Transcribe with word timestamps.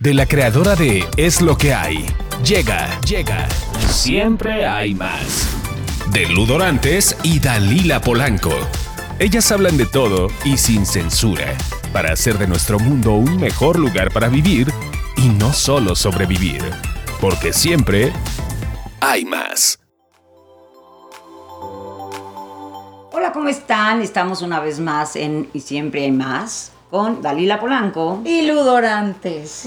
De 0.00 0.14
la 0.14 0.24
creadora 0.24 0.76
de 0.76 1.06
Es 1.18 1.42
lo 1.42 1.58
que 1.58 1.74
hay. 1.74 2.06
Llega, 2.42 2.98
llega. 3.02 3.46
Siempre 3.90 4.66
hay 4.66 4.94
más. 4.94 5.50
De 6.10 6.26
Ludorantes 6.26 7.14
y 7.22 7.38
Dalila 7.38 8.00
Polanco. 8.00 8.54
Ellas 9.18 9.52
hablan 9.52 9.76
de 9.76 9.84
todo 9.84 10.28
y 10.42 10.56
sin 10.56 10.86
censura, 10.86 11.54
para 11.92 12.14
hacer 12.14 12.38
de 12.38 12.46
nuestro 12.46 12.78
mundo 12.78 13.12
un 13.12 13.38
mejor 13.38 13.78
lugar 13.78 14.10
para 14.10 14.28
vivir 14.28 14.72
y 15.18 15.28
no 15.28 15.52
solo 15.52 15.94
sobrevivir. 15.94 16.62
Porque 17.20 17.52
siempre 17.52 18.10
hay 19.02 19.26
más. 19.26 19.80
Hola, 23.12 23.32
¿cómo 23.34 23.50
están? 23.50 24.00
Estamos 24.00 24.40
una 24.40 24.60
vez 24.60 24.80
más 24.80 25.14
en 25.14 25.50
Y 25.52 25.60
siempre 25.60 26.04
hay 26.04 26.10
más 26.10 26.72
con 26.90 27.22
Dalila 27.22 27.60
Polanco. 27.60 28.20
Y 28.24 28.42
Ludorantes. 28.42 29.66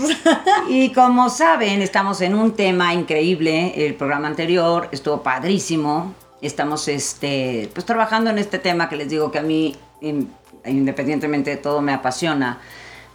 Y 0.70 0.92
como 0.92 1.30
saben, 1.30 1.82
estamos 1.82 2.20
en 2.22 2.36
un 2.36 2.52
tema 2.54 2.94
increíble. 2.94 3.74
El 3.88 3.96
programa 3.96 4.28
anterior 4.28 4.90
estuvo 4.92 5.24
padrísimo. 5.24 6.14
Estamos 6.42 6.88
este, 6.90 7.70
pues, 7.74 7.86
trabajando 7.86 8.30
en 8.30 8.38
este 8.38 8.60
tema 8.60 8.90
que 8.90 8.98
les 8.98 9.10
digo 9.10 9.32
que 9.32 9.40
a 9.40 9.44
mí, 9.44 9.76
in- 10.02 10.30
independientemente 10.66 11.52
de 11.52 11.58
todo, 11.58 11.82
me 11.82 11.94
apasiona. 11.94 12.60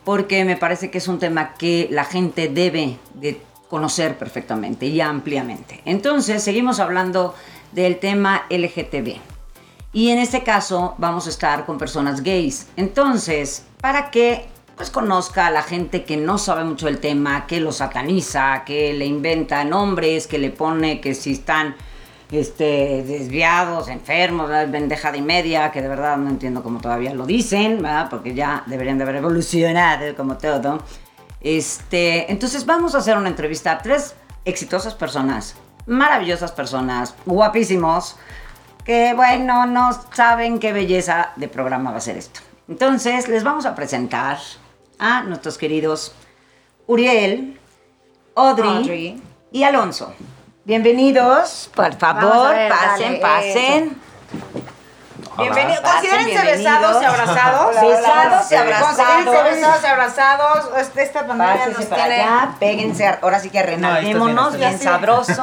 Porque 0.04 0.44
me 0.46 0.56
parece 0.56 0.90
que 0.90 0.98
es 0.98 1.08
un 1.08 1.18
tema 1.18 1.52
que 1.54 1.88
la 1.90 2.04
gente 2.04 2.48
debe 2.48 2.96
de 3.14 3.42
conocer 3.68 4.16
perfectamente 4.16 4.86
y 4.86 5.02
ampliamente. 5.02 5.82
Entonces, 5.84 6.42
seguimos 6.42 6.80
hablando 6.80 7.34
del 7.72 7.98
tema 7.98 8.46
LGTB. 8.48 9.16
Y 9.92 10.10
en 10.10 10.18
este 10.18 10.42
caso 10.42 10.94
vamos 10.98 11.26
a 11.26 11.30
estar 11.30 11.64
con 11.64 11.78
personas 11.78 12.22
gays. 12.22 12.66
Entonces, 12.76 13.64
para 13.80 14.10
que 14.10 14.48
pues 14.76 14.90
conozca 14.90 15.48
a 15.48 15.50
la 15.50 15.62
gente 15.62 16.04
que 16.04 16.16
no 16.16 16.38
sabe 16.38 16.62
mucho 16.62 16.86
del 16.86 17.00
tema, 17.00 17.46
que 17.46 17.58
lo 17.58 17.72
sataniza, 17.72 18.62
que 18.64 18.92
le 18.92 19.06
inventa 19.06 19.64
nombres, 19.64 20.28
que 20.28 20.38
le 20.38 20.50
pone 20.50 21.00
que 21.00 21.16
si 21.16 21.32
están 21.32 21.74
este, 22.30 23.02
desviados, 23.02 23.88
enfermos, 23.88 24.48
pendejada 24.70 25.16
y 25.16 25.22
media, 25.22 25.72
que 25.72 25.82
de 25.82 25.88
verdad 25.88 26.16
no 26.16 26.28
entiendo 26.28 26.62
cómo 26.62 26.80
todavía 26.80 27.12
lo 27.12 27.26
dicen, 27.26 27.82
¿verdad? 27.82 28.08
porque 28.08 28.34
ya 28.34 28.62
deberían 28.66 28.98
de 28.98 29.04
haber 29.04 29.16
evolucionado 29.16 30.14
como 30.14 30.38
todo. 30.38 30.78
Este, 31.40 32.30
entonces 32.30 32.64
vamos 32.64 32.94
a 32.94 32.98
hacer 32.98 33.16
una 33.16 33.28
entrevista 33.28 33.72
a 33.72 33.78
tres 33.78 34.14
exitosas 34.44 34.94
personas, 34.94 35.56
maravillosas 35.86 36.52
personas, 36.52 37.16
guapísimos, 37.26 38.16
que 38.88 39.12
bueno, 39.12 39.66
no 39.66 39.90
saben 40.14 40.58
qué 40.58 40.72
belleza 40.72 41.32
de 41.36 41.46
programa 41.46 41.90
va 41.90 41.98
a 41.98 42.00
ser 42.00 42.16
esto. 42.16 42.40
Entonces, 42.70 43.28
les 43.28 43.44
vamos 43.44 43.66
a 43.66 43.74
presentar 43.74 44.38
a 44.98 45.20
nuestros 45.24 45.58
queridos 45.58 46.14
Uriel, 46.86 47.60
Audrey, 48.34 48.76
Audrey. 48.78 49.22
y 49.52 49.62
Alonso. 49.64 50.14
Bienvenidos, 50.64 51.70
por 51.74 51.94
favor, 51.96 52.48
ver, 52.54 52.70
pasen, 52.70 53.20
dale, 53.20 53.20
pasen. 53.20 54.00
Bienvenidos. 55.36 55.80
Considérense 55.80 56.56
besados 56.56 57.02
y 57.02 57.04
abrazados. 57.04 57.74
Besados 57.82 58.52
y 58.52 58.54
abrazados. 58.54 58.96
Considérense 58.96 59.50
besados 59.54 59.82
y 59.82 59.86
abrazados. 59.86 60.70
Este- 60.78 61.02
Esta 61.02 61.26
pandemia 61.26 61.66
nos 61.66 61.84
para 61.84 62.06
tiene... 62.06 62.22
allá, 62.22 62.54
péguense, 62.58 63.06
ahora 63.20 63.38
sí 63.38 63.50
que 63.50 63.62
renalmémonos 63.62 64.56
bien, 64.56 64.70
bien, 64.70 64.80
sabroso. 64.80 65.42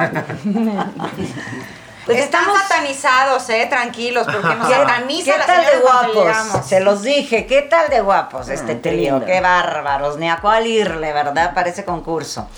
pues 2.06 2.18
Están 2.18 2.42
estamos... 2.42 2.62
satanizados, 2.62 3.50
eh, 3.50 3.66
tranquilos, 3.68 4.26
porque 4.26 4.54
nos 4.54 4.68
¿Qué, 4.68 4.74
sataniza 4.74 5.32
qué 5.32 5.38
la 5.38 5.46
tal 5.46 5.66
de 5.66 5.78
guapos? 5.78 6.66
Se 6.66 6.80
los 6.80 7.02
dije, 7.02 7.46
¿qué 7.46 7.62
tal 7.62 7.90
de 7.90 8.00
guapos 8.00 8.48
este 8.48 8.80
qué 8.80 8.90
trío? 8.90 9.24
Qué 9.24 9.40
bárbaros, 9.40 10.16
ni 10.16 10.30
a 10.30 10.38
cuál 10.38 10.66
irle, 10.66 11.12
¿verdad? 11.12 11.52
Parece 11.52 11.84
concurso. 11.84 12.48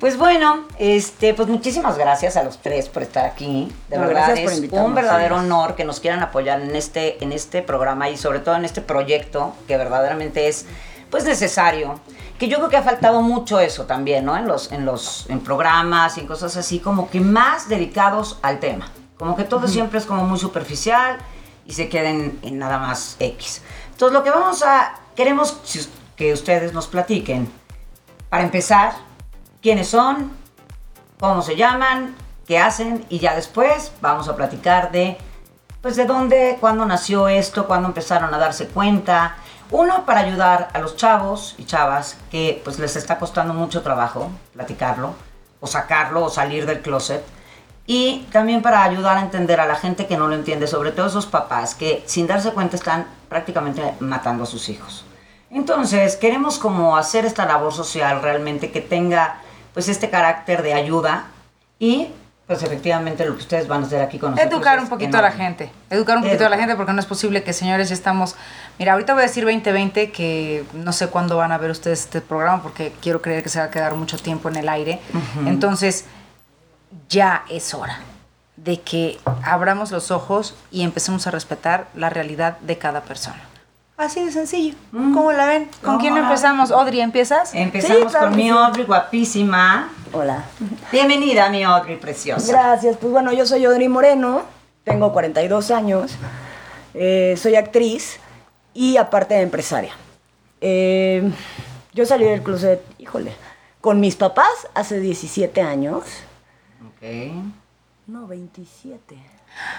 Pues 0.00 0.16
bueno, 0.16 0.64
este, 0.78 1.34
pues 1.34 1.48
muchísimas 1.48 1.98
gracias 1.98 2.36
a 2.36 2.44
los 2.44 2.58
tres 2.58 2.88
por 2.88 3.02
estar 3.02 3.26
aquí. 3.26 3.70
De 3.88 3.98
No, 3.98 4.06
verdad 4.06 4.36
es 4.36 4.62
un 4.70 4.94
verdadero 4.94 5.36
honor 5.36 5.74
que 5.74 5.84
nos 5.84 5.98
quieran 5.98 6.22
apoyar 6.22 6.60
en 6.60 6.76
este, 6.76 7.22
en 7.22 7.32
este 7.32 7.62
programa 7.62 8.08
y 8.08 8.16
sobre 8.16 8.38
todo 8.38 8.54
en 8.54 8.64
este 8.64 8.80
proyecto 8.80 9.54
que 9.66 9.76
verdaderamente 9.76 10.46
es 10.46 10.66
pues 11.10 11.24
necesario. 11.24 12.00
Que 12.38 12.48
yo 12.48 12.58
creo 12.58 12.68
que 12.68 12.76
ha 12.76 12.82
faltado 12.82 13.20
mucho 13.20 13.58
eso 13.58 13.84
también, 13.84 14.24
¿no? 14.24 14.36
En 14.36 14.46
los, 14.46 14.70
en 14.70 14.84
los 14.84 15.28
en 15.28 15.40
programas 15.40 16.16
y 16.16 16.20
en 16.20 16.26
cosas 16.26 16.56
así, 16.56 16.78
como 16.78 17.10
que 17.10 17.20
más 17.20 17.68
dedicados 17.68 18.38
al 18.42 18.60
tema. 18.60 18.88
Como 19.18 19.34
que 19.34 19.44
todo 19.44 19.66
siempre 19.66 19.98
es 19.98 20.06
como 20.06 20.24
muy 20.24 20.38
superficial 20.38 21.18
y 21.66 21.72
se 21.72 21.88
queden 21.88 22.38
en 22.42 22.58
nada 22.58 22.78
más 22.78 23.16
X. 23.18 23.62
Entonces 23.90 24.12
lo 24.12 24.22
que 24.22 24.30
vamos 24.30 24.62
a, 24.62 24.94
queremos 25.16 25.58
que 26.16 26.32
ustedes 26.32 26.72
nos 26.72 26.86
platiquen, 26.86 27.50
para 28.28 28.44
empezar, 28.44 28.92
quiénes 29.60 29.88
son, 29.88 30.30
cómo 31.18 31.42
se 31.42 31.56
llaman, 31.56 32.14
qué 32.46 32.58
hacen 32.58 33.04
y 33.08 33.18
ya 33.18 33.34
después 33.34 33.92
vamos 34.00 34.28
a 34.28 34.36
platicar 34.36 34.92
de 34.92 35.18
pues 35.82 35.96
de 35.96 36.06
dónde, 36.06 36.56
cuándo 36.60 36.84
nació 36.86 37.28
esto, 37.28 37.66
cuándo 37.66 37.88
empezaron 37.88 38.34
a 38.34 38.38
darse 38.38 38.66
cuenta. 38.66 39.36
Uno 39.70 40.06
para 40.06 40.20
ayudar 40.20 40.68
a 40.72 40.78
los 40.78 40.96
chavos 40.96 41.54
y 41.58 41.64
chavas 41.64 42.16
que 42.30 42.60
pues 42.64 42.78
les 42.78 42.96
está 42.96 43.18
costando 43.18 43.52
mucho 43.52 43.82
trabajo 43.82 44.30
platicarlo 44.54 45.14
o 45.60 45.66
sacarlo 45.66 46.24
o 46.24 46.30
salir 46.30 46.64
del 46.64 46.80
closet. 46.80 47.22
Y 47.86 48.26
también 48.32 48.62
para 48.62 48.82
ayudar 48.82 49.16
a 49.16 49.20
entender 49.20 49.60
a 49.60 49.66
la 49.66 49.74
gente 49.74 50.06
que 50.06 50.16
no 50.16 50.28
lo 50.28 50.34
entiende, 50.34 50.66
sobre 50.66 50.92
todo 50.92 51.06
esos 51.06 51.26
papás 51.26 51.74
que 51.74 52.02
sin 52.06 52.26
darse 52.26 52.52
cuenta 52.52 52.76
están 52.76 53.06
prácticamente 53.28 53.94
matando 54.00 54.44
a 54.44 54.46
sus 54.46 54.68
hijos. 54.68 55.04
Entonces, 55.50 56.16
queremos 56.16 56.58
como 56.58 56.96
hacer 56.96 57.24
esta 57.24 57.46
labor 57.46 57.72
social 57.72 58.20
realmente 58.20 58.70
que 58.70 58.82
tenga 58.82 59.40
pues 59.72 59.88
este 59.88 60.10
carácter 60.10 60.62
de 60.62 60.74
ayuda 60.74 61.28
y 61.78 62.08
pues 62.48 62.62
efectivamente 62.62 63.26
lo 63.26 63.34
que 63.34 63.42
ustedes 63.42 63.68
van 63.68 63.82
a 63.82 63.86
hacer 63.86 64.00
aquí 64.00 64.18
con 64.18 64.30
nosotros. 64.30 64.50
Educar 64.50 64.80
un 64.80 64.88
poquito 64.88 65.18
a 65.18 65.22
la 65.22 65.30
gente, 65.30 65.70
educar 65.90 66.16
un 66.16 66.24
poquito 66.24 66.46
a 66.46 66.48
la 66.48 66.56
gente 66.56 66.76
porque 66.76 66.94
no 66.94 66.98
es 66.98 67.04
posible 67.04 67.42
que 67.42 67.52
señores 67.52 67.90
ya 67.90 67.94
estamos, 67.94 68.36
mira, 68.78 68.94
ahorita 68.94 69.12
voy 69.12 69.22
a 69.22 69.26
decir 69.26 69.44
2020 69.44 70.10
que 70.10 70.64
no 70.72 70.94
sé 70.94 71.08
cuándo 71.08 71.36
van 71.36 71.52
a 71.52 71.58
ver 71.58 71.70
ustedes 71.70 72.00
este 72.00 72.22
programa 72.22 72.62
porque 72.62 72.90
quiero 73.02 73.20
creer 73.20 73.42
que 73.42 73.50
se 73.50 73.58
va 73.58 73.66
a 73.66 73.70
quedar 73.70 73.94
mucho 73.94 74.16
tiempo 74.16 74.48
en 74.48 74.56
el 74.56 74.70
aire. 74.70 74.98
Entonces, 75.44 76.06
ya 77.10 77.44
es 77.50 77.74
hora 77.74 78.00
de 78.56 78.80
que 78.80 79.18
abramos 79.44 79.90
los 79.90 80.10
ojos 80.10 80.56
y 80.70 80.84
empecemos 80.84 81.26
a 81.26 81.30
respetar 81.30 81.88
la 81.94 82.08
realidad 82.08 82.56
de 82.60 82.78
cada 82.78 83.02
persona. 83.02 83.42
Así 83.98 84.24
de 84.24 84.30
sencillo. 84.30 84.76
¿Cómo 84.92 85.32
la 85.32 85.44
ven? 85.46 85.64
¿Con 85.64 85.80
¿Cómo 85.82 85.98
quién 85.98 86.16
empezamos? 86.16 86.70
Audrey, 86.70 87.00
¿empiezas? 87.00 87.52
Empezamos 87.52 87.96
Sí, 87.98 88.06
claro 88.08 88.26
con 88.28 88.36
mi 88.36 88.44
sí. 88.44 88.48
Audrey 88.50 88.84
guapísima. 88.84 89.90
Hola. 90.12 90.44
Bienvenida, 90.92 91.48
mi 91.48 91.64
Audrey 91.64 91.96
preciosa. 91.96 92.46
Gracias. 92.52 92.96
Pues 92.96 93.10
bueno, 93.12 93.32
yo 93.32 93.44
soy 93.44 93.64
Audrey 93.64 93.88
Moreno, 93.88 94.42
tengo 94.84 95.12
42 95.12 95.72
años, 95.72 96.12
eh, 96.94 97.34
soy 97.36 97.56
actriz 97.56 98.20
y 98.72 98.96
aparte 98.98 99.40
empresaria. 99.40 99.92
Eh, 100.60 101.28
yo 101.92 102.06
salí 102.06 102.24
del 102.24 102.42
closet, 102.44 102.80
híjole, 102.98 103.32
con 103.80 103.98
mis 103.98 104.14
papás 104.14 104.68
hace 104.74 105.00
17 105.00 105.60
años. 105.60 106.04
Ok. 106.86 107.32
No, 108.08 108.26
27. 108.26 109.16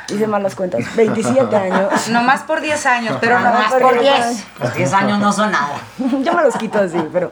Hice 0.10 0.28
malas 0.28 0.54
cuentas. 0.54 0.96
27 0.96 1.56
años. 1.56 2.08
Nomás 2.10 2.44
por 2.44 2.62
10 2.62 2.86
años, 2.86 3.18
pero 3.20 3.38
Pero 3.38 3.40
no 3.40 3.46
nomás 3.46 3.72
por 3.74 3.82
por 3.82 4.00
diez. 4.00 4.28
10. 4.28 4.46
Los 4.60 4.74
10 4.76 4.94
años 4.94 5.20
no 5.20 5.34
son 5.34 5.52
nada. 5.52 5.82
yo 5.98 6.34
me 6.34 6.44
los 6.44 6.56
quito 6.56 6.80
así, 6.80 6.98
pero... 7.12 7.32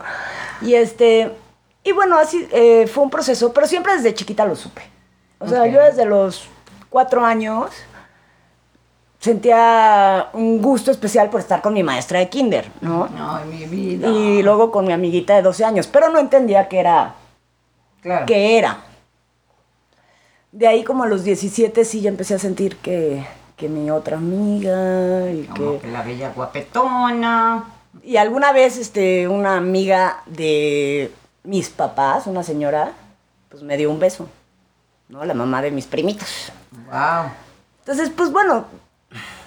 Y 0.62 0.74
este... 0.74 1.32
Y 1.84 1.92
bueno, 1.92 2.18
así 2.18 2.48
eh, 2.52 2.88
fue 2.88 3.04
un 3.04 3.12
proceso, 3.12 3.54
pero 3.54 3.68
siempre 3.68 3.94
desde 3.96 4.16
chiquita 4.16 4.44
lo 4.44 4.56
supe. 4.56 4.82
O 5.38 5.48
sea, 5.48 5.62
Ok. 5.64 5.70
yo 5.70 5.84
desde 5.84 6.04
los 6.04 6.50
cuatro 6.90 7.24
años 7.24 7.70
sentía 9.20 10.30
un 10.34 10.60
gusto 10.62 10.90
especial 10.90 11.30
por 11.30 11.42
estar 11.42 11.62
con 11.62 11.74
mi 11.74 11.84
maestra 11.84 12.18
de 12.20 12.28
kinder, 12.28 12.72
¿no? 12.82 13.08
Ay, 13.20 13.46
mi 13.50 13.66
vida. 13.66 14.08
Y 14.08 14.42
luego 14.42 14.72
con 14.72 14.86
mi 14.86 14.94
amiguita 14.94 15.36
de 15.36 15.44
12 15.44 15.64
años, 15.64 15.88
pero 15.88 16.10
no 16.10 16.18
entendía 16.18 16.68
qué 16.68 16.80
era, 16.80 17.14
claro. 18.02 18.26
qué 18.26 18.58
era. 18.58 18.80
De 20.52 20.68
ahí 20.68 20.84
como 20.84 21.04
a 21.04 21.08
los 21.08 21.24
17 21.24 21.84
sí 21.86 22.02
ya 22.02 22.10
empecé 22.10 22.36
a 22.36 22.40
sentir 22.40 22.78
que, 22.78 23.26
que 23.58 23.68
mi 23.68 23.90
otra 23.92 24.18
amiga 24.18 25.26
Como 25.56 25.82
que... 25.82 25.88
la 25.88 26.04
bella 26.04 26.32
guapetona. 26.34 27.66
Y 28.04 28.18
alguna 28.18 28.54
vez 28.54 28.78
este, 28.78 29.28
una 29.28 29.58
amiga 29.58 30.22
de 30.28 31.12
mis 31.44 31.70
papás, 31.70 32.28
una 32.28 32.44
señora, 32.44 32.94
pues 33.50 33.64
me 33.64 33.76
dio 33.76 33.90
un 33.90 34.00
beso, 34.00 34.30
¿no? 35.10 35.26
La 35.26 35.34
mamá 35.34 35.62
de 35.62 35.72
mis 35.72 35.86
primitos. 35.86 36.52
Wow. 36.90 37.32
Entonces, 37.80 38.12
pues 38.16 38.32
bueno, 38.32 38.66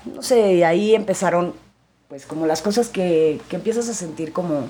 no 0.05 0.23
sé, 0.23 0.65
ahí 0.65 0.95
empezaron, 0.95 1.55
pues 2.09 2.27
como 2.27 2.47
las 2.47 2.61
cosas 2.61 2.89
que, 2.89 3.41
que 3.49 3.57
empiezas 3.57 3.89
a 3.89 3.95
sentir 3.95 4.33
como, 4.33 4.69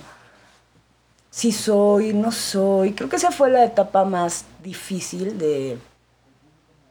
sí 1.31 1.51
soy, 1.53 2.13
no 2.13 2.31
soy. 2.33 2.93
Creo 2.93 3.09
que 3.09 3.17
esa 3.17 3.31
fue 3.31 3.51
la 3.51 3.65
etapa 3.65 4.05
más 4.05 4.45
difícil 4.63 5.39
de, 5.39 5.79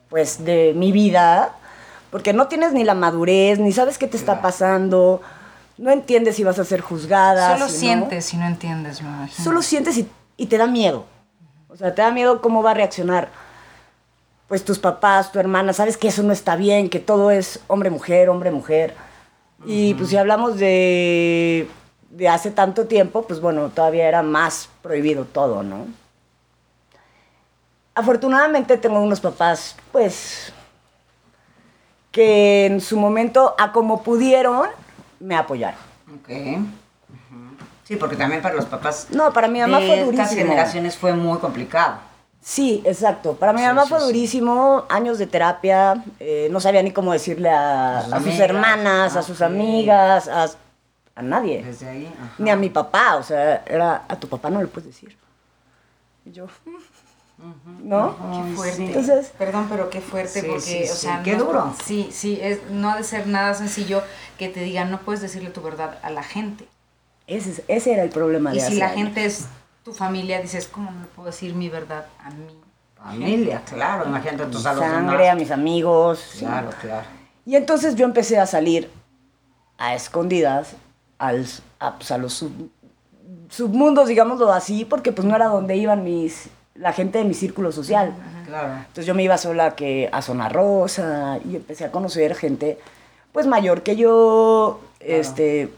pues, 0.10 0.44
de 0.44 0.74
mi 0.76 0.92
vida, 0.92 1.56
porque 2.12 2.34
no 2.34 2.48
tienes 2.48 2.74
ni 2.74 2.84
la 2.84 2.96
madurez, 2.96 3.60
ni 3.60 3.72
sabes 3.72 3.98
qué 3.98 4.08
te 4.08 4.18
está 4.18 4.42
pasando, 4.42 5.22
no 5.78 5.92
entiendes 5.92 6.36
si 6.36 6.44
vas 6.44 6.60
a 6.60 6.66
ser 6.66 6.82
juzgada. 6.82 7.54
Solo 7.54 7.70
si 7.70 7.74
no. 7.74 7.80
sientes 7.80 8.34
y 8.34 8.38
no 8.38 8.48
entiendes, 8.48 9.02
me 9.02 9.10
imagino. 9.10 9.44
Solo 9.44 9.62
sientes 9.62 9.98
y 9.98 10.10
y 10.40 10.48
te 10.48 10.58
da 10.58 10.66
miedo. 10.66 11.06
O 11.68 11.76
sea, 11.76 11.94
te 11.94 12.02
da 12.02 12.12
miedo 12.12 12.42
cómo 12.42 12.64
va 12.64 12.72
a 12.72 12.74
reaccionar 12.74 13.30
pues 14.48 14.66
tus 14.66 14.80
papás, 14.80 15.32
tu 15.32 15.38
hermana, 15.38 15.74
sabes 15.74 15.96
que 15.96 16.08
eso 16.08 16.24
no 16.24 16.34
está 16.34 16.56
bien, 16.56 16.90
que 16.90 16.98
todo 16.98 17.30
es 17.30 17.60
hombre-mujer, 17.68 18.30
hombre-mujer. 18.30 18.96
Y 19.64 19.94
pues 19.94 20.10
si 20.10 20.18
hablamos 20.18 20.58
de, 20.58 21.70
de 22.10 22.30
hace 22.30 22.50
tanto 22.50 22.88
tiempo, 22.88 23.28
pues 23.28 23.42
bueno, 23.42 23.70
todavía 23.70 24.08
era 24.08 24.24
más 24.24 24.70
prohibido 24.82 25.26
todo, 25.26 25.62
¿no? 25.62 25.86
Afortunadamente 28.00 28.78
tengo 28.78 29.02
unos 29.02 29.20
papás, 29.20 29.76
pues, 29.92 30.54
que 32.12 32.66
en 32.66 32.80
su 32.80 32.98
momento, 32.98 33.56
a 33.60 33.72
como 33.74 34.02
pudieron, 34.04 34.70
me 35.20 35.36
apoyaron. 35.36 35.80
Ok. 36.16 36.30
Sí, 37.84 37.96
porque 37.98 38.16
también 38.16 38.42
para 38.42 38.56
los 38.56 38.66
papás. 38.66 39.08
No, 39.12 39.34
para 39.34 39.48
mi 39.50 39.60
mamá 39.60 39.80
de 39.80 39.88
fue 39.88 39.96
estas 40.00 40.06
durísimo. 40.30 40.42
generaciones 40.42 40.96
fue 40.98 41.14
muy 41.14 41.40
complicado. 41.40 41.98
Sí, 42.42 42.82
exacto. 42.86 43.34
Para 43.34 43.52
mi 43.52 43.60
Sí, 43.60 43.66
mamá 43.66 43.84
sí, 43.84 43.90
fue 43.90 44.00
sí. 44.00 44.06
durísimo, 44.06 44.86
años 44.90 45.18
de 45.20 45.28
terapia, 45.28 46.02
eh, 46.22 46.48
no 46.52 46.62
sabía 46.62 46.82
ni 46.82 46.92
cómo 46.92 47.12
decirle 47.12 47.50
a, 47.50 47.98
A 48.00 48.04
sus 48.04 48.14
a 48.14 48.18
sus 48.20 48.28
amigas. 48.28 48.40
hermanas, 48.40 49.16
a 49.16 49.20
Ah, 49.20 49.24
sus 49.24 49.42
amigas, 49.42 50.28
a, 50.30 50.50
a 51.16 51.22
nadie, 51.22 51.64
Desde 51.64 51.90
ahí. 51.90 52.06
ajá. 52.18 52.32
ni 52.38 52.50
a 52.50 52.56
mi 52.56 52.70
papá, 52.70 53.18
o 53.18 53.24
sea, 53.24 53.64
era 53.66 54.04
a 54.08 54.16
tu 54.16 54.30
papá 54.30 54.50
no 54.50 54.62
le 54.62 54.68
puedes 54.68 54.88
decir. 54.88 55.18
Y 56.26 56.32
yo, 56.32 56.46
¿no? 57.84 58.16
Qué 58.48 58.56
fuerte. 58.56 58.86
Entonces- 58.86 59.32
Perdón, 59.38 59.68
pero 59.70 59.90
qué 59.90 60.02
fuerte 60.02 60.42
Sí, 60.42 60.48
porque, 60.48 60.62
sí, 60.62 60.84
o 60.84 60.96
sí, 60.96 61.02
sea, 61.08 61.22
qué 61.24 61.36
no- 61.38 61.46
duro. 61.46 61.74
Sí, 61.86 62.10
sí, 62.12 62.40
es, 62.42 62.60
no 62.70 62.92
ha 62.92 62.98
de 62.98 63.04
ser 63.04 63.28
nada 63.28 63.54
sencillo 63.54 64.02
que 64.38 64.50
te 64.50 64.60
digan, 64.62 64.92
no 64.92 65.00
puedes 65.00 65.22
decirle 65.22 65.50
tu 65.50 65.62
verdad 65.62 65.98
a 66.04 66.10
la 66.10 66.24
gente. 66.24 66.68
Ese, 67.28 67.52
es- 67.52 67.62
ese 67.68 67.94
era 67.94 68.04
el 68.04 68.10
problema 68.10 68.54
Y 68.54 68.60
de 68.60 68.66
si 68.68 68.76
la 68.76 68.90
gente 68.90 69.26
es 69.26 69.46
tu 69.84 69.94
familia, 69.94 70.42
dices, 70.42 70.68
¿cómo 70.68 70.92
no 70.92 71.02
le 71.02 71.08
puedo 71.08 71.28
decir 71.28 71.54
mi 71.56 71.70
verdad 71.70 72.06
a 72.24 72.30
mí? 72.32 72.46
Familia, 72.98 73.62
claro. 73.66 74.06
Imagínate 74.08 74.46
tus 74.48 74.66
a 74.66 74.74
los 74.74 74.84
Sangre, 74.84 75.30
a 75.30 75.36
mis 75.36 75.52
amigos. 75.52 76.20
sí. 76.34 76.40
Claro, 76.40 76.70
claro. 76.82 77.08
Y 77.46 77.56
entonces 77.56 77.96
yo 77.96 78.04
empecé 78.06 78.38
a 78.38 78.46
salir 78.46 78.92
a 79.78 79.96
escondidas 79.96 80.74
al, 81.18 81.46
a, 81.80 81.96
pues, 81.96 82.12
a 82.12 82.18
los 82.18 82.34
sub- 82.34 82.70
submundos, 83.50 84.08
digámoslo 84.10 84.52
así, 84.52 84.84
porque 84.86 85.12
pues 85.14 85.26
no 85.28 85.36
era 85.36 85.46
donde 85.48 85.76
iban 85.78 86.04
mis, 86.04 86.50
la 86.76 86.94
gente 86.94 87.18
de 87.20 87.26
mi 87.26 87.34
círculo 87.34 87.72
social. 87.72 88.14
Claro. 88.46 88.74
Entonces 88.78 89.06
yo 89.06 89.14
me 89.16 89.24
iba 89.24 89.38
sola 89.38 89.76
que 89.76 90.10
a 90.12 90.22
Zona 90.22 90.50
Rosa 90.50 91.40
y 91.46 91.56
empecé 91.58 91.86
a 91.86 91.92
conocer 91.92 92.36
gente 92.36 92.78
pues 93.32 93.46
mayor 93.46 93.84
que 93.84 93.96
yo, 93.96 94.82
este, 95.00 95.72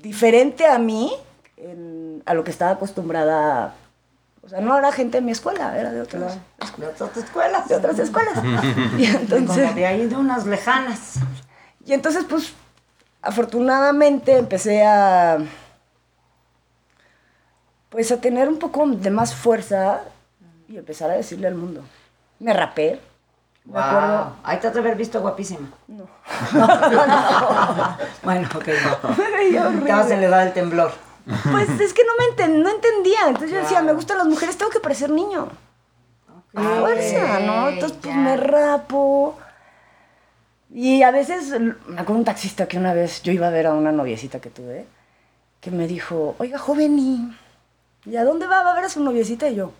diferente 0.00 0.66
a 0.66 0.78
mí, 0.78 1.12
en- 1.56 2.22
a 2.26 2.34
lo 2.34 2.42
que 2.44 2.50
estaba 2.50 2.70
acostumbrada. 2.72 3.74
O 4.42 4.48
sea, 4.48 4.60
no 4.60 4.76
era 4.76 4.92
gente 4.92 5.18
de 5.18 5.22
mi 5.22 5.32
escuela, 5.32 5.78
era 5.78 5.90
de 5.92 6.00
otras, 6.02 6.38
De 6.78 6.86
otras 6.86 7.16
escuelas. 7.16 7.68
de 7.68 7.76
otras 7.76 7.98
escuelas. 7.98 8.34
y 8.98 9.04
entonces, 9.06 9.64
Como 9.66 9.74
de 9.74 9.86
ahí 9.86 10.06
de 10.06 10.16
unas 10.16 10.46
lejanas. 10.46 11.14
y 11.86 11.92
entonces, 11.92 12.24
pues, 12.28 12.52
afortunadamente 13.22 14.36
empecé 14.38 14.84
a, 14.84 15.38
pues, 17.94 18.10
a 18.12 18.20
tener 18.20 18.48
un 18.48 18.58
poco 18.58 18.84
de 18.86 19.10
más 19.10 19.34
fuerza 19.34 20.00
y 20.68 20.76
empezar 20.76 21.10
a 21.10 21.14
decirle 21.14 21.46
al 21.46 21.54
mundo. 21.54 21.80
Me 22.40 22.52
rapé, 22.52 23.00
me 23.64 23.72
Wow. 23.72 23.80
acuerdo. 23.80 24.36
Ahí 24.42 24.58
te 24.58 24.66
has 24.66 24.74
de 24.74 24.80
haber 24.80 24.96
visto 24.96 25.20
guapísima. 25.20 25.68
No. 25.86 26.06
Bueno, 28.22 28.48
ok, 28.54 28.66
no. 28.68 29.16
Me 29.16 29.30
veía 29.30 29.62
horrible. 29.66 29.82
Estabas 29.84 30.10
en 30.10 30.20
la 30.22 30.26
edad 30.26 30.44
del 30.44 30.52
temblor. 30.52 30.92
Pues 31.50 31.68
es 31.80 31.94
que 31.94 32.02
no 32.04 32.12
me 32.18 32.36
enten- 32.36 32.62
no 32.62 32.68
entendía. 32.70 33.28
Entonces 33.28 33.50
yo 33.52 33.58
decía, 33.58 33.80
me 33.82 33.92
gustan 33.92 34.18
las 34.18 34.26
mujeres, 34.26 34.58
tengo 34.58 34.70
que 34.70 34.80
parecer 34.80 35.10
niño. 35.10 35.48
A 36.54 36.62
fuerza, 36.80 37.40
¿no? 37.40 37.68
Entonces, 37.68 37.98
pues 38.02 38.14
me 38.14 38.36
rapo. 38.36 39.38
Y 40.72 41.02
a 41.02 41.10
veces, 41.10 41.50
me 41.60 42.00
acuerdo 42.00 42.14
un 42.18 42.24
taxista 42.24 42.66
que 42.66 42.76
una 42.78 42.92
vez 42.92 43.22
yo 43.22 43.32
iba 43.32 43.46
a 43.46 43.50
ver 43.50 43.66
a 43.68 43.74
una 43.74 43.92
noviecita 43.92 44.40
que 44.40 44.50
tuve, 44.50 44.86
que 45.60 45.70
me 45.70 45.86
dijo, 45.86 46.34
oiga, 46.38 46.58
joven, 46.58 46.98
¿y, 46.98 47.36
¿y 48.04 48.16
a 48.16 48.24
dónde 48.24 48.46
va? 48.46 48.62
¿Va 48.62 48.72
a 48.72 48.74
ver 48.74 48.84
a 48.84 48.88
su 48.88 49.02
noviecita? 49.02 49.48
Y 49.48 49.56
yo, 49.56 49.72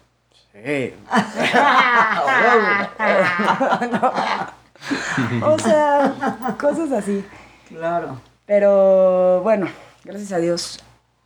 sí. 0.52 0.94
o 5.42 5.58
sea, 5.58 6.56
cosas 6.60 6.92
así. 6.92 7.24
Claro. 7.68 8.20
Pero 8.46 9.40
bueno, 9.42 9.68
gracias 10.04 10.32
a 10.32 10.38
Dios 10.38 10.80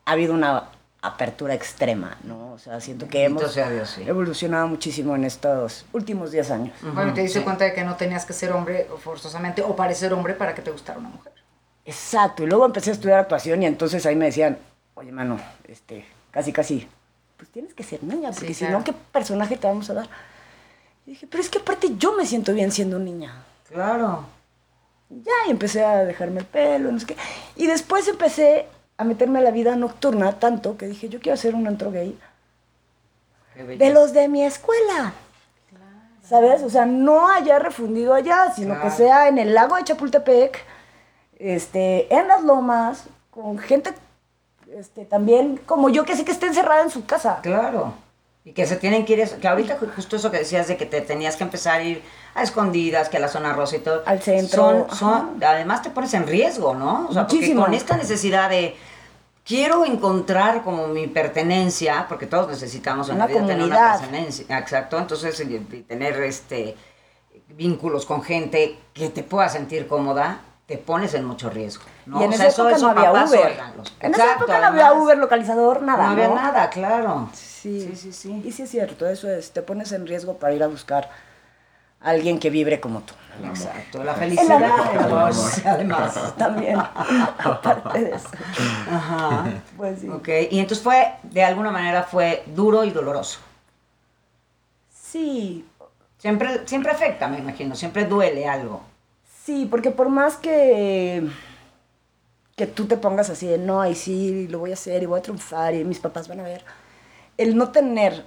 ha 0.05 0.13
habido 0.13 0.35
una 0.35 0.71
apertura 1.03 1.55
extrema, 1.55 2.17
¿no? 2.25 2.53
O 2.53 2.59
sea, 2.59 2.81
siento 2.81 3.09
que 3.09 3.25
hemos 3.25 3.53
sea 3.53 3.71
Dios, 3.71 3.91
sí. 3.91 4.03
evolucionado 4.07 4.67
muchísimo 4.67 5.15
en 5.15 5.25
estos 5.25 5.87
últimos 5.93 6.33
10 6.33 6.51
años. 6.51 6.77
Bueno, 6.83 7.11
y 7.11 7.15
te 7.15 7.23
diste 7.23 7.39
sí. 7.39 7.45
cuenta 7.45 7.65
de 7.65 7.73
que 7.73 7.85
no 7.85 7.97
tenías 7.97 8.25
que 8.25 8.33
ser 8.33 8.53
hombre 8.53 8.89
forzosamente 9.03 9.63
o 9.63 9.77
parecer 9.77 10.13
hombre 10.13 10.35
para 10.35 10.55
que 10.55 10.63
te 10.63 10.71
gustara 10.71 10.99
una 10.99 11.09
mujer. 11.09 11.33
Exacto, 11.85 12.43
y 12.43 12.47
luego 12.47 12.67
empecé 12.67 12.91
a 12.91 12.93
estudiar 12.95 13.21
actuación 13.21 13.63
y 13.63 13.67
entonces 13.67 14.05
ahí 14.07 14.17
me 14.17 14.27
decían, 14.27 14.59
oye, 14.95 15.13
mano, 15.13 15.39
este, 15.67 16.05
casi, 16.31 16.53
casi, 16.53 16.89
pues 17.37 17.51
tienes 17.51 17.75
que 17.75 17.83
ser 17.83 18.03
niña, 18.03 18.31
porque 18.31 18.49
Sí, 18.49 18.55
si 18.55 18.65
claro. 18.65 18.79
no, 18.79 18.85
¿qué 18.85 18.93
personaje 18.93 19.57
te 19.57 19.67
vamos 19.67 19.89
a 19.91 19.95
dar? 19.95 20.09
Y 21.07 21.11
dije, 21.11 21.27
pero 21.27 21.43
es 21.43 21.49
que 21.49 21.59
aparte 21.59 21.89
yo 21.97 22.13
me 22.17 22.27
siento 22.27 22.53
bien 22.53 22.71
siendo 22.73 22.99
niña. 22.99 23.45
Claro. 23.69 24.25
Ya, 25.11 25.33
y 25.47 25.51
empecé 25.51 25.85
a 25.85 26.05
dejarme 26.05 26.41
el 26.41 26.47
pelo, 26.47 26.93
no 26.93 27.01
sé 27.01 27.07
qué. 27.07 27.17
Y 27.57 27.67
después 27.67 28.07
empecé 28.09 28.67
a 28.99 29.05
meterme 29.05 29.39
a 29.39 29.43
la 29.43 29.51
vida 29.51 29.75
nocturna 29.77 30.39
tanto 30.39 30.77
que 30.77 30.87
dije, 30.87 31.09
yo 31.09 31.21
quiero 31.21 31.35
hacer 31.35 31.55
un 31.55 31.67
antro 31.67 31.91
gay 31.91 32.19
de 33.57 33.91
los 33.93 34.13
de 34.13 34.29
mi 34.29 34.45
escuela. 34.45 35.13
¿Sabes? 36.23 36.63
O 36.63 36.69
sea, 36.69 36.85
no 36.85 37.29
haya 37.31 37.59
refundido 37.59 38.13
allá, 38.13 38.53
sino 38.55 38.75
Claro. 38.75 38.83
que 38.83 38.91
sea 38.97 39.29
en 39.29 39.39
el 39.39 39.55
lago 39.55 39.77
de 39.77 39.85
Chapultepec, 39.85 40.59
este, 41.39 42.13
en 42.15 42.29
las 42.29 42.43
lomas, 42.45 43.05
con 43.31 43.57
gente 43.59 43.95
este, 44.77 45.05
también 45.05 45.61
como 45.67 45.89
yo 45.89 46.05
que 46.05 46.17
sé 46.17 46.25
que 46.25 46.33
está 46.33 46.47
encerrada 46.47 46.83
en 46.83 46.91
su 46.91 47.05
casa. 47.07 47.41
Claro. 47.43 47.95
Y 48.45 48.53
que 48.53 48.67
se 48.67 48.77
tienen 48.77 49.05
que 49.05 49.13
ir, 49.15 49.21
eso- 49.21 49.39
que 49.41 49.47
ahorita 49.49 49.79
ju- 49.79 49.95
justo 49.95 50.17
eso 50.17 50.31
que 50.31 50.39
decías 50.39 50.69
de 50.69 50.77
que 50.77 50.87
te 50.87 51.01
tenías 51.03 51.37
que 51.37 51.45
empezar 51.45 51.81
a 51.81 51.83
ir 51.83 52.03
a 52.35 52.43
escondidas, 52.43 53.09
que 53.09 53.17
a 53.19 53.21
la 53.21 53.29
zona 53.29 53.53
rosa 53.53 53.77
y 53.77 53.81
todo. 53.81 54.03
Al 54.07 54.23
centro, 54.23 54.87
Son, 54.89 54.97
son, 54.97 55.45
además 55.45 55.83
te 55.83 55.91
pones 55.91 56.15
en 56.15 56.27
riesgo, 56.27 56.75
¿no? 56.75 57.07
O 57.09 57.13
sea, 57.13 57.23
Muchísimo. 57.25 57.61
porque 57.61 57.67
con 57.67 57.75
esta 57.75 57.97
necesidad 57.97 58.49
de 58.49 58.75
quiero 59.45 59.85
encontrar 59.85 60.63
como 60.63 60.87
mi 60.89 61.09
pertenencia, 61.09 62.07
porque 62.09 62.27
todos 62.27 62.49
necesitamos 62.49 63.09
en 63.11 63.17
Una 63.17 63.25
la 63.25 63.29
vida 63.29 63.41
tener 63.41 63.57
una 63.57 63.75
comunidad. 63.75 64.01
pertenencia. 64.01 64.59
Exacto. 64.59 64.99
Entonces, 64.99 65.41
y- 65.41 65.55
y 65.55 65.83
tener 65.83 66.15
este 66.23 66.75
vínculos 67.49 68.07
con 68.07 68.23
gente 68.23 68.79
que 68.95 69.09
te 69.09 69.23
pueda 69.23 69.49
sentir 69.49 69.87
cómoda, 69.89 70.41
te 70.69 70.77
pones 70.79 71.15
en 71.15 71.25
mucho 71.25 71.49
riesgo. 71.49 71.83
¿no? 72.05 72.21
Y 72.21 72.25
en 72.25 72.31
O 72.31 72.35
esa 72.35 72.43
sea, 72.43 72.49
eso- 72.53 72.63
época 72.69 72.77
eso 72.77 72.93
no 72.95 73.01
había 73.01 73.25
Uber. 73.25 73.41
En 74.01 74.13
esa 74.15 74.23
Exacto, 74.23 74.45
época 74.45 74.61
no 74.61 74.67
había 74.67 74.93
Uber, 74.93 75.17
localizador, 75.19 75.81
nada. 75.83 76.05
No 76.05 76.11
había 76.11 76.29
¿no? 76.29 76.35
nada, 76.37 76.69
claro. 76.69 77.31
Sí. 77.33 77.81
sí, 77.81 77.97
sí. 77.97 78.13
sí. 78.13 78.43
Y 78.45 78.53
sí 78.53 78.63
es 78.65 78.71
cierto, 78.71 79.07
eso 79.09 79.31
es, 79.31 79.51
te 79.53 79.63
pones 79.63 79.91
en 79.93 80.07
riesgo 80.07 80.35
para 80.37 80.53
ir 80.53 80.63
a 80.63 80.67
buscar 80.67 81.09
a 82.03 82.11
alguien 82.11 82.39
que 82.39 82.51
vibre 82.51 82.81
como 82.81 83.01
tú. 83.01 83.15
Exacto, 83.45 84.05
la 84.05 84.13
felicidad. 84.15 84.63
amor. 84.63 85.33
además. 85.65 86.35
También, 86.37 86.77
aparte 86.79 88.01
de 88.05 88.15
eso. 88.17 88.29
Ajá. 88.93 89.45
Pues 89.77 90.01
sí. 90.01 90.09
Ok, 90.11 90.29
y 90.51 90.59
entonces 90.61 90.85
fue, 90.85 91.15
de 91.23 91.45
alguna 91.45 91.71
manera 91.71 92.03
fue 92.03 92.43
duro 92.47 92.85
y 92.85 92.91
doloroso. 92.91 93.39
Sí, 94.91 95.65
Siempre, 96.19 96.67
siempre 96.67 96.91
afecta, 96.91 97.29
me 97.29 97.39
imagino, 97.39 97.75
siempre 97.77 98.05
duele 98.05 98.47
algo. 98.49 98.83
Sí, 99.49 99.65
porque 99.65 99.91
por 99.91 100.11
más 100.11 100.37
que, 100.37 101.27
que 102.55 102.67
tú 102.67 102.85
te 102.85 102.99
pongas 102.99 103.31
así 103.31 103.47
de, 103.47 103.57
no, 103.57 103.87
y 103.89 103.95
sí, 103.95 104.47
lo 104.49 104.59
voy 104.59 104.73
a 104.73 104.75
hacer 104.75 105.03
y 105.03 105.07
voy 105.07 105.21
a 105.21 105.23
triunfar 105.23 105.75
y 105.75 105.85
mis 105.85 106.01
papás 106.01 106.29
van 106.29 106.41
a 106.41 106.43
ver, 106.43 106.63
el 107.39 107.57
no 107.57 107.71
tener, 107.71 108.27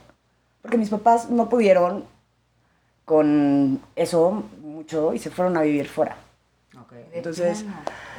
porque 0.63 0.79
mis 0.79 0.89
papás 0.89 1.29
no 1.29 1.47
pudieron 1.47 2.05
con 3.05 3.79
eso 3.95 4.43
mucho 4.63 5.13
y 5.13 5.19
se 5.19 5.29
fueron 5.29 5.57
a 5.57 5.61
vivir 5.61 5.87
fuera. 5.87 6.17
Ok. 6.81 6.91
De 6.93 7.17
Entonces- 7.19 7.65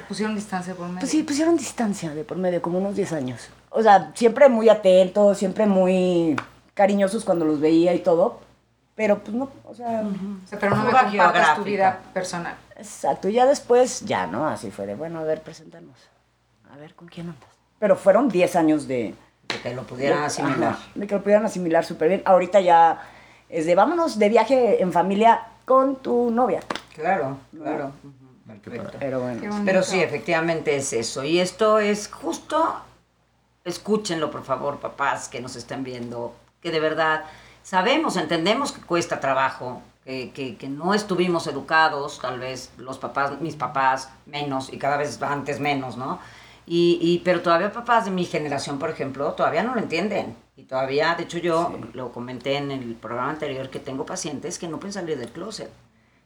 pusieron 0.07 0.37
distancia 0.37 0.73
por 0.75 0.87
medio. 0.87 1.01
Pues 1.01 1.11
sí, 1.11 1.25
pusieron 1.25 1.57
distancia 1.57 2.15
de 2.15 2.23
por 2.23 2.37
medio, 2.37 2.63
como 2.63 2.79
unos 2.79 2.95
10 2.95 3.15
años. 3.15 3.49
O 3.71 3.83
sea, 3.83 4.13
siempre 4.15 4.49
muy 4.49 4.69
atentos, 4.69 5.39
siempre 5.39 5.67
muy 5.67 6.37
cariñosos 6.75 7.25
cuando 7.25 7.45
los 7.47 7.59
veía 7.59 7.95
y 7.95 7.99
todo, 7.99 8.39
pero 8.95 9.19
pues 9.19 9.35
no, 9.35 9.51
o 9.65 9.75
sea, 9.75 10.05
O 10.45 10.47
sea, 10.47 10.61
pero 10.61 10.77
no 10.77 10.85
me 10.85 11.57
tu 11.57 11.65
vida 11.65 11.99
personal. 12.15 12.55
Exacto. 12.77 13.29
Y 13.29 13.35
ya 13.35 13.47
después, 13.47 14.01
ya, 14.01 14.27
¿no? 14.27 14.47
Así 14.47 14.71
fue 14.71 14.87
de, 14.87 14.95
bueno, 14.95 15.21
a 15.21 15.25
ver, 15.25 15.43
preséntanos. 15.43 15.97
A 16.71 16.77
ver, 16.77 16.95
¿con 16.95 17.09
quién 17.09 17.29
andas? 17.29 17.51
Pero 17.79 17.97
fueron 17.97 18.29
10 18.29 18.57
años 18.57 18.89
de... 18.89 19.15
Que 19.63 19.75
lo 19.75 19.83
pudieran 19.83 20.23
asimilar. 20.23 20.75
Ajá, 20.75 20.83
de 20.95 21.07
que 21.07 21.15
lo 21.15 21.23
pudieran 21.23 21.45
asimilar 21.45 21.85
súper 21.85 22.09
bien. 22.09 22.23
Ahorita 22.25 22.61
ya 22.61 23.03
es 23.49 23.67
de, 23.67 23.75
vámonos 23.75 24.19
de 24.19 24.29
viaje 24.29 24.83
en 24.83 24.93
familia 24.93 25.47
con 25.67 25.97
tu 25.97 26.31
novia. 26.31 26.61
Claro, 26.95 27.39
claro. 27.51 27.93
Perfecto. 28.47 28.99
Pero 28.99 29.21
bueno. 29.21 29.63
Pero 29.65 29.83
sí, 29.83 30.01
efectivamente 30.01 30.77
es 30.77 30.93
eso. 30.93 31.23
Y 31.25 31.39
esto 31.39 31.79
es 31.79 32.09
justo 32.09 32.83
escúchenlo 33.65 34.31
por 34.31 34.45
favor, 34.45 34.79
papás 34.79 35.29
que 35.29 35.41
nos 35.41 35.57
estén 35.57 35.85
viendo, 35.85 36.35
que 36.61 36.71
de 36.71 36.81
verdad 36.81 37.25
sabemos, 37.63 38.17
entendemos 38.17 38.73
que 38.73 38.81
cuesta 38.81 39.21
trabajo, 39.21 39.83
que, 40.05 40.31
que- 40.33 40.57
que 40.57 40.69
no 40.69 40.95
estuvimos 40.95 41.47
educados, 41.47 42.19
tal 42.21 42.39
vez 42.41 42.71
los 42.79 42.99
papás, 42.99 43.41
mis 43.41 43.57
papás 43.57 44.11
menos 44.27 44.73
y 44.73 44.79
cada 44.79 44.97
vez 44.97 45.21
antes 45.23 45.61
menos, 45.61 45.97
¿no? 45.97 46.19
Y, 46.67 46.99
y- 47.01 47.19
pero 47.25 47.41
todavía 47.43 47.73
papás 47.73 48.05
de 48.07 48.11
mi 48.11 48.25
generación, 48.25 48.79
por 48.79 48.91
ejemplo, 48.91 49.33
todavía 49.33 49.63
no 49.63 49.75
lo 49.75 49.81
entienden. 49.81 50.37
Y 50.57 50.65
todavía, 50.65 51.15
de 51.17 51.25
hecho 51.25 51.39
yo 51.39 51.73
lo 51.95 52.13
comenté 52.13 52.57
en 52.57 52.71
el 52.71 52.95
programa 52.95 53.31
anterior, 53.31 53.71
que 53.71 53.79
tengo 53.81 54.05
pacientes 54.07 54.59
que 54.59 54.69
no 54.69 54.79
pueden 54.79 54.93
salir 54.93 55.19
del 55.19 55.31
closet 55.31 55.71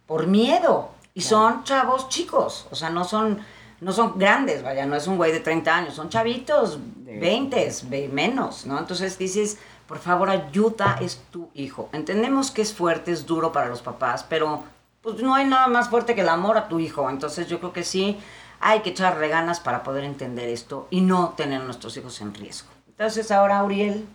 por 0.07 0.27
miedo. 0.27 0.91
Y 1.15 1.23
son 1.23 1.65
chavos 1.65 2.09
chicos, 2.11 2.67
o 2.71 2.75
sea, 2.75 2.91
no 2.91 3.05
son, 3.05 3.39
no 3.81 3.93
son 3.93 4.19
grandes, 4.19 4.63
vaya, 4.63 4.85
no 4.85 4.97
es 4.97 5.07
un 5.07 5.17
güey 5.17 5.33
de 5.33 5.41
30 5.41 5.75
años, 5.75 5.95
son 5.95 6.11
chavitos, 6.11 6.79
20, 7.21 7.73
ve- 7.89 8.09
menos, 8.13 8.67
¿no? 8.67 8.79
Entonces 8.79 9.17
dices, 9.17 9.59
por 9.87 9.99
favor, 9.99 10.31
ayuda, 10.31 10.99
es 11.01 11.21
tu 11.31 11.49
hijo. 11.55 11.89
Entendemos 11.93 12.51
que 12.51 12.63
es 12.63 12.73
fuerte, 12.75 13.13
es 13.13 13.27
duro 13.27 13.53
para 13.53 13.69
los 13.69 13.83
papás, 13.83 14.25
pero 14.29 14.65
pues 15.03 15.23
no 15.23 15.35
hay 15.35 15.45
nada 15.47 15.69
más 15.69 15.89
fuerte 15.89 16.15
que 16.15 16.23
el 16.23 16.29
amor 16.29 16.59
a 16.59 16.69
tu 16.69 16.81
hijo. 16.81 17.09
Entonces 17.09 17.47
yo 17.49 17.59
creo 17.61 17.73
que 17.73 17.85
sí 17.85 18.19
hay 18.61 18.81
que 18.81 18.91
echar 18.91 19.19
reganas 19.19 19.61
para 19.61 19.83
poder 19.83 20.03
entender 20.05 20.49
esto 20.49 20.89
y 20.91 21.01
no 21.03 21.31
tener 21.37 21.61
a 21.61 21.65
nuestros 21.65 21.97
hijos 21.97 22.21
en 22.21 22.35
riesgo. 22.35 22.69
Entonces 22.89 23.31
ahora, 23.31 23.63
Uriel, 23.63 24.09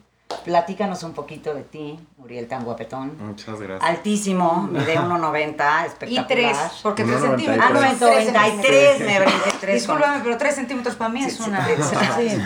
platícanos 0.44 1.04
un 1.04 1.14
poquito 1.14 1.54
de 1.54 1.62
ti, 1.64 2.00
Uriel 2.18 2.48
tan 2.48 2.64
guapetón. 2.66 3.16
Muchas 3.20 3.60
gracias. 3.62 3.90
Altísimo, 3.90 4.64
mide 4.72 4.96
1.90, 5.00 5.84
Y 5.84 5.86
espectacular. 5.86 6.28
tres, 6.28 6.58
porque 6.82 7.04
tres 7.04 7.22
1.93. 7.22 7.28
centímetros. 7.30 7.66
Ah, 7.66 7.70
Tres 7.72 8.02
93, 8.02 8.98
centímetros. 8.98 9.00
me 9.00 9.20
brinqué 9.20 9.52
tres. 9.62 9.74
Discúlpame, 9.76 10.20
pero 10.24 10.38
tres 10.38 10.56
centímetros 10.56 10.96
para 10.96 11.10
mí 11.12 11.24
es 11.24 11.40
una... 11.40 11.66
Sí. 11.68 12.42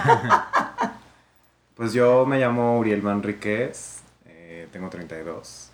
Pues 1.75 1.94
yo 1.94 2.25
me 2.25 2.39
llamo 2.39 2.79
Uriel 2.79 3.01
Manríquez, 3.03 4.01
eh, 4.25 4.67
tengo 4.72 4.89
32. 4.89 5.72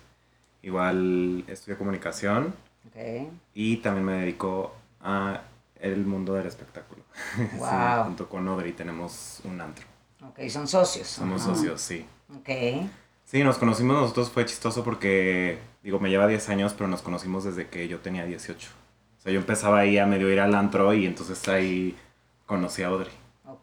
Igual 0.62 1.44
estudio 1.48 1.78
comunicación 1.78 2.54
Ok. 2.88 3.28
y 3.54 3.76
también 3.78 4.04
me 4.06 4.12
dedico 4.20 4.74
a 5.00 5.42
el 5.80 6.04
mundo 6.04 6.34
del 6.34 6.46
espectáculo. 6.46 7.02
Sí, 7.36 7.56
Wow. 7.58 8.04
junto 8.04 8.28
con 8.28 8.46
Audrey 8.48 8.72
tenemos 8.72 9.40
un 9.44 9.60
antro. 9.60 9.84
Ok, 10.26 10.40
son 10.48 10.66
socios. 10.68 11.06
Somos 11.08 11.42
Ajá. 11.42 11.54
socios, 11.54 11.80
sí. 11.80 12.04
Ok. 12.36 12.48
Sí, 13.24 13.42
nos 13.44 13.58
conocimos 13.58 13.96
nosotros, 13.96 14.30
fue 14.30 14.44
chistoso 14.44 14.84
porque, 14.84 15.58
digo, 15.82 15.98
me 16.00 16.10
lleva 16.10 16.26
10 16.26 16.48
años, 16.48 16.74
pero 16.74 16.88
nos 16.88 17.02
conocimos 17.02 17.44
desde 17.44 17.68
que 17.68 17.88
yo 17.88 17.98
tenía 18.00 18.24
18. 18.24 18.68
O 19.18 19.22
sea, 19.22 19.32
yo 19.32 19.38
empezaba 19.40 19.78
ahí 19.78 19.98
a 19.98 20.06
medio 20.06 20.30
ir 20.30 20.40
al 20.40 20.54
antro 20.54 20.92
y 20.94 21.06
entonces 21.06 21.46
ahí 21.48 21.96
conocí 22.46 22.82
a 22.82 22.88
Audrey. 22.88 23.12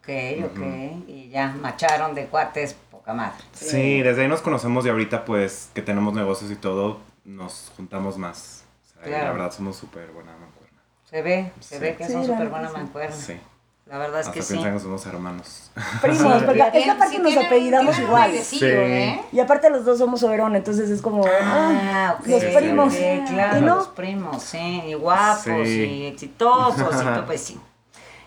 Ok, 0.00 0.08
ok. 0.50 0.60
Y 1.08 1.28
ya 1.30 1.48
macharon 1.60 2.14
de 2.14 2.26
cuates, 2.26 2.74
poca 2.90 3.12
madre. 3.14 3.36
Sí, 3.52 4.02
desde 4.02 4.22
ahí 4.22 4.28
nos 4.28 4.40
conocemos 4.40 4.84
y 4.86 4.88
ahorita 4.88 5.24
pues 5.24 5.70
que 5.74 5.82
tenemos 5.82 6.14
negocios 6.14 6.50
y 6.50 6.56
todo, 6.56 7.00
nos 7.24 7.72
juntamos 7.76 8.16
más. 8.18 8.64
O 8.82 8.92
sea, 8.94 9.02
Claro. 9.02 9.24
la 9.26 9.32
verdad 9.32 9.52
somos 9.52 9.76
súper 9.76 10.10
buena 10.10 10.32
mancuerna. 10.32 10.78
Se 11.08 11.22
ve, 11.22 11.52
se 11.60 11.76
Sí. 11.76 11.80
ve 11.80 11.96
que 11.96 12.04
Sí, 12.06 12.12
son 12.12 12.26
súper 12.26 12.48
buena 12.48 12.68
sí. 12.68 12.74
mancuerna. 12.76 13.14
Sí. 13.16 13.38
La 13.86 13.98
verdad 13.98 14.20
es 14.20 14.26
Hasta 14.28 14.38
que 14.38 14.42
sí. 14.42 14.52
piensan 14.54 14.74
que 14.74 14.78
somos 14.80 15.04
hermanos. 15.06 15.72
Primos, 16.00 16.42
porque 16.44 16.60
es 16.74 16.84
que 16.84 16.90
aparte 16.90 17.16
Sí, 17.16 17.22
nos 17.22 17.36
apellidamos 17.36 17.98
igual. 17.98 18.32
Sí. 18.38 18.60
¿eh? 18.62 19.20
Y 19.32 19.40
aparte 19.40 19.68
los 19.68 19.84
dos 19.84 19.98
somos 19.98 20.22
Oberón, 20.22 20.54
entonces 20.54 20.88
es 20.90 21.02
como... 21.02 21.24
Ah, 21.26 21.30
ah, 21.42 22.16
ok. 22.20 22.26
Los 22.28 22.44
primos. 22.44 22.94
Claro, 23.28 23.58
¿Y 23.58 23.60
no? 23.62 23.74
los 23.76 23.88
primos, 23.88 24.42
sí. 24.44 24.82
Y 24.86 24.94
guapos, 24.94 25.44
Sí. 25.66 25.82
y 25.84 26.06
exitosos, 26.06 26.78
y 26.78 27.04
todo, 27.04 27.24
pues 27.26 27.40
sí. 27.42 27.60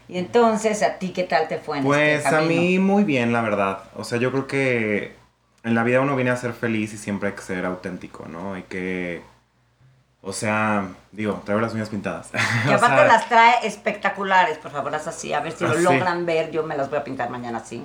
Y 0.07 0.17
entonces, 0.17 0.83
¿a 0.83 0.99
ti 0.99 1.11
qué 1.13 1.23
tal 1.23 1.47
te 1.47 1.57
fue 1.59 1.77
en 1.77 1.83
Pues 1.85 2.23
este 2.25 2.35
a 2.35 2.41
mí 2.41 2.77
muy 2.79 3.03
bien, 3.03 3.31
la 3.33 3.41
verdad. 3.41 3.79
O 3.95 4.03
sea, 4.03 4.17
yo 4.19 4.31
creo 4.31 4.47
que 4.47 5.15
en 5.63 5.75
la 5.75 5.83
vida 5.83 6.01
uno 6.01 6.15
viene 6.15 6.31
a 6.31 6.35
ser 6.35 6.53
feliz 6.53 6.93
y 6.93 6.97
siempre 6.97 7.29
hay 7.29 7.35
que 7.35 7.41
ser 7.41 7.65
auténtico, 7.65 8.25
¿no? 8.27 8.53
Hay 8.53 8.63
que... 8.63 9.21
O 10.21 10.31
sea, 10.31 10.87
digo, 11.11 11.41
traigo 11.45 11.61
las 11.61 11.73
uñas 11.73 11.89
pintadas. 11.89 12.29
Que 12.31 12.37
aparte 12.73 12.95
sea, 12.95 13.05
las 13.07 13.27
trae 13.27 13.67
espectaculares, 13.67 14.57
por 14.57 14.71
favor, 14.71 14.93
haz 14.95 15.07
así, 15.07 15.33
a 15.33 15.41
ver 15.41 15.51
si 15.51 15.65
lo 15.65 15.71
Ah, 15.71 15.75
sí. 15.75 15.83
logran 15.83 16.25
ver. 16.25 16.49
Yo 16.51 16.63
me 16.63 16.77
las 16.77 16.89
voy 16.89 16.99
a 16.99 17.03
pintar 17.03 17.29
mañana 17.29 17.57
así. 17.59 17.83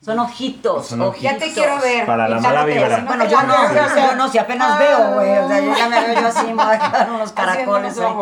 Son 0.00 0.18
ojitos, 0.18 0.86
Son 0.86 1.00
ojitos. 1.00 1.32
Ya 1.32 1.38
te 1.38 1.52
quiero 1.52 1.78
ver. 1.80 2.04
Para 2.06 2.28
la 2.28 2.38
mala 2.38 2.64
vibra. 2.66 2.96
así. 2.96 3.06
Bueno, 3.06 3.24
yo 3.26 3.42
no, 3.42 3.54
yo 3.74 4.16
no, 4.16 4.28
si 4.28 4.38
apenas 4.38 4.78
veo, 4.78 5.14
güey. 5.14 5.30
O 5.38 5.48
sea, 5.48 5.60
yo 5.60 5.74
ya 5.76 5.88
me 5.88 6.00
veo 6.06 6.20
yo 6.20 6.26
así, 6.28 6.46
me 6.46 6.54
voy 6.54 6.64
a 6.64 6.70
dejar 6.72 7.10
unos 7.10 7.32
caracoles. 7.32 7.98
Ahí. 7.98 8.14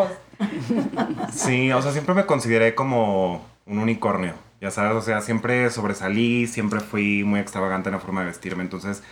Sí, 1.33 1.73
o 1.73 1.83
sea, 1.83 1.93
siempre 1.93 2.15
me 2.15 2.27
consideré 2.27 2.75
como 2.75 3.45
un 3.67 3.79
unicornio, 3.79 4.35
ya 4.61 4.71
sabes, 4.71 4.97
o 4.97 5.03
sea, 5.03 5.21
siempre 5.21 5.71
sobresalí, 5.71 6.47
siempre 6.47 6.81
fui 6.81 7.25
muy 7.25 7.41
extravagante 7.41 7.89
en 7.89 7.95
la 7.95 8.01
forma 8.01 8.21
de 8.21 8.27
vestirme, 8.29 8.63
entonces 8.63 9.03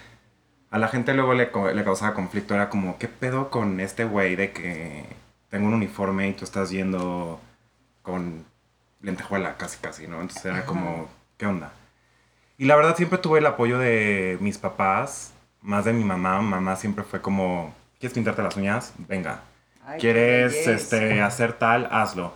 a 0.70 0.78
la 0.78 0.88
gente 0.88 1.14
luego 1.14 1.34
le, 1.34 1.50
le 1.74 1.84
causaba 1.84 2.14
conflicto, 2.14 2.54
era 2.54 2.68
como, 2.68 2.98
¿qué 2.98 3.08
pedo 3.08 3.50
con 3.50 3.80
este 3.80 4.04
güey 4.04 4.36
de 4.36 4.52
que 4.52 5.04
tengo 5.48 5.66
un 5.66 5.74
uniforme 5.74 6.28
y 6.28 6.32
tú 6.32 6.44
estás 6.44 6.70
yendo 6.70 7.40
con 8.02 8.44
lentejuela 9.02 9.56
casi 9.56 9.78
casi, 9.78 10.06
¿no? 10.06 10.20
Entonces 10.20 10.44
era 10.44 10.64
como, 10.64 11.08
¿qué 11.36 11.46
onda? 11.46 11.72
Y 12.58 12.66
la 12.66 12.76
verdad 12.76 12.96
siempre 12.96 13.18
tuve 13.18 13.38
el 13.38 13.46
apoyo 13.46 13.78
de 13.78 14.36
mis 14.40 14.58
papás, 14.58 15.32
más 15.62 15.84
de 15.84 15.92
mi 15.92 16.04
mamá, 16.04 16.40
mamá 16.40 16.76
siempre 16.76 17.04
fue 17.04 17.20
como, 17.20 17.74
¿quieres 17.98 18.14
pintarte 18.14 18.42
las 18.42 18.56
uñas? 18.56 18.92
Venga. 19.08 19.42
Ay, 19.90 19.98
¿Quieres 19.98 20.68
este, 20.68 21.20
hacer 21.20 21.54
tal? 21.54 21.88
Hazlo. 21.90 22.32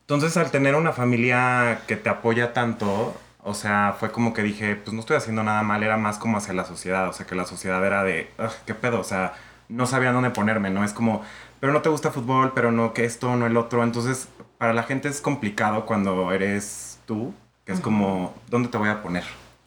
Entonces, 0.00 0.38
al 0.38 0.50
tener 0.50 0.74
una 0.74 0.92
familia 0.92 1.80
que 1.86 1.96
te 1.96 2.08
apoya 2.08 2.54
tanto, 2.54 3.14
o 3.42 3.52
sea, 3.52 3.94
fue 3.98 4.10
como 4.10 4.32
que 4.32 4.42
dije, 4.42 4.74
pues 4.76 4.94
no 4.94 5.00
estoy 5.00 5.16
haciendo 5.16 5.42
nada 5.42 5.62
mal, 5.62 5.82
era 5.82 5.98
más 5.98 6.16
como 6.16 6.38
hacia 6.38 6.54
la 6.54 6.64
sociedad, 6.64 7.06
o 7.08 7.12
sea, 7.12 7.26
que 7.26 7.34
la 7.34 7.44
sociedad 7.44 7.84
era 7.84 8.04
de, 8.04 8.30
"Ugh, 8.38 8.50
¿qué 8.64 8.74
pedo? 8.74 9.00
O 9.00 9.04
sea, 9.04 9.34
no 9.68 9.86
sabía 9.86 10.12
dónde 10.12 10.30
ponerme, 10.30 10.70
¿no? 10.70 10.82
Es 10.82 10.94
como, 10.94 11.22
pero 11.60 11.74
no 11.74 11.82
te 11.82 11.90
gusta 11.90 12.10
fútbol, 12.10 12.52
pero 12.54 12.72
no 12.72 12.94
que 12.94 13.04
esto, 13.04 13.36
no 13.36 13.46
el 13.46 13.56
otro. 13.58 13.82
Entonces, 13.84 14.28
para 14.56 14.72
la 14.72 14.82
gente 14.84 15.08
es 15.08 15.20
complicado 15.20 15.84
cuando 15.84 16.32
eres 16.32 17.00
tú, 17.06 17.34
que 17.66 17.72
es 17.72 17.80
como, 17.80 18.34
¿dónde 18.48 18.70
te 18.70 18.78
voy 18.78 18.88
a 18.88 19.02
poner? 19.02 19.24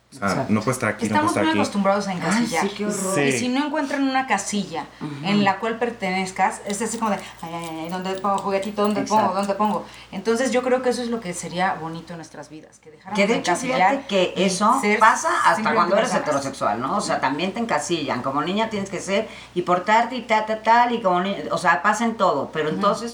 O 0.09 0.15
sea, 0.19 0.29
Exacto. 0.29 0.53
no 0.53 0.61
puedes 0.61 0.77
estar 0.77 0.89
aquí, 0.89 1.09
no 1.09 1.15
Estamos 1.15 1.33
puedes 1.33 1.43
muy 1.47 1.51
estar 1.51 1.51
aquí. 1.51 1.59
acostumbrados 1.59 2.07
a 2.07 2.13
encasillar. 2.13 2.63
Ay, 2.63 2.69
sí, 2.69 2.75
qué 2.77 2.85
horror. 2.85 3.15
Sí. 3.15 3.21
Y 3.21 3.31
si 3.33 3.47
no 3.49 3.65
encuentran 3.65 4.03
una 4.07 4.25
casilla 4.25 4.85
en 5.23 5.43
la 5.43 5.59
cual 5.59 5.77
pertenezcas, 5.77 6.61
es 6.65 6.81
así 6.81 6.97
como 6.97 7.09
de, 7.11 7.17
ay, 7.41 7.53
ay, 7.53 7.79
ay, 7.83 7.89
¿dónde 7.89 8.13
pongo 8.13 8.37
juguetito? 8.37 8.83
¿Dónde 8.83 9.01
Exacto. 9.01 9.21
pongo? 9.25 9.35
¿Dónde 9.37 9.53
pongo? 9.55 9.85
Entonces 10.13 10.51
yo 10.51 10.63
creo 10.63 10.81
que 10.81 10.89
eso 10.91 11.01
es 11.01 11.09
lo 11.09 11.19
que 11.19 11.33
sería 11.33 11.73
bonito 11.73 12.13
en 12.13 12.19
nuestras 12.19 12.47
vidas, 12.49 12.79
que 12.79 12.89
dejáramos 12.89 13.19
Que 13.19 13.27
de 13.27 13.33
hecho, 13.33 13.51
encasillar 13.51 13.89
fíjate 13.89 14.07
que 14.07 14.33
eso 14.45 14.81
pasa 14.97 15.27
hasta 15.43 15.73
cuando 15.73 15.97
eres 15.97 16.09
personas. 16.11 16.27
heterosexual, 16.29 16.79
¿no? 16.81 16.95
O 16.97 17.01
sea, 17.01 17.19
también 17.19 17.53
te 17.53 17.59
encasillan. 17.59 18.21
Como 18.21 18.41
niña 18.41 18.69
tienes 18.69 18.89
que 18.89 19.01
ser 19.01 19.27
y 19.55 19.63
portarte 19.63 20.15
y 20.15 20.21
tal, 20.21 20.45
tal, 20.45 20.63
tal, 20.63 20.93
y 20.95 21.01
como 21.01 21.19
niña, 21.19 21.39
o 21.51 21.57
sea, 21.57 21.81
pasa 21.83 22.05
en 22.05 22.15
todo. 22.15 22.49
Pero 22.53 22.69
entonces, 22.69 23.11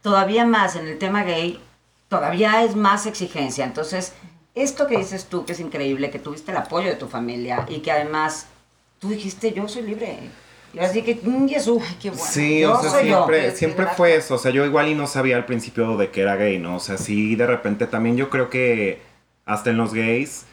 todavía 0.00 0.44
más 0.44 0.76
en 0.76 0.86
el 0.86 0.96
tema 0.98 1.24
gay, 1.24 1.60
todavía 2.08 2.62
es 2.62 2.76
más 2.76 3.06
exigencia. 3.06 3.64
Entonces, 3.64 4.12
esto 4.54 4.86
que 4.86 4.98
dices 4.98 5.26
tú, 5.26 5.44
que 5.44 5.52
es 5.52 5.60
increíble, 5.60 6.10
que 6.10 6.18
tuviste 6.18 6.50
el 6.50 6.56
apoyo 6.56 6.88
de 6.88 6.96
tu 6.96 7.08
familia 7.08 7.66
y 7.68 7.80
que 7.80 7.90
además 7.90 8.46
tú 9.00 9.08
dijiste, 9.10 9.52
yo 9.52 9.66
soy 9.68 9.82
libre. 9.82 10.18
Y 10.72 10.78
así 10.80 11.02
que, 11.02 11.20
mm, 11.22 11.48
Jesús. 11.48 11.82
Qué 12.00 12.10
bueno. 12.10 12.24
Sí, 12.28 12.60
Yo 12.60 12.72
o 12.76 12.80
sea, 12.82 12.90
soy 12.90 13.04
siempre, 13.04 13.50
siempre 13.52 13.86
fue 13.96 14.16
eso. 14.16 14.34
O 14.34 14.38
sea, 14.38 14.50
yo 14.50 14.64
igual 14.64 14.88
y 14.88 14.94
no 14.94 15.06
sabía 15.06 15.36
al 15.36 15.44
principio 15.46 15.96
de 15.96 16.10
que 16.10 16.22
era 16.22 16.34
gay, 16.36 16.58
¿no? 16.58 16.76
O 16.76 16.80
sea, 16.80 16.98
sí, 16.98 17.36
de 17.36 17.46
repente 17.46 17.86
también 17.86 18.16
yo 18.16 18.28
creo 18.28 18.50
que 18.50 19.00
hasta 19.46 19.70
en 19.70 19.76
los 19.76 19.94
gays 19.94 20.46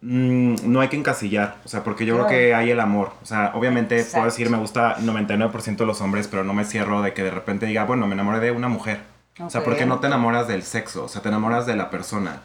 mm, 0.00 0.56
no 0.64 0.80
hay 0.80 0.88
que 0.88 0.96
encasillar. 0.96 1.56
O 1.64 1.68
sea, 1.68 1.82
porque 1.82 2.06
yo 2.06 2.14
Claro. 2.14 2.28
creo 2.28 2.38
que 2.40 2.54
hay 2.54 2.70
el 2.70 2.78
amor. 2.78 3.12
O 3.20 3.26
sea, 3.26 3.50
obviamente 3.54 3.96
Exacto. 3.96 4.18
puedo 4.18 4.24
decir 4.26 4.48
me 4.50 4.58
gusta 4.58 4.96
99% 5.00 5.76
de 5.84 5.86
los 5.86 6.00
hombres, 6.00 6.28
pero 6.28 6.44
no 6.44 6.54
me 6.54 6.64
cierro 6.64 7.02
de 7.02 7.12
que 7.12 7.24
de 7.24 7.32
repente 7.32 7.66
diga, 7.66 7.84
bueno, 7.84 8.06
me 8.06 8.14
enamoré 8.14 8.38
de 8.38 8.52
una 8.52 8.68
mujer. 8.68 9.00
O 9.40 9.50
sea, 9.50 9.62
porque 9.64 9.86
no 9.86 9.98
te 10.00 10.06
enamoras 10.08 10.46
del 10.48 10.62
sexo, 10.64 11.04
o 11.04 11.08
sea, 11.08 11.22
te 11.22 11.28
enamoras 11.28 11.64
de 11.66 11.74
la 11.76 11.90
persona. 11.90 12.42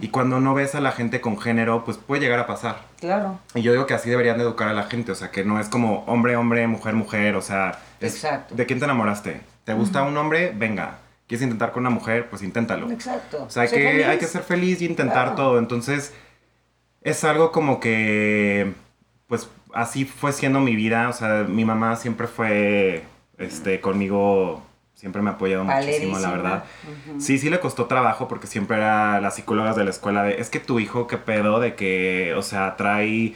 Y 0.00 0.08
cuando 0.08 0.40
no 0.40 0.54
ves 0.54 0.74
a 0.74 0.80
la 0.80 0.92
gente 0.92 1.20
con 1.20 1.38
género, 1.38 1.84
pues 1.84 1.96
puede 1.98 2.20
llegar 2.22 2.38
a 2.38 2.46
pasar. 2.46 2.76
claro. 3.00 3.38
Y 3.54 3.62
yo 3.62 3.72
digo 3.72 3.86
que 3.86 3.94
así 3.94 4.08
deberían 4.10 4.36
de 4.38 4.44
educar 4.44 4.68
a 4.68 4.72
la 4.74 4.84
gente, 4.84 5.12
o 5.12 5.14
sea, 5.14 5.30
que 5.30 5.44
no 5.44 5.60
es 5.60 5.68
como 5.68 6.04
hombre, 6.06 6.36
hombre, 6.36 6.66
mujer, 6.66 6.94
mujer, 6.94 7.36
o 7.36 7.42
sea, 7.42 7.78
es 8.00 8.14
Exacto. 8.16 8.54
¿de 8.54 8.66
quién 8.66 8.78
te 8.78 8.84
enamoraste? 8.86 9.40
¿Te 9.64 9.74
gusta 9.74 10.02
un 10.02 10.16
hombre? 10.16 10.52
Venga. 10.56 10.98
¿Quieres 11.28 11.42
intentar 11.44 11.72
con 11.72 11.82
una 11.82 11.90
mujer? 11.90 12.28
Pues 12.28 12.42
inténtalo. 12.42 12.90
Exacto. 12.90 13.44
O 13.46 13.50
sea, 13.50 13.66
que, 13.66 13.76
feliz. 13.76 14.06
hay 14.06 14.18
que 14.18 14.26
ser 14.26 14.42
feliz 14.42 14.82
y 14.82 14.86
intentar 14.86 15.28
Claro. 15.28 15.34
todo. 15.36 15.58
Entonces, 15.58 16.12
es 17.00 17.24
algo 17.24 17.52
como 17.52 17.78
que, 17.80 18.72
pues, 19.28 19.48
así 19.72 20.04
fue 20.04 20.32
siendo 20.32 20.60
mi 20.60 20.74
vida. 20.76 21.08
O 21.08 21.12
sea, 21.12 21.44
mi 21.48 21.64
mamá 21.64 21.96
siempre 21.96 22.26
fue, 22.26 23.04
este, 23.38 23.80
conmigo, 23.80 24.62
siempre 25.02 25.20
me 25.20 25.30
ha 25.30 25.32
apoyado 25.32 25.64
muchísimo, 25.64 26.16
la 26.20 26.30
verdad. 26.30 26.64
Sí, 27.18 27.36
sí 27.36 27.50
le 27.50 27.58
costó 27.58 27.86
trabajo 27.86 28.28
porque 28.28 28.46
siempre 28.46 28.76
era 28.76 29.20
las 29.20 29.34
psicólogas 29.34 29.74
de 29.74 29.82
la 29.82 29.90
escuela 29.90 30.22
de, 30.22 30.40
es 30.40 30.48
que 30.48 30.60
tu 30.60 30.78
hijo, 30.78 31.08
qué 31.08 31.16
pedo, 31.16 31.58
de 31.58 31.74
que, 31.74 32.34
o 32.36 32.42
sea, 32.42 32.76
trae 32.76 33.34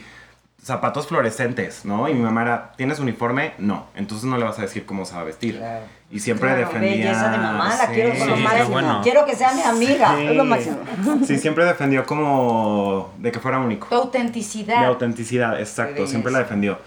zapatos 0.63 1.07
fluorescentes, 1.07 1.83
¿no? 1.83 2.07
Y 2.07 2.13
mi 2.13 2.21
mamá 2.21 2.43
era, 2.43 2.71
¿tienes 2.77 2.99
uniforme? 2.99 3.51
No. 3.57 3.87
Entonces 3.95 4.25
no 4.29 4.37
le 4.37 4.45
vas 4.45 4.57
a 4.59 4.61
decir 4.61 4.85
cómo 4.85 5.03
se 5.03 5.15
va 5.15 5.21
a 5.21 5.23
vestir. 5.25 5.61
Y 6.09 6.21
siempre 6.21 6.47
Claro, 6.47 6.67
defendía... 6.67 6.91
belleza 6.91 7.31
de 7.31 7.37
mamá, 7.37 7.75
la 7.75 7.87
quiero 7.87 8.13
Sí. 8.15 8.21
qué 8.55 8.63
bueno. 8.63 9.01
Quiero 9.03 9.25
que 9.25 9.35
sea 9.35 9.53
mi 9.53 9.61
amiga. 9.61 10.15
Sí. 10.15 10.25
Es 10.25 10.35
lo 10.37 10.45
máximo. 10.45 10.77
Sí, 11.25 11.37
siempre 11.37 11.65
defendió 11.65 12.05
como 12.05 13.13
de 13.17 13.29
que 13.33 13.39
fuera 13.41 13.59
único. 13.59 13.87
Tu 13.89 13.95
autenticidad. 13.95 14.79
Mi 14.79 14.85
autenticidad, 14.85 15.59
exacto, 15.59 16.07
siempre 16.07 16.31
la 16.31 16.39
defendió. 16.39 16.79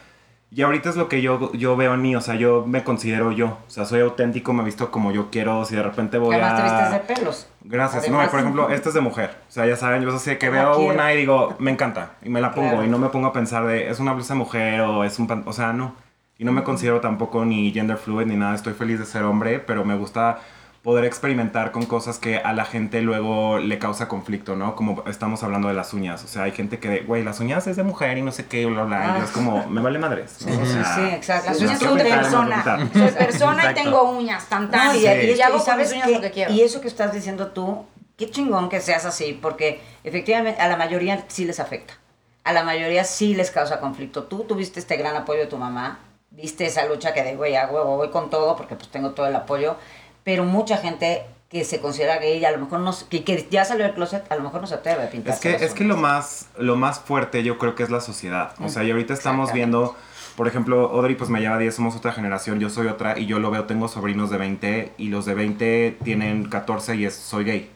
Y 0.53 0.63
ahorita 0.63 0.89
es 0.91 0.97
lo 0.97 1.09
que 1.09 1.23
yo, 1.23 1.53
yo 1.53 1.77
veo 1.77 1.95
en 1.95 2.03
mí, 2.03 2.17
o 2.17 2.21
sea, 2.21 2.35
yo 2.35 2.65
me 2.67 2.83
considero 2.83 3.31
yo, 3.31 3.59
o 3.67 3.71
sea, 3.71 3.85
soy 3.85 4.01
auténtico, 4.01 4.53
me 4.53 4.65
visto 4.65 4.91
como 4.91 5.13
yo 5.13 5.31
quiero, 5.31 5.65
si 5.65 5.77
de 5.77 5.83
repente 5.85 6.19
voy 6.19 6.35
Además 6.35 6.57
te 6.57 6.63
vistes 6.65 6.91
de 6.91 6.97
a... 6.97 7.03
pelos. 7.03 7.49
Gracias, 7.63 8.03
Además- 8.03 8.25
no, 8.27 8.31
por 8.33 8.41
ejemplo, 8.41 8.71
esta 8.71 8.89
es 8.89 8.95
de 8.97 9.01
mujer, 9.01 9.37
o 9.49 9.53
sea, 9.53 9.65
ya 9.67 9.77
saben, 9.77 10.03
yo 10.03 10.19
sé 10.19 10.39
que 10.39 10.51
veo 10.51 10.75
quiero. 10.75 10.93
una 10.93 11.13
y 11.15 11.19
digo, 11.19 11.55
me 11.61 11.71
encanta, 11.71 12.13
y 12.23 12.31
me 12.31 12.41
la 12.41 12.51
pongo, 12.53 12.69
Claro. 12.71 12.85
y 12.85 12.89
no 12.89 12.99
me 12.99 13.11
pongo 13.11 13.29
a 13.29 13.33
pensar 13.33 13.65
de, 13.65 13.89
es 13.91 14.01
una 14.01 14.13
blusa 14.13 14.35
mujer 14.35 14.81
o 14.81 15.05
es 15.05 15.21
un 15.21 15.29
pan, 15.29 15.45
o 15.47 15.53
sea, 15.53 15.73
no. 15.73 15.95
Y 16.37 16.45
no 16.45 16.51
me 16.53 16.65
considero 16.65 17.01
tampoco 17.01 17.45
ni 17.45 17.71
gender 17.71 17.97
fluid 17.99 18.27
ni 18.27 18.35
nada, 18.35 18.55
estoy 18.57 18.73
feliz 18.73 18.99
de 18.99 19.05
ser 19.07 19.23
hombre, 19.23 19.61
pero 19.61 19.85
me 19.85 19.95
gusta 19.95 20.39
poder 20.83 21.05
experimentar 21.05 21.73
con 21.73 21.85
cosas 21.85 22.17
que 22.19 22.39
a 22.39 22.55
la 22.55 22.65
gente 22.65 23.03
luego 23.03 23.59
le 23.59 23.79
causa 23.79 24.09
conflicto, 24.09 24.57
¿no? 24.57 24.75
Como 24.77 25.05
estamos 25.07 25.43
hablando 25.43 25.69
de 25.69 25.75
las 25.75 25.93
uñas, 25.93 26.25
o 26.25 26.27
sea, 26.29 26.45
hay 26.45 26.53
gente 26.53 26.79
que, 26.79 27.01
güey, 27.01 27.23
las 27.23 27.39
uñas 27.41 27.67
es 27.67 27.77
de 27.77 27.83
mujer 27.83 28.17
y 28.17 28.23
no 28.23 28.33
sé 28.33 28.47
qué, 28.47 28.65
bla, 28.65 28.85
bla, 28.85 29.15
y 29.17 29.19
yo 29.19 29.25
es 29.27 29.31
como, 29.31 29.67
me 29.67 29.83
vale 29.83 29.99
madres, 29.99 30.39
¿no? 30.47 30.59
O 30.59 30.65
sea, 30.65 30.95
Sí, 30.95 31.01
exacto. 31.15 31.51
Las 31.51 31.59
Sí, 31.59 31.65
uñas 31.65 31.79
sí, 31.79 31.85
son 31.85 31.99
de 31.99 32.05
persona. 32.05 32.89
Soy 32.95 33.11
persona 33.11 33.71
y 33.71 33.75
tengo 33.75 34.03
uñas, 34.11 34.47
tan 34.49 34.71
tan. 34.71 34.87
No, 34.89 34.95
y, 34.95 35.01
Sí. 35.01 35.07
y, 35.07 35.31
y, 35.33 35.41
hago 35.43 35.59
y 35.59 35.61
sabes 35.61 35.93
uñas 35.93 36.11
lo 36.11 36.21
que 36.23 36.31
quiero. 36.31 36.53
y 36.53 36.63
eso 36.63 36.81
que 36.81 36.89
estás 36.89 37.13
diciendo 37.13 37.49
tú, 37.49 37.85
qué 38.17 38.31
chingón 38.31 38.71
que 38.71 38.81
seas 38.81 39.05
así, 39.05 39.39
porque 39.41 39.83
efectivamente 40.05 40.61
a 40.63 40.69
la 40.69 40.77
mayoría 40.79 41.25
sí 41.29 41.45
les 41.45 41.61
afecta. 41.61 41.95
A 42.43 42.55
la 42.55 42.65
mayoría 42.65 43.05
sí 43.05 43.35
les 43.35 43.51
causa 43.51 43.81
conflicto. 43.81 44.23
Tú 44.25 44.45
tuviste 44.45 44.81
este 44.81 44.97
gran 44.97 45.15
apoyo 45.15 45.41
de 45.41 45.47
tu 45.47 45.59
mamá, 45.59 45.99
viste 46.31 46.65
esa 46.65 46.87
lucha 46.87 47.13
que 47.13 47.23
de, 47.23 47.37
güey, 47.37 47.55
a 47.55 47.67
huevo, 47.67 47.97
voy 47.99 48.09
con 48.09 48.31
todo, 48.31 48.57
porque 48.57 48.77
pues 48.77 48.89
tengo 48.89 49.11
todo 49.11 49.27
el 49.27 49.37
apoyo, 49.37 49.77
pero 50.25 50.45
mucha 50.45 50.77
gente 50.77 51.23
que 51.51 51.65
se 51.65 51.81
considera 51.81 52.19
gay, 52.19 52.45
a 52.45 52.53
lo 52.53 52.59
mejor 52.59 52.79
no, 52.79 52.95
que, 53.09 53.25
que 53.25 53.49
ya 53.51 53.65
salió 53.65 53.85
del 53.85 53.95
closet, 53.95 54.31
a 54.31 54.37
lo 54.37 54.43
mejor 54.43 54.61
no 54.61 54.69
se 54.69 54.75
atreve 54.77 55.03
a 55.03 55.11
pintar. 55.11 55.35
Es 55.35 55.41
que, 55.41 55.53
es 55.53 55.75
que 55.75 55.83
lo 55.83 55.97
más, 55.97 56.49
lo 56.57 56.77
más 56.77 57.01
fuerte 57.01 57.43
yo 57.43 57.59
creo 57.59 57.75
que 57.75 57.83
es 57.83 57.91
la 57.91 58.01
sociedad. 58.01 58.55
O 58.61 58.69
sea, 58.69 58.85
y 58.85 58.91
ahorita 58.93 59.13
estamos 59.15 59.53
viendo, 59.53 59.97
por 60.37 60.47
ejemplo, 60.47 60.91
Audrey 60.91 61.17
pues 61.17 61.29
me 61.29 61.41
lleva 61.41 61.59
10, 61.59 61.75
somos 61.75 61.97
otra 61.97 62.13
generación, 62.13 62.61
yo 62.61 62.71
soy 62.71 62.87
otra 62.87 63.19
y 63.19 63.27
yo 63.27 63.41
lo 63.41 63.51
veo, 63.51 63.65
tengo 63.65 63.89
sobrinos 63.89 64.31
de 64.31 64.39
20 64.39 64.93
y 64.97 65.09
los 65.09 65.27
de 65.27 65.35
20 65.35 65.99
tienen 66.05 66.49
14 66.49 66.95
y 66.95 67.07
es 67.07 67.15
soy 67.15 67.45
gay. 67.45 67.71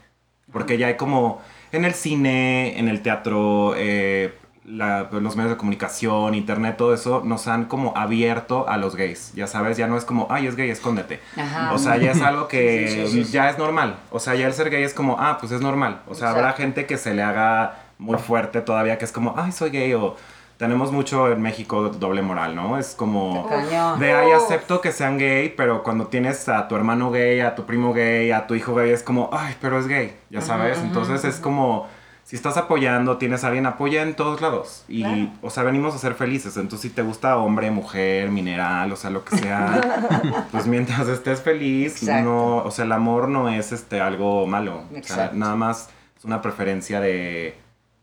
Porque 0.52 0.78
ya 0.78 0.86
hay 0.86 0.96
como 0.96 1.42
en 1.72 1.84
el 1.84 1.94
cine, 1.94 2.78
en 2.78 2.86
el 2.86 3.02
teatro, 3.02 3.74
eh, 3.76 4.38
la- 4.64 5.08
los 5.10 5.36
medios 5.36 5.50
de 5.52 5.56
comunicación, 5.58 6.34
internet, 6.34 6.76
todo 6.78 6.94
eso 6.94 7.22
nos 7.24 7.48
han 7.48 7.66
como 7.66 7.92
abierto 7.96 8.66
a 8.68 8.76
los 8.78 8.96
gays. 8.96 9.32
Ya 9.34 9.46
sabes, 9.46 9.76
ya 9.76 9.86
no 9.86 9.96
es 9.98 10.04
como, 10.04 10.26
ay, 10.30 10.46
es 10.46 10.56
gay, 10.56 10.70
escóndete. 10.70 11.20
Ajá. 11.36 11.72
O 11.72 11.78
sea, 11.78 11.96
ya 11.98 12.12
es 12.12 12.22
algo 12.22 12.48
que 12.48 12.88
Sí, 12.88 12.94
sí, 13.06 13.06
sí, 13.12 13.24
sí. 13.24 13.32
ya 13.32 13.50
es 13.50 13.58
normal. 13.58 13.96
O 14.10 14.18
sea, 14.18 14.34
ya 14.34 14.46
el 14.46 14.54
ser 14.54 14.70
gay 14.70 14.82
es 14.82 14.94
como, 14.94 15.16
ah, 15.20 15.36
pues 15.38 15.52
es 15.52 15.60
normal. 15.60 16.00
O 16.08 16.14
sea, 16.14 16.30
habrá 16.30 16.42
Exacto. 16.50 16.62
gente 16.62 16.86
que 16.86 16.96
se 16.96 17.12
le 17.14 17.22
haga 17.22 17.76
muy 17.98 18.18
fuerte 18.18 18.60
todavía, 18.62 18.96
que 18.98 19.04
es 19.04 19.12
como, 19.12 19.34
ay, 19.36 19.52
soy 19.52 19.70
gay, 19.70 19.92
o 19.94 20.16
tenemos 20.56 20.92
mucho 20.92 21.30
en 21.30 21.42
México 21.42 21.90
doble 21.90 22.22
moral, 22.22 22.54
¿no? 22.56 22.78
Es 22.78 22.94
como, 22.94 23.46
Cañón. 23.48 23.98
de 23.98 24.14
ahí 24.14 24.30
acepto 24.32 24.80
que 24.80 24.92
sean 24.92 25.18
gay, 25.18 25.52
pero 25.56 25.82
cuando 25.82 26.06
tienes 26.06 26.48
a 26.48 26.68
tu 26.68 26.76
hermano 26.76 27.10
gay, 27.10 27.40
a 27.40 27.54
tu 27.54 27.66
primo 27.66 27.92
gay, 27.92 28.30
a 28.30 28.46
tu 28.46 28.54
hijo 28.54 28.74
gay, 28.74 28.90
es 28.92 29.02
como, 29.02 29.28
ay, 29.32 29.54
pero 29.60 29.78
es 29.78 29.88
gay, 29.88 30.16
ya 30.30 30.40
sabes. 30.40 30.78
Entonces 30.78 31.24
es 31.24 31.36
como, 31.40 31.86
si 32.34 32.38
estás 32.38 32.56
apoyando, 32.56 33.16
tienes 33.16 33.44
a 33.44 33.46
alguien, 33.46 33.64
apoya 33.64 34.02
en 34.02 34.16
todos 34.16 34.40
lados. 34.40 34.84
Y, 34.88 35.30
o 35.40 35.50
sea, 35.50 35.62
venimos 35.62 35.94
a 35.94 35.98
ser 35.98 36.16
felices. 36.16 36.56
Entonces, 36.56 36.80
si 36.80 36.90
te 36.90 37.00
gusta 37.00 37.36
hombre, 37.36 37.70
mujer, 37.70 38.28
mineral, 38.28 38.90
o 38.90 38.96
sea, 38.96 39.10
lo 39.10 39.24
que 39.24 39.38
sea, 39.38 40.48
pues 40.50 40.66
mientras 40.66 41.06
estés 41.06 41.42
feliz, 41.42 42.02
Exacto. 42.02 42.24
no, 42.28 42.56
o 42.56 42.72
sea, 42.72 42.86
el 42.86 42.90
amor 42.90 43.28
no 43.28 43.48
es 43.48 43.70
este 43.70 44.00
algo 44.00 44.48
malo. 44.48 44.78
O 44.78 44.88
sea, 44.88 44.98
Exacto. 44.98 45.36
nada 45.36 45.54
más 45.54 45.90
es 46.18 46.24
una 46.24 46.42
preferencia 46.42 46.98
de 46.98 47.56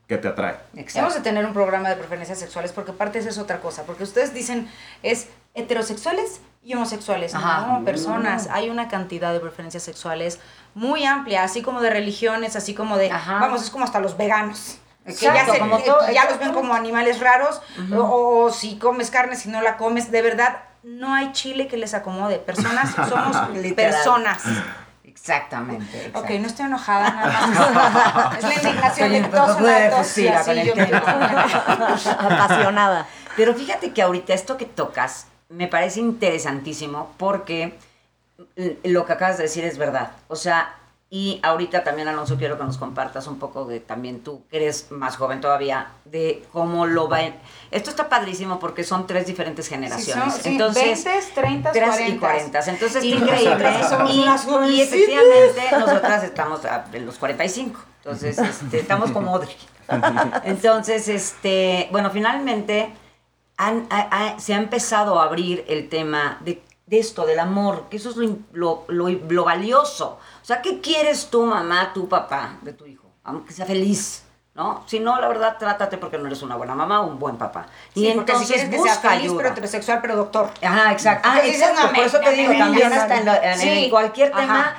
que 0.08 0.18
te 0.18 0.30
atrae. 0.30 0.56
Exacto. 0.76 1.00
Hemos 1.00 1.16
de 1.16 1.22
tener 1.30 1.46
un 1.46 1.52
programa 1.52 1.90
de 1.90 1.98
preferencias 1.98 2.40
sexuales 2.40 2.72
porque 2.72 2.92
aparte 2.92 3.20
eso 3.20 3.28
es 3.28 3.38
otra 3.38 3.60
cosa, 3.60 3.84
porque 3.84 4.04
ustedes 4.04 4.34
dicen 4.34 4.70
es 5.04 5.28
heterosexuales 5.56 6.40
y 6.64 6.74
homosexuales, 6.76 7.34
Ajá. 7.34 7.66
no, 7.68 7.86
personas, 7.86 8.48
hay 8.52 8.70
una 8.70 8.88
cantidad 8.88 9.34
de 9.34 9.40
preferencias 9.40 9.82
sexuales 9.84 10.40
muy 10.76 11.06
amplia, 11.06 11.44
así 11.44 11.62
como 11.62 11.82
de 11.82 11.90
religiones, 11.90 12.56
así 12.56 12.74
como 12.76 12.98
de, 12.98 13.12
Ajá. 13.12 13.40
vamos, 13.40 13.64
es 13.64 13.70
como 13.72 13.84
hasta 13.86 14.00
los 14.00 14.16
veganos. 14.18 14.78
Que 15.04 15.12
Exacto, 15.14 15.40
ya, 15.48 15.54
se- 15.54 15.60
como 15.60 15.78
eh, 15.80 15.84
todo, 15.84 16.12
ya 16.12 16.26
los 16.30 16.38
ven 16.38 16.54
como 16.54 16.76
animales 16.76 17.20
raros, 17.20 17.60
o, 17.92 18.44
o 18.46 18.52
si 18.52 18.78
comes 18.78 19.10
carne, 19.10 19.36
si 19.36 19.50
no 19.50 19.62
la 19.62 19.78
comes, 19.78 20.12
de 20.12 20.22
verdad, 20.22 20.60
no 20.84 21.16
hay 21.16 21.32
chile 21.32 21.68
que 21.68 21.78
les 21.78 21.96
acomode. 21.96 22.38
Personas, 22.38 22.92
somos 23.10 23.36
personas. 23.76 24.44
Exactamente. 25.04 25.98
exacto. 26.06 26.20
Ok, 26.20 26.30
no 26.40 26.46
estoy 26.48 26.66
enojada, 26.68 27.10
nada 27.10 27.48
más. 27.48 28.38
es 28.38 28.44
la 28.44 28.54
indignación 28.54 29.12
de 29.12 29.24
todos. 29.24 29.58
Apasionada. 32.08 33.08
Pero 33.36 33.54
fíjate 33.54 33.94
que 33.94 34.02
ahorita 34.02 34.34
esto 34.34 34.58
que 34.58 34.66
tocas 34.66 35.28
me 35.52 35.68
parece 35.68 36.00
interesantísimo 36.00 37.14
porque 37.18 37.78
lo 38.84 39.06
que 39.06 39.14
acabas 39.14 39.38
de 39.38 39.44
decir 39.44 39.64
es 39.66 39.78
verdad. 39.78 40.12
O 40.28 40.36
sea, 40.36 40.76
y 41.14 41.42
ahorita 41.44 41.84
también, 41.84 42.08
Alonso, 42.08 42.38
quiero 42.38 42.58
que 42.58 42.64
nos 42.64 42.78
compartas 42.78 43.28
un 43.28 43.38
poco 43.38 43.66
de 43.66 43.82
también 43.82 44.22
tú, 44.24 44.44
que 44.50 44.56
eres 44.58 44.92
más 44.92 45.18
joven 45.18 45.42
todavía, 45.42 45.90
de 46.06 46.46
cómo 46.54 46.86
lo 46.86 47.10
va. 47.10 47.22
en- 47.24 47.36
Esto 47.70 47.90
está 47.90 48.08
padrísimo 48.08 48.60
porque 48.60 48.86
son 48.86 49.06
tres 49.08 49.28
diferentes 49.28 49.66
Sí, 49.66 49.72
generaciones. 49.74 50.34
son, 50.36 50.42
sí, 50.44 50.50
Entonces, 50.50 51.04
20, 51.04 51.32
30, 51.36 51.72
30 51.74 51.92
40. 51.92 52.16
y 52.16 52.18
40. 52.18 52.60
Entonces, 52.66 53.04
Y 53.04 53.14
increíble. 53.14 53.70
Y, 54.70 54.82
efectivamente, 54.82 55.62
nosotras 55.78 56.24
estamos 56.24 56.62
en 56.94 57.06
los 57.06 57.18
45. 57.18 57.80
Entonces, 57.98 58.38
este, 58.38 58.80
estamos 58.80 59.12
como 59.12 59.36
Audrey. 59.36 59.56
Entonces, 60.46 61.10
este, 61.10 61.90
bueno, 61.92 62.10
finalmente 62.10 62.90
han- 63.68 63.88
ha- 63.90 64.08
ha- 64.12 64.40
se 64.40 64.54
ha 64.54 64.58
empezado 64.58 65.20
a 65.20 65.24
abrir 65.26 65.64
el 65.68 65.90
tema 65.90 66.38
de, 66.42 66.62
de 66.86 67.00
esto, 67.00 67.26
del 67.26 67.40
amor, 67.40 67.86
que 67.90 67.98
eso 67.98 68.10
es 68.10 68.16
lo, 68.18 68.36
lo, 68.54 68.86
lo- 68.88 69.10
lo 69.10 69.44
valioso. 69.44 70.20
O 70.42 70.46
sea, 70.46 70.62
¿qué 70.62 70.82
quieres 70.82 71.28
tú, 71.30 71.46
mamá, 71.46 71.92
tu 71.94 72.08
papá, 72.10 72.58
de 72.62 72.74
tu 72.74 72.86
hijo? 72.86 73.06
Aunque 73.24 73.54
sea 73.54 73.66
feliz. 73.66 74.24
¿No? 74.54 74.84
Si 74.86 75.00
no, 75.00 75.18
la 75.22 75.30
verdad, 75.30 75.56
trátate 75.58 75.98
porque 75.98 76.18
no 76.18 76.28
eres 76.28 76.42
una 76.42 76.58
buena 76.58 76.76
mamá 76.76 77.00
o 77.00 77.08
un 77.08 77.18
buen 77.18 77.38
papá. 77.38 77.68
Sí, 77.94 78.02
y 78.02 78.08
entonces 78.10 78.48
si 78.48 78.54
quieres 78.54 78.70
que 78.70 78.76
sea 78.84 78.94
busca 78.96 79.10
feliz, 79.12 79.24
ayuda. 79.24 79.38
pero 79.38 79.50
heterosexual, 79.52 80.00
pero 80.02 80.16
doctor. 80.18 80.50
Ajá, 80.62 80.92
exacto. 80.92 81.30
Ah, 81.32 81.40
exacto. 81.42 81.88
Por 81.96 82.04
eso 82.06 82.20
te 82.20 82.32
digo, 82.34 82.54
también 82.58 82.92
hasta 82.92 83.18
en, 83.18 83.26
lo- 83.26 83.42
en- 83.42 83.58
Sí. 83.58 83.70
en 83.86 83.90
cualquier 83.90 84.34
Ajá. 84.34 84.76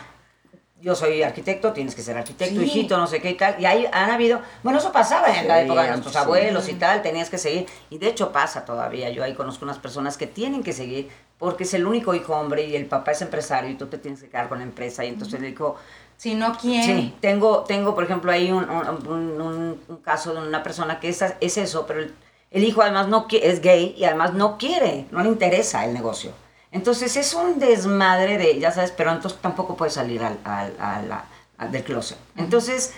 Yo 0.83 0.97
soy 0.97 1.23
arquitecto, 1.23 1.73
tienes 1.73 1.95
que 1.95 2.03
ser 2.03 2.18
arquitecto, 2.18 2.59
Sí. 2.61 2.66
hijito, 2.66 2.97
no 2.99 3.07
sé 3.07 3.21
qué 3.23 3.31
y 3.31 3.35
tal. 3.37 3.55
Y 3.61 3.66
ahí 3.66 3.87
han 3.92 4.11
habido. 4.11 4.40
Bueno, 4.64 4.81
eso 4.81 4.90
pasaba 4.90 5.29
en 5.38 5.47
la 5.47 5.62
época 5.62 5.83
de 5.83 5.88
nuestros 5.90 6.12
sí. 6.12 6.18
abuelos 6.18 6.68
y 6.68 6.75
tal, 6.75 7.03
tenías 7.03 7.31
que 7.31 7.38
seguir. 7.38 7.66
Y 7.88 7.99
de 7.99 8.09
hecho 8.09 8.33
pasa 8.33 8.64
todavía. 8.64 9.09
Yo 9.11 9.23
ahí 9.23 9.35
conozco 9.35 9.64
unas 9.64 9.79
personas 9.79 10.16
que 10.16 10.27
tienen 10.27 10.64
que 10.64 10.73
seguir 10.73 11.09
porque 11.38 11.62
es 11.64 11.73
el 11.75 11.87
único 11.87 12.14
hijo 12.14 12.35
hombre 12.35 12.64
y 12.66 12.75
el 12.75 12.87
papá 12.87 13.12
es 13.12 13.23
empresario 13.23 13.71
y 13.71 13.75
tú 13.75 13.87
te 13.87 13.99
tienes 13.99 14.21
que 14.23 14.29
quedar 14.29 14.49
con 14.49 14.59
la 14.59 14.64
empresa. 14.64 15.05
Y 15.05 15.09
entonces 15.09 15.40
le 15.40 15.47
dijo, 15.49 15.77
Si 16.16 16.35
no, 16.35 16.57
¿quién? 16.61 16.85
Sí, 16.85 17.14
tengo, 17.21 17.61
tengo 17.64 17.95
por 17.95 18.05
ejemplo, 18.05 18.31
ahí 18.33 18.51
un, 18.53 18.68
un- 18.68 19.07
un- 19.09 19.40
un- 19.40 19.81
un 19.88 19.97
caso 19.99 20.33
de 20.35 20.40
una 20.40 20.62
persona 20.62 20.99
que 21.01 21.09
es, 21.09 21.25
es 21.40 21.57
eso, 21.59 21.85
pero 21.87 22.01
el, 22.01 22.14
el 22.53 22.64
hijo 22.64 22.83
además 22.83 23.09
no 23.09 23.27
qui- 23.29 23.40
es 23.42 23.61
gay 23.61 23.95
y 23.97 24.05
además 24.05 24.33
no 24.35 24.57
quiere, 24.59 25.07
no 25.11 25.21
le 25.23 25.29
interesa 25.29 25.85
el 25.85 25.92
negocio. 25.95 26.31
Entonces 26.73 27.17
es 27.17 27.35
un 27.35 27.59
desmadre 27.59 28.39
de, 28.39 28.59
ya 28.59 28.73
sabes, 28.73 28.91
pero 28.91 29.13
entonces 29.13 29.39
tampoco 29.41 29.77
puede 29.77 29.91
salir 29.91 30.23
al, 30.25 30.39
al- 30.45 31.71
del 31.71 31.85
closet. 31.85 32.19
Entonces 32.37 32.93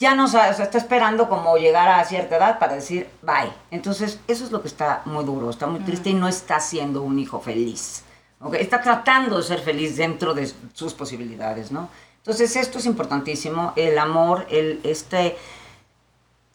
ya 0.00 0.14
no 0.14 0.24
o 0.24 0.28
sea, 0.28 0.50
está 0.50 0.78
esperando 0.78 1.28
como 1.28 1.56
llegar 1.58 1.88
a 1.88 2.04
cierta 2.04 2.36
edad 2.36 2.58
para 2.58 2.74
decir 2.74 3.08
bye. 3.22 3.52
Entonces 3.70 4.18
eso 4.26 4.44
es 4.44 4.50
lo 4.50 4.62
que 4.62 4.68
está 4.68 5.02
muy 5.04 5.24
duro, 5.24 5.50
está 5.50 5.66
muy 5.66 5.80
triste 5.80 6.10
y 6.10 6.14
no 6.14 6.26
está 6.28 6.58
siendo 6.60 7.02
un 7.02 7.18
hijo 7.18 7.40
feliz. 7.40 8.02
¿ok? 8.40 8.54
Está 8.54 8.80
tratando 8.80 9.36
de 9.36 9.42
ser 9.44 9.60
feliz 9.60 9.96
dentro 9.96 10.34
de 10.34 10.52
sus 10.72 10.94
posibilidades, 10.94 11.70
¿no? 11.70 11.88
Entonces 12.18 12.56
esto 12.56 12.78
es 12.78 12.86
importantísimo, 12.86 13.72
el 13.76 13.98
amor, 13.98 14.46
el, 14.50 14.80
este, 14.82 15.36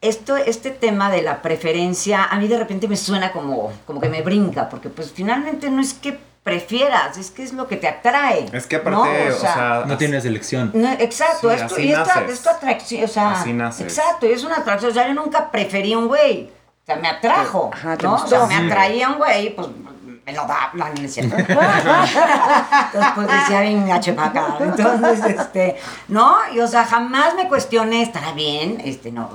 esto, 0.03 0.37
este 0.37 0.69
tema 0.69 1.09
de 1.09 1.21
la 1.21 1.41
preferencia, 1.41 2.25
a 2.25 2.37
mí 2.37 2.47
de 2.47 2.57
repente 2.57 2.87
me 2.87 2.97
suena 2.97 3.31
como, 3.31 3.71
como 3.85 3.99
que 3.99 4.09
me 4.09 4.21
brinca, 4.21 4.69
porque 4.69 4.89
pues 4.89 5.11
finalmente 5.11 5.69
no 5.69 5.81
es 5.81 5.93
que 5.93 6.19
prefieras, 6.43 7.17
es 7.17 7.31
que 7.31 7.41
es 7.43 7.53
lo 7.53 7.67
que 7.67 7.77
te 7.77 7.87
atrae. 7.87 8.45
Es 8.51 8.67
que 8.67 8.75
aparte, 8.75 9.29
¿no? 9.29 9.35
o 9.35 9.39
sea, 9.39 9.83
No 9.87 9.97
tienes 9.97 10.25
elección. 10.25 10.71
No, 10.73 10.91
exacto, 10.91 11.49
Sí, 11.49 11.55
esto, 11.55 11.79
y 11.79 11.93
esta, 11.93 12.21
esto 12.25 12.49
atracción, 12.49 13.03
o 13.05 13.07
sea, 13.07 13.31
Así 13.31 13.53
naces. 13.53 13.85
exacto, 13.85 14.27
y 14.27 14.33
es 14.33 14.43
una 14.43 14.57
atracción, 14.57 14.91
o 14.91 14.93
sea, 14.93 15.07
yo 15.07 15.13
nunca 15.13 15.49
preferí 15.49 15.95
un 15.95 16.07
güey, 16.07 16.51
o 16.83 16.85
sea, 16.85 16.97
me 16.97 17.07
atrajo, 17.07 17.71
Ajá, 17.73 17.95
te 17.97 18.05
¿no? 18.05 18.15
O 18.15 18.27
sea, 18.27 18.45
me 18.45 18.55
atraía 18.55 19.09
un 19.09 19.17
güey, 19.17 19.55
pues 19.55 19.67
me 20.25 20.31
lo 20.33 20.45
da, 20.47 20.69
no, 20.73 20.85
no 20.87 21.01
es 21.01 21.13
cierto. 21.13 21.35
Entonces, 21.37 23.11
pues 23.15 23.27
decía, 23.27 23.59
venga, 23.61 23.99
chepaca, 23.99 24.57
entonces, 24.59 25.25
este, 25.25 25.75
no, 26.07 26.35
y 26.53 26.59
o 26.59 26.67
sea, 26.67 26.85
jamás 26.85 27.35
me 27.35 27.47
cuestioné, 27.47 28.03
¿estará 28.03 28.31
bien? 28.33 28.81
Este, 28.85 29.11
no, 29.11 29.29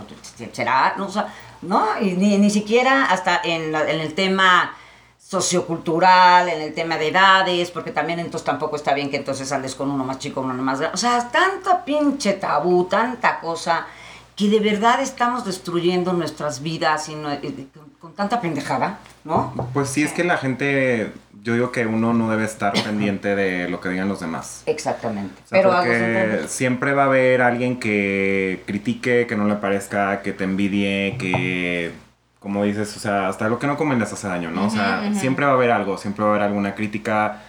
será, 0.52 0.94
no, 0.96 1.06
o 1.06 1.10
sea, 1.10 1.28
¿no? 1.62 1.86
Y 2.00 2.12
ni, 2.12 2.38
ni 2.38 2.48
siquiera 2.50 3.04
hasta 3.06 3.40
en, 3.44 3.72
la- 3.72 3.88
en 3.90 4.00
el 4.00 4.14
tema 4.14 4.72
sociocultural, 5.18 6.48
en 6.48 6.62
el 6.62 6.74
tema 6.74 6.96
de 6.96 7.08
edades, 7.08 7.70
porque 7.70 7.90
también 7.90 8.18
entonces 8.18 8.44
tampoco 8.44 8.76
está 8.76 8.94
bien 8.94 9.10
que 9.10 9.16
entonces 9.18 9.48
sales 9.48 9.74
con 9.74 9.90
uno 9.90 10.04
más 10.04 10.18
chico, 10.18 10.40
uno 10.40 10.54
más 10.62 10.78
grande. 10.80 10.94
O 10.94 10.98
sea, 10.98 11.28
tanta 11.30 11.84
pinche 11.84 12.32
tabú, 12.34 12.84
tanta 12.84 13.40
cosa, 13.40 13.86
que 14.34 14.48
de 14.48 14.60
verdad 14.60 15.00
estamos 15.00 15.44
destruyendo 15.44 16.12
nuestras 16.12 16.62
vidas 16.62 17.08
y 17.08 17.14
no- 17.14 17.32
y 17.34 17.68
con, 18.00 18.14
tanta 18.14 18.40
pendejada, 18.40 18.98
¿no? 19.24 19.52
Pues 19.72 19.88
sí, 19.88 20.02
es 20.02 20.12
que 20.12 20.24
la 20.24 20.36
gente, 20.36 21.12
yo 21.42 21.54
digo 21.54 21.72
que 21.72 21.86
uno 21.86 22.14
no 22.14 22.30
debe 22.30 22.44
estar 22.44 22.72
pendiente 22.84 23.34
de 23.34 23.68
lo 23.68 23.80
que 23.80 23.88
digan 23.88 24.08
los 24.08 24.20
demás. 24.20 24.62
Exactamente. 24.66 25.34
O 25.44 25.48
sea, 25.48 25.58
Pero 25.58 25.70
porque 25.74 26.44
siempre- 26.48 26.92
va 26.92 27.04
a 27.04 27.06
haber 27.06 27.42
alguien 27.42 27.78
que 27.78 28.62
critique, 28.66 29.26
que 29.26 29.36
no 29.36 29.46
le 29.46 29.56
parezca, 29.56 30.22
que 30.22 30.32
te 30.32 30.44
envidie, 30.44 31.16
que, 31.18 31.92
como 32.40 32.64
dices, 32.64 32.96
o 32.96 33.00
sea, 33.00 33.28
hasta 33.28 33.48
lo 33.48 33.58
que 33.58 33.66
no 33.66 33.76
comentas 33.76 34.12
hace 34.12 34.28
daño, 34.28 34.50
¿no? 34.50 34.66
O 34.66 34.70
sea, 34.70 35.12
siempre 35.14 35.44
va 35.44 35.52
a 35.52 35.54
haber 35.54 35.70
algo, 35.70 35.98
siempre 35.98 36.24
va 36.24 36.30
a 36.30 36.34
haber 36.34 36.46
alguna 36.46 36.74
crítica. 36.74 37.42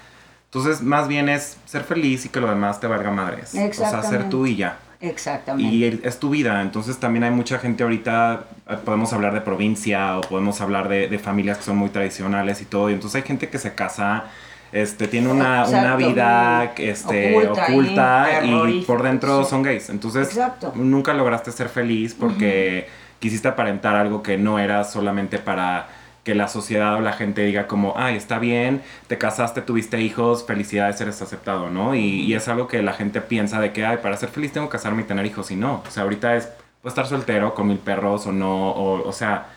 Entonces, 0.46 0.82
más 0.82 1.08
bien 1.08 1.30
es 1.30 1.58
ser 1.66 1.84
feliz 1.84 2.26
y 2.26 2.30
que 2.30 2.40
lo 2.40 2.50
demás 2.50 2.80
te 2.80 2.88
valga 2.88 3.12
madres. 3.12 3.54
O 3.54 3.74
sea, 3.74 4.02
ser 4.02 4.30
tú 4.30 4.48
y 4.48 4.56
ya. 4.56 4.80
Exactamente. 5.02 5.74
Y 5.74 6.02
es 6.04 6.20
tu 6.20 6.30
vida, 6.30 6.62
entonces 6.62 6.98
también 6.98 7.24
hay 7.24 7.32
mucha 7.32 7.58
gente 7.58 7.84
ahorita, 7.84 8.46
podemos 8.78 9.14
hablar 9.14 9.34
de 9.34 9.42
provincia 9.42 10.18
o 10.18 10.22
podemos 10.22 10.62
hablar 10.62 10.90
de, 10.90 11.08
de 11.08 11.20
familias 11.20 11.58
que 11.58 11.64
son 11.64 11.78
muy 11.78 11.90
tradicionales 11.90 12.62
y 12.62 12.66
todo, 12.66 12.90
y 12.90 12.94
entonces 12.94 13.22
hay 13.22 13.28
gente 13.28 13.50
que 13.50 13.58
se 13.58 13.74
casa, 13.74 14.26
este, 14.72 15.08
tiene 15.08 15.30
una, 15.30 15.66
una 15.68 15.96
vida 15.96 16.74
este, 16.78 17.48
Oculta 17.48 18.44
y 18.44 18.82
por 18.82 19.02
dentro 19.02 19.44
sí. 19.44 19.50
son 19.50 19.64
gays, 19.64 19.90
entonces 19.90 20.28
Exacto. 20.30 20.74
nunca 20.76 21.14
lograste 21.14 21.52
ser 21.52 21.70
feliz 21.70 22.14
porque 22.14 22.88
quisiste 23.20 23.48
aparentar 23.48 23.96
algo 23.96 24.22
que 24.22 24.38
no 24.38 24.60
era 24.60 24.84
solamente 24.84 25.40
para 25.40 25.88
que 26.24 26.36
la 26.36 26.48
sociedad 26.48 26.96
o 26.96 27.00
la 27.00 27.14
gente 27.14 27.44
diga 27.44 27.66
como, 27.66 27.94
ay, 27.98 28.16
está 28.16 28.38
bien, 28.38 28.84
te 29.08 29.18
casaste, 29.18 29.62
tuviste 29.62 30.00
hijos, 30.02 30.46
felicidades, 30.46 31.02
eres 31.02 31.22
aceptado, 31.22 31.70
¿no? 31.72 31.96
Y, 31.96 32.22
y 32.22 32.34
es 32.36 32.48
algo 32.48 32.68
que 32.68 32.84
la 32.84 32.94
gente 32.94 33.22
piensa 33.22 33.60
de 33.60 33.72
que, 33.72 33.86
ay, 33.86 33.98
para 34.04 34.16
ser 34.18 34.30
feliz 34.30 34.52
tengo 34.52 34.68
que 34.68 34.74
casarme 34.74 35.02
y 35.02 35.06
tener 35.06 35.26
hijos, 35.26 35.50
y 35.50 35.56
no. 35.56 35.82
O 35.88 35.92
sea, 35.92 36.04
ahorita 36.04 36.36
es, 36.36 36.50
puedo 36.82 36.90
estar 36.92 37.08
soltero 37.08 37.54
con 37.54 37.68
mil 37.68 37.80
perros 37.80 38.28
o 38.28 38.32
no, 38.32 38.72
o, 38.72 39.08
o 39.08 39.12
sea, 39.12 39.48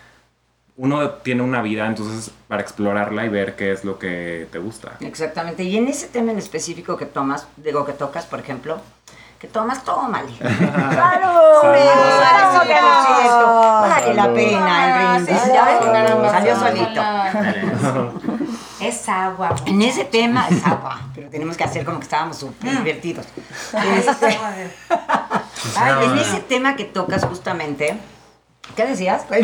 uno 0.76 1.10
tiene 1.10 1.42
una 1.42 1.62
vida, 1.62 1.86
entonces, 1.86 2.32
para 2.48 2.62
explorarla 2.62 3.24
y 3.24 3.28
ver 3.28 3.56
qué 3.56 3.72
es 3.72 3.84
lo 3.84 3.98
que 3.98 4.48
te 4.50 4.58
gusta. 4.58 4.92
Exactamente. 5.00 5.62
Y 5.62 5.76
en 5.76 5.88
ese 5.88 6.08
tema 6.08 6.32
en 6.32 6.38
específico 6.38 6.96
que 6.96 7.06
tomas, 7.06 7.46
digo 7.56 7.84
que 7.84 7.92
tocas, 7.92 8.24
por 8.26 8.40
ejemplo, 8.40 8.80
que 9.38 9.48
tomas, 9.48 9.84
tómale. 9.84 10.32
¡Claro! 10.38 11.60
Hombre, 11.62 11.80
¡Claro 11.82 12.52
no! 12.52 12.62
cierto, 12.64 13.46
Vale 13.80 14.14
la 14.14 14.34
pena 14.34 15.16
el. 15.16 15.26
Salió 16.30 16.56
solito. 16.56 17.02
Es 18.82 19.08
agua. 19.08 19.54
En 19.66 19.80
ese 19.82 20.04
tema 20.04 20.46
es 20.50 20.64
agua, 20.66 21.00
pero 21.14 21.28
tenemos 21.30 21.56
que 21.56 21.64
hacer 21.64 21.84
como 21.84 21.98
que 21.98 22.04
estábamos 22.04 22.38
súper 22.38 22.78
divertidos. 22.78 23.26
Este, 23.96 24.26
ay, 25.76 26.04
en 26.06 26.18
ese 26.18 26.40
tema 26.40 26.76
que 26.76 26.84
tocas 26.84 27.24
justamente, 27.24 27.96
¿qué 28.76 28.86
decías? 28.86 29.22
Ay, 29.30 29.42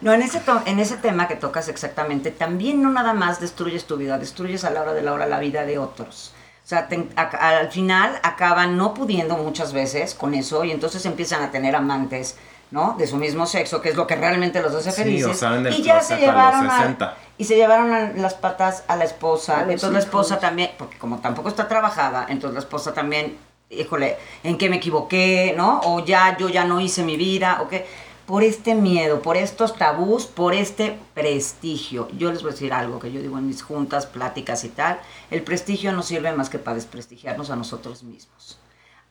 no, 0.00 0.12
en 0.12 0.22
ese, 0.22 0.40
en 0.66 0.78
ese 0.78 0.96
tema 0.96 1.28
que 1.28 1.36
tocas 1.36 1.68
exactamente, 1.68 2.30
también 2.30 2.82
no 2.82 2.90
nada 2.90 3.12
más 3.14 3.40
destruyes 3.40 3.86
tu 3.86 3.96
vida, 3.96 4.18
destruyes 4.18 4.64
a 4.64 4.70
la 4.70 4.82
hora 4.82 4.92
de 4.92 5.02
la 5.02 5.12
hora 5.12 5.26
la 5.26 5.38
vida 5.38 5.64
de 5.64 5.78
otros. 5.78 6.32
O 6.64 6.68
sea, 6.68 6.86
te- 6.88 7.08
a- 7.16 7.22
al 7.58 7.70
final 7.72 8.18
acaban 8.22 8.76
no 8.76 8.92
pudiendo 8.94 9.36
muchas 9.38 9.72
veces 9.72 10.14
con 10.14 10.34
eso 10.34 10.64
y 10.64 10.70
entonces 10.70 11.04
empiezan 11.06 11.42
a 11.42 11.50
tener 11.50 11.74
amantes, 11.74 12.36
¿no? 12.70 12.94
De 12.98 13.06
su 13.06 13.16
mismo 13.16 13.46
sexo, 13.46 13.80
que 13.80 13.88
es 13.88 13.96
lo 13.96 14.06
que 14.06 14.16
realmente 14.16 14.60
los 14.60 14.74
hace 14.74 14.90
Sí, 14.92 15.02
felices. 15.02 15.28
o 15.30 15.34
salen 15.34 15.62
del 15.62 15.72
y 15.74 15.82
ya 15.82 16.00
se 16.02 16.18
closet 16.18 16.28
a 16.28 16.32
los 16.32 16.36
llevaron 16.36 16.70
a- 16.70 16.78
60. 16.78 17.14
Y 17.38 17.44
se 17.44 17.54
llevaron 17.54 17.92
a 17.92 18.12
las 18.14 18.34
patas 18.34 18.84
a 18.88 18.96
la 18.96 19.04
esposa. 19.04 19.60
A 19.60 19.62
entonces 19.62 19.92
la 19.92 20.00
esposa 20.00 20.40
también, 20.40 20.72
porque 20.76 20.98
como 20.98 21.20
tampoco 21.20 21.48
está 21.48 21.68
trabajada, 21.68 22.26
entonces 22.28 22.54
la 22.54 22.60
esposa 22.60 22.92
también, 22.92 23.38
híjole, 23.70 24.16
¿en 24.42 24.58
qué 24.58 24.68
me 24.68 24.76
equivoqué? 24.76 25.54
¿No? 25.56 25.80
O 25.84 26.04
ya, 26.04 26.36
yo 26.36 26.48
ya 26.48 26.64
no 26.64 26.80
hice 26.80 27.04
mi 27.04 27.16
vida, 27.16 27.60
¿o 27.62 27.68
qué? 27.68 27.86
Por 28.26 28.42
este 28.42 28.74
miedo, 28.74 29.22
por 29.22 29.36
estos 29.36 29.76
tabús, 29.76 30.26
por 30.26 30.52
este 30.52 30.98
prestigio. 31.14 32.08
Yo 32.18 32.30
les 32.30 32.42
voy 32.42 32.50
a 32.50 32.52
decir 32.52 32.72
algo 32.72 32.98
que 32.98 33.10
yo 33.10 33.22
digo 33.22 33.38
en 33.38 33.46
mis 33.46 33.62
juntas, 33.62 34.04
pláticas 34.04 34.64
y 34.64 34.68
tal. 34.68 35.00
El 35.30 35.42
prestigio 35.42 35.92
no 35.92 36.02
sirve 36.02 36.32
más 36.32 36.50
que 36.50 36.58
para 36.58 36.74
desprestigiarnos 36.74 37.50
a 37.50 37.56
nosotros 37.56 38.02
mismos. 38.02 38.58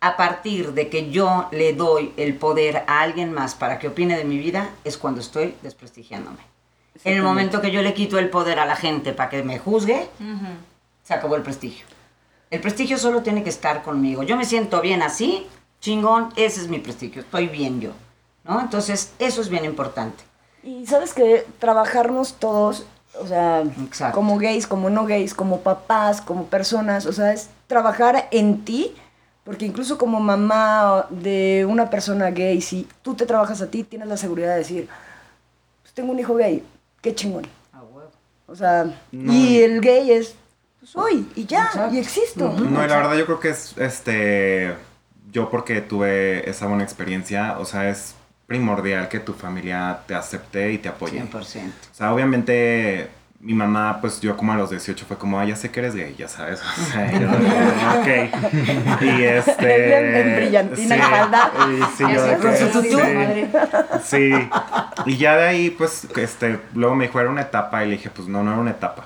A 0.02 0.18
partir 0.18 0.74
de 0.74 0.90
que 0.90 1.10
yo 1.10 1.48
le 1.52 1.74
doy 1.74 2.14
el 2.18 2.36
poder 2.36 2.84
a 2.86 3.02
alguien 3.02 3.34
más 3.34 3.56
para 3.56 3.80
que 3.80 3.88
opine 3.88 4.18
de 4.18 4.26
mi 4.26 4.38
vida, 4.38 4.70
es 4.84 4.98
cuando 4.98 5.22
estoy 5.22 5.56
desprestigiándome. 5.64 6.57
En 7.04 7.18
el 7.18 7.24
momento 7.24 7.62
que 7.62 7.72
yo 7.72 7.82
le 7.82 7.94
quito 7.94 8.18
el 8.20 8.30
poder 8.30 8.60
a 8.60 8.66
la 8.66 8.76
gente 8.76 9.14
para 9.14 9.30
que 9.30 9.44
me 9.44 9.60
juzgue, 9.60 10.10
se 11.04 11.14
acabó 11.14 11.36
el 11.36 11.44
prestigio. 11.44 11.86
El 12.50 12.62
prestigio 12.62 12.98
solo 12.98 13.22
tiene 13.24 13.44
que 13.44 13.50
estar 13.50 13.84
conmigo. 13.84 14.24
Yo 14.24 14.38
me 14.38 14.46
siento 14.46 14.82
bien 14.82 15.02
así, 15.02 15.46
chingón, 15.82 16.30
ese 16.36 16.62
es 16.62 16.70
mi 16.70 16.80
prestigio, 16.80 17.22
estoy 17.22 17.48
bien 17.48 17.82
yo. 17.82 17.92
¿no? 18.46 18.62
Entonces, 18.62 19.12
eso 19.20 19.42
es 19.42 19.50
bien 19.50 19.66
importante. 19.66 20.24
Y 20.64 20.86
sabes 20.88 21.14
que 21.14 21.46
trabajarnos 21.60 22.36
todos, 22.36 22.86
o 23.20 23.28
sea, 23.28 23.64
Exacto. 23.86 24.16
como 24.16 24.38
gays, 24.38 24.68
como 24.68 24.90
no 24.90 25.06
gays, 25.06 25.34
como 25.34 25.62
papás, 25.62 26.22
como 26.22 26.46
personas, 26.46 27.06
o 27.06 27.14
sea, 27.14 27.34
es 27.34 27.50
trabajar 27.68 28.28
en 28.32 28.64
ti, 28.64 28.94
porque 29.44 29.66
incluso 29.66 29.98
como 29.98 30.20
mamá 30.20 31.08
de 31.10 31.66
una 31.70 31.90
persona 31.90 32.32
gay, 32.32 32.62
si 32.62 32.88
tú 33.02 33.16
te 33.16 33.26
trabajas 33.26 33.62
a 33.62 33.68
ti, 33.68 33.84
tienes 33.84 34.08
la 34.08 34.18
seguridad 34.18 34.50
de 34.50 34.58
decir, 34.58 34.90
pues 35.82 35.94
tengo 35.94 36.12
un 36.12 36.20
hijo 36.20 36.36
gay, 36.36 36.64
qué 37.02 37.14
chingón. 37.16 37.48
O 38.50 38.56
sea, 38.56 38.86
y 39.12 39.60
el 39.60 39.82
gay 39.82 40.10
es, 40.10 40.36
pues 40.80 40.92
soy, 40.92 41.28
y 41.36 41.46
ya, 41.46 41.66
Exacto. 41.66 41.96
y 41.96 42.00
existo. 42.00 42.54
No, 42.58 42.84
y 42.84 42.88
la 42.88 42.96
verdad 42.96 43.18
yo 43.18 43.26
creo 43.26 43.40
que 43.42 43.50
es, 43.50 43.78
este, 43.78 44.74
yo 45.32 45.50
porque 45.50 45.82
tuve 45.82 46.50
esa 46.50 46.66
buena 46.68 46.84
experiencia, 46.84 47.60
o 47.60 47.66
sea, 47.66 47.90
es 47.90 48.16
primordial 48.46 49.10
que 49.10 49.20
tu 49.20 49.34
familia 49.34 50.00
te 50.08 50.16
acepte 50.16 50.72
y 50.72 50.78
te 50.78 50.88
apoye. 50.88 51.22
100%. 51.22 51.34
O 51.36 51.44
sea, 51.94 52.14
obviamente 52.14 53.10
mi 53.40 53.54
mamá, 53.54 54.00
pues 54.02 54.20
yo 54.20 54.36
como 54.36 54.52
a 54.52 54.56
los 54.56 54.72
18 54.72 55.06
fue 55.08 55.18
como, 55.18 55.40
ah, 55.40 55.46
ya 55.46 55.56
sé 55.56 55.70
que 55.70 55.80
eres 55.80 55.96
gay, 55.96 56.16
ya 56.18 56.28
sabes. 56.28 56.60
O 56.82 56.86
sea, 56.92 57.12
yo, 57.20 57.30
ok. 58.00 59.02
Y 59.04 59.24
este... 59.24 60.20
En- 60.22 60.36
brillantina 60.38 60.96
sí, 60.96 61.02
falda. 61.02 61.52
y 61.70 61.84
sí, 61.98 62.04
yo 62.14 62.24
de 62.24 62.38
que- 62.38 64.02
sí. 64.04 64.32
Sí. 64.34 64.50
Y 65.06 65.18
ya 65.18 65.36
de 65.38 65.48
ahí, 65.48 65.70
pues, 65.70 66.08
este, 66.18 66.60
luego 66.74 66.96
me 66.96 67.06
dijo, 67.08 67.20
era 67.20 67.30
una 67.30 67.42
etapa, 67.42 67.84
y 67.84 67.90
le 67.90 67.92
dije, 67.98 68.10
pues 68.10 68.28
no, 68.28 68.44
no 68.44 68.52
era 68.52 68.60
una 68.60 68.72
etapa. 68.72 69.06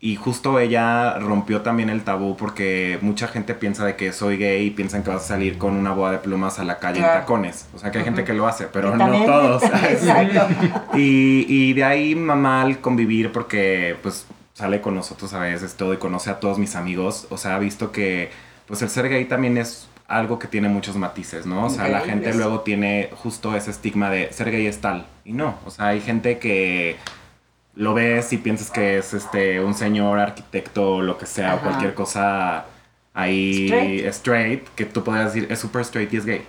Y 0.00 0.14
justo 0.14 0.60
ella 0.60 1.18
rompió 1.18 1.62
también 1.62 1.90
el 1.90 2.04
tabú 2.04 2.36
porque 2.36 2.98
mucha 3.02 3.26
gente 3.26 3.54
piensa 3.54 3.84
de 3.84 3.96
que 3.96 4.12
soy 4.12 4.36
gay 4.36 4.66
y 4.66 4.70
piensan 4.70 5.02
que 5.02 5.10
vas 5.10 5.24
a 5.24 5.28
salir 5.28 5.58
con 5.58 5.74
una 5.74 5.90
boda 5.90 6.12
de 6.12 6.18
plumas 6.18 6.60
a 6.60 6.64
la 6.64 6.78
calle 6.78 7.00
en 7.00 7.06
tacones. 7.06 7.66
O 7.74 7.78
sea, 7.78 7.90
que 7.90 7.98
hay 7.98 8.04
gente 8.04 8.22
que 8.22 8.32
lo 8.32 8.46
hace, 8.46 8.66
pero 8.66 8.94
Y 8.94 8.98
no 8.98 9.24
todos. 9.24 9.62
Y, 10.94 11.46
y 11.48 11.72
de 11.72 11.84
ahí 11.84 12.14
mamá 12.14 12.62
al 12.62 12.80
convivir 12.80 13.32
porque 13.32 13.96
pues 14.02 14.26
sale 14.54 14.80
con 14.80 14.94
nosotros 14.94 15.32
a 15.34 15.40
veces 15.40 15.74
todo 15.74 15.92
y 15.94 15.96
conoce 15.96 16.30
a 16.30 16.38
todos 16.38 16.58
mis 16.58 16.76
amigos. 16.76 17.26
O 17.30 17.36
sea, 17.36 17.56
ha 17.56 17.58
visto 17.58 17.90
que 17.90 18.30
pues 18.66 18.82
el 18.82 18.90
ser 18.90 19.08
gay 19.08 19.24
también 19.24 19.56
es 19.56 19.88
algo 20.06 20.38
que 20.38 20.46
tiene 20.46 20.68
muchos 20.68 20.96
matices, 20.96 21.44
¿no? 21.44 21.66
O 21.66 21.70
sea, 21.70 21.88
la 21.88 22.00
gente 22.00 22.32
luego 22.34 22.60
tiene 22.60 23.10
justo 23.14 23.54
ese 23.54 23.70
estigma 23.70 24.10
de 24.10 24.32
ser 24.32 24.50
gay 24.50 24.66
es 24.66 24.80
tal. 24.80 25.06
Y 25.24 25.32
no, 25.32 25.58
o 25.66 25.70
sea, 25.70 25.88
hay 25.88 26.00
gente 26.00 26.38
que 26.38 26.96
lo 27.78 27.94
ves 27.94 28.32
y 28.32 28.38
piensas 28.38 28.70
que 28.70 28.98
es 28.98 29.14
este 29.14 29.60
un 29.62 29.72
señor 29.74 30.18
arquitecto 30.18 30.96
o 30.96 31.00
lo 31.02 31.16
que 31.16 31.26
sea, 31.26 31.54
o 31.54 31.56
Ajá. 31.58 31.68
cualquier 31.68 31.94
cosa 31.94 32.66
ahí 33.14 33.64
Straight. 33.66 34.04
straight, 34.06 34.68
que 34.74 34.84
tú 34.84 35.02
podrías 35.04 35.32
decir 35.32 35.50
es 35.50 35.58
super 35.58 35.82
straight 35.82 36.12
y 36.12 36.16
es 36.18 36.26
gay. 36.26 36.42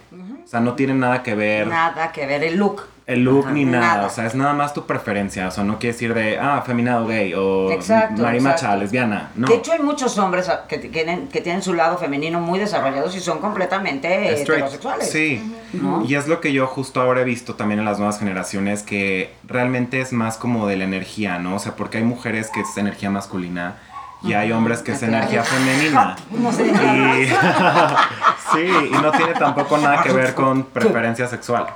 O 0.49 0.51
sea, 0.51 0.61
no 0.61 0.73
tiene 0.73 0.95
nada 0.95 1.21
que 1.21 1.35
ver 1.35 1.67
Nada 1.67 2.11
que 2.11 2.25
ver 2.25 2.43
el 2.43 2.57
look. 2.57 2.81
el 3.05 3.23
look 3.23 3.43
Ajá, 3.45 3.51
ni 3.53 3.65
nada. 3.65 3.87
nada. 3.95 4.07
O 4.07 4.09
sea, 4.09 4.25
es 4.25 4.33
nada 4.33 4.53
más 4.53 4.73
tu 4.73 4.87
preferencia. 4.87 5.47
O 5.47 5.51
sea, 5.51 5.63
no 5.63 5.77
quiere 5.77 5.93
decir 5.93 6.11
de, 6.15 6.39
ah, 6.39 6.63
feminado 6.65 7.05
gay 7.05 7.35
o 7.35 7.69
Exacto, 7.71 8.23
marimacha, 8.23 8.55
exacto. 8.55 8.77
lesbiana. 8.79 9.29
No. 9.35 9.47
De 9.47 9.53
hecho, 9.53 9.73
hay 9.73 9.79
muchos 9.79 10.17
hombres 10.17 10.49
que 10.67 10.79
tienen, 10.79 11.27
que 11.27 11.41
tienen 11.41 11.61
su 11.61 11.75
lado 11.75 11.99
femenino 11.99 12.39
muy 12.41 12.57
desarrollados 12.57 13.15
y 13.15 13.19
son 13.19 13.37
completamente 13.37 14.07
Straight. 14.41 14.49
heterosexuales. 14.63 15.11
Sí. 15.11 15.55
¿no? 15.73 16.03
Y 16.03 16.15
es 16.15 16.27
lo 16.27 16.41
que 16.41 16.51
yo 16.51 16.65
justo 16.65 16.99
ahora 16.99 17.21
he 17.21 17.25
visto 17.25 17.53
también 17.53 17.77
en 17.81 17.85
las 17.85 17.99
nuevas 17.99 18.17
generaciones, 18.17 18.81
que 18.81 19.31
realmente 19.45 20.01
es 20.01 20.13
más 20.13 20.37
como 20.37 20.65
de 20.65 20.77
la 20.77 20.85
energía, 20.85 21.37
¿no? 21.37 21.57
O 21.57 21.59
sea, 21.59 21.75
porque 21.75 21.99
hay 21.99 22.03
mujeres 22.03 22.49
que 22.49 22.61
es 22.61 22.75
energía 22.75 23.11
masculina 23.11 23.75
y 24.21 24.33
hay 24.33 24.51
hombres 24.51 24.81
que 24.81 24.91
es 24.91 24.99
claro. 24.99 25.15
energía 25.15 25.43
femenina. 25.43 26.15
No 26.31 26.51
sé. 26.51 26.67
Y, 26.67 27.27
sí, 28.53 28.87
y 28.91 29.01
no 29.01 29.11
tiene 29.11 29.33
tampoco 29.33 29.77
nada 29.77 30.03
que 30.03 30.11
ver 30.11 30.33
con 30.35 30.63
preferencia 30.63 31.27
sexual. 31.27 31.67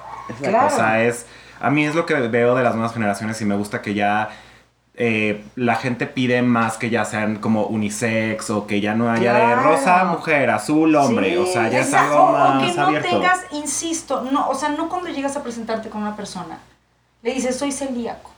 Claro. 0.42 0.68
O 0.68 0.70
sea, 0.70 1.04
es. 1.04 1.26
A 1.60 1.70
mí 1.70 1.86
es 1.86 1.96
lo 1.96 2.06
que 2.06 2.16
veo 2.16 2.56
de 2.56 2.64
las 2.64 2.76
nuevas 2.76 2.94
generaciones 2.94 3.40
y 3.42 3.46
me 3.46 3.56
gusta 3.56 3.82
que 3.82 3.94
ya 3.94 4.30
eh, 4.96 5.44
la 5.56 5.76
gente 5.76 6.06
pide 6.06 6.42
más 6.42 6.78
que 6.78 6.90
ya 6.90 7.04
sean 7.06 7.38
como 7.38 7.66
unisex 7.66 8.50
o 8.52 8.68
que 8.68 8.80
ya 8.80 8.94
no 8.94 9.10
haya 9.10 9.34
de 9.34 9.56
rosa, 9.56 10.04
mujer, 10.04 10.50
azul, 10.52 10.96
hombre. 10.96 11.32
Sí, 11.32 11.38
o 11.38 11.46
sea, 11.46 11.70
ya 11.70 11.80
es 11.80 11.88
Exacto, 11.88 12.14
algo 12.14 12.26
o 12.26 12.32
más 12.34 12.72
que 12.72 12.78
no 12.78 12.86
abierto. 12.88 13.10
tengas, 13.10 13.40
insisto, 13.52 14.22
no, 14.32 14.50
o 14.50 14.56
sea, 14.56 14.70
no 14.70 14.90
cuando 14.90 15.10
llegas 15.10 15.36
a 15.36 15.42
presentarte 15.42 15.90
con 15.90 16.02
una 16.02 16.16
persona, 16.16 16.60
le 17.24 17.34
dices, 17.34 17.58
soy 17.58 17.72
celíaco. 17.72 18.30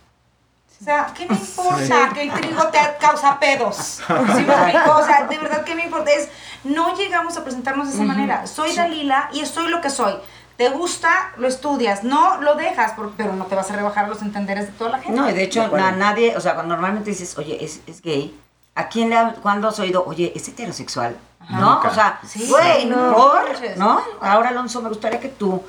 O 0.82 0.84
sea, 0.84 1.12
¿qué 1.16 1.26
me 1.28 1.36
importa 1.36 2.10
que 2.14 2.24
el 2.24 2.32
trigo 2.34 2.68
te 2.68 2.80
causa 3.00 3.40
pedos? 3.40 3.76
¿Sí 3.76 4.04
me 4.14 4.54
explico? 4.54 4.96
O 4.98 5.06
sea, 5.06 5.26
de 5.26 5.38
verdad, 5.38 5.64
¿qué 5.64 5.74
me 5.74 5.86
importa? 5.86 6.12
Es, 6.12 6.30
no 6.64 6.96
llegamos 6.96 7.36
a 7.38 7.44
presentarnos 7.44 7.88
de 7.88 7.94
esa 7.96 8.04
manera. 8.04 8.46
Soy 8.46 8.76
Dalila 8.76 9.30
y 9.34 9.46
soy 9.46 9.70
lo 9.70 9.82
que 9.82 9.90
soy. 9.90 10.14
Te 10.58 10.70
gusta, 10.70 11.32
lo 11.38 11.48
estudias. 11.48 12.04
No 12.04 12.40
lo 12.42 12.56
dejas, 12.56 12.94
pero 13.18 13.34
no 13.34 13.46
te 13.46 13.56
vas 13.56 13.72
a 13.72 13.76
rebajar 13.76 14.08
los 14.10 14.22
entenderes 14.22 14.68
de 14.68 14.74
toda 14.74 14.92
la 14.92 15.00
gente. 15.00 15.20
No, 15.20 15.30
y 15.30 15.34
de 15.34 15.44
hecho, 15.44 15.68
na- 15.70 15.92
nadie, 15.92 16.36
o 16.38 16.42
sea, 16.42 16.54
cuando 16.56 16.76
normalmente 16.76 17.10
dices, 17.10 17.38
oye, 17.38 17.64
es, 17.64 17.82
es 17.88 18.02
gay, 18.02 18.38
¿a 18.76 18.88
quién 18.88 19.10
le 19.10 19.18
ha, 19.18 19.34
cuando 19.42 19.68
has 19.70 19.80
oído, 19.80 20.04
oye, 20.06 20.32
es 20.36 20.48
heterosexual? 20.48 21.18
¿No? 21.50 21.76
Nunca. 21.76 21.90
O 21.90 21.94
sea, 21.94 22.20
Sí, 22.28 22.48
güey, 22.50 22.86
no, 22.86 23.14
¿por? 23.16 23.44
manches. 23.50 23.78
¿No? 23.78 24.02
Ahora, 24.22 24.50
Alonso, 24.50 24.82
me 24.82 24.90
gustaría 24.90 25.20
que 25.20 25.30
tú, 25.30 25.62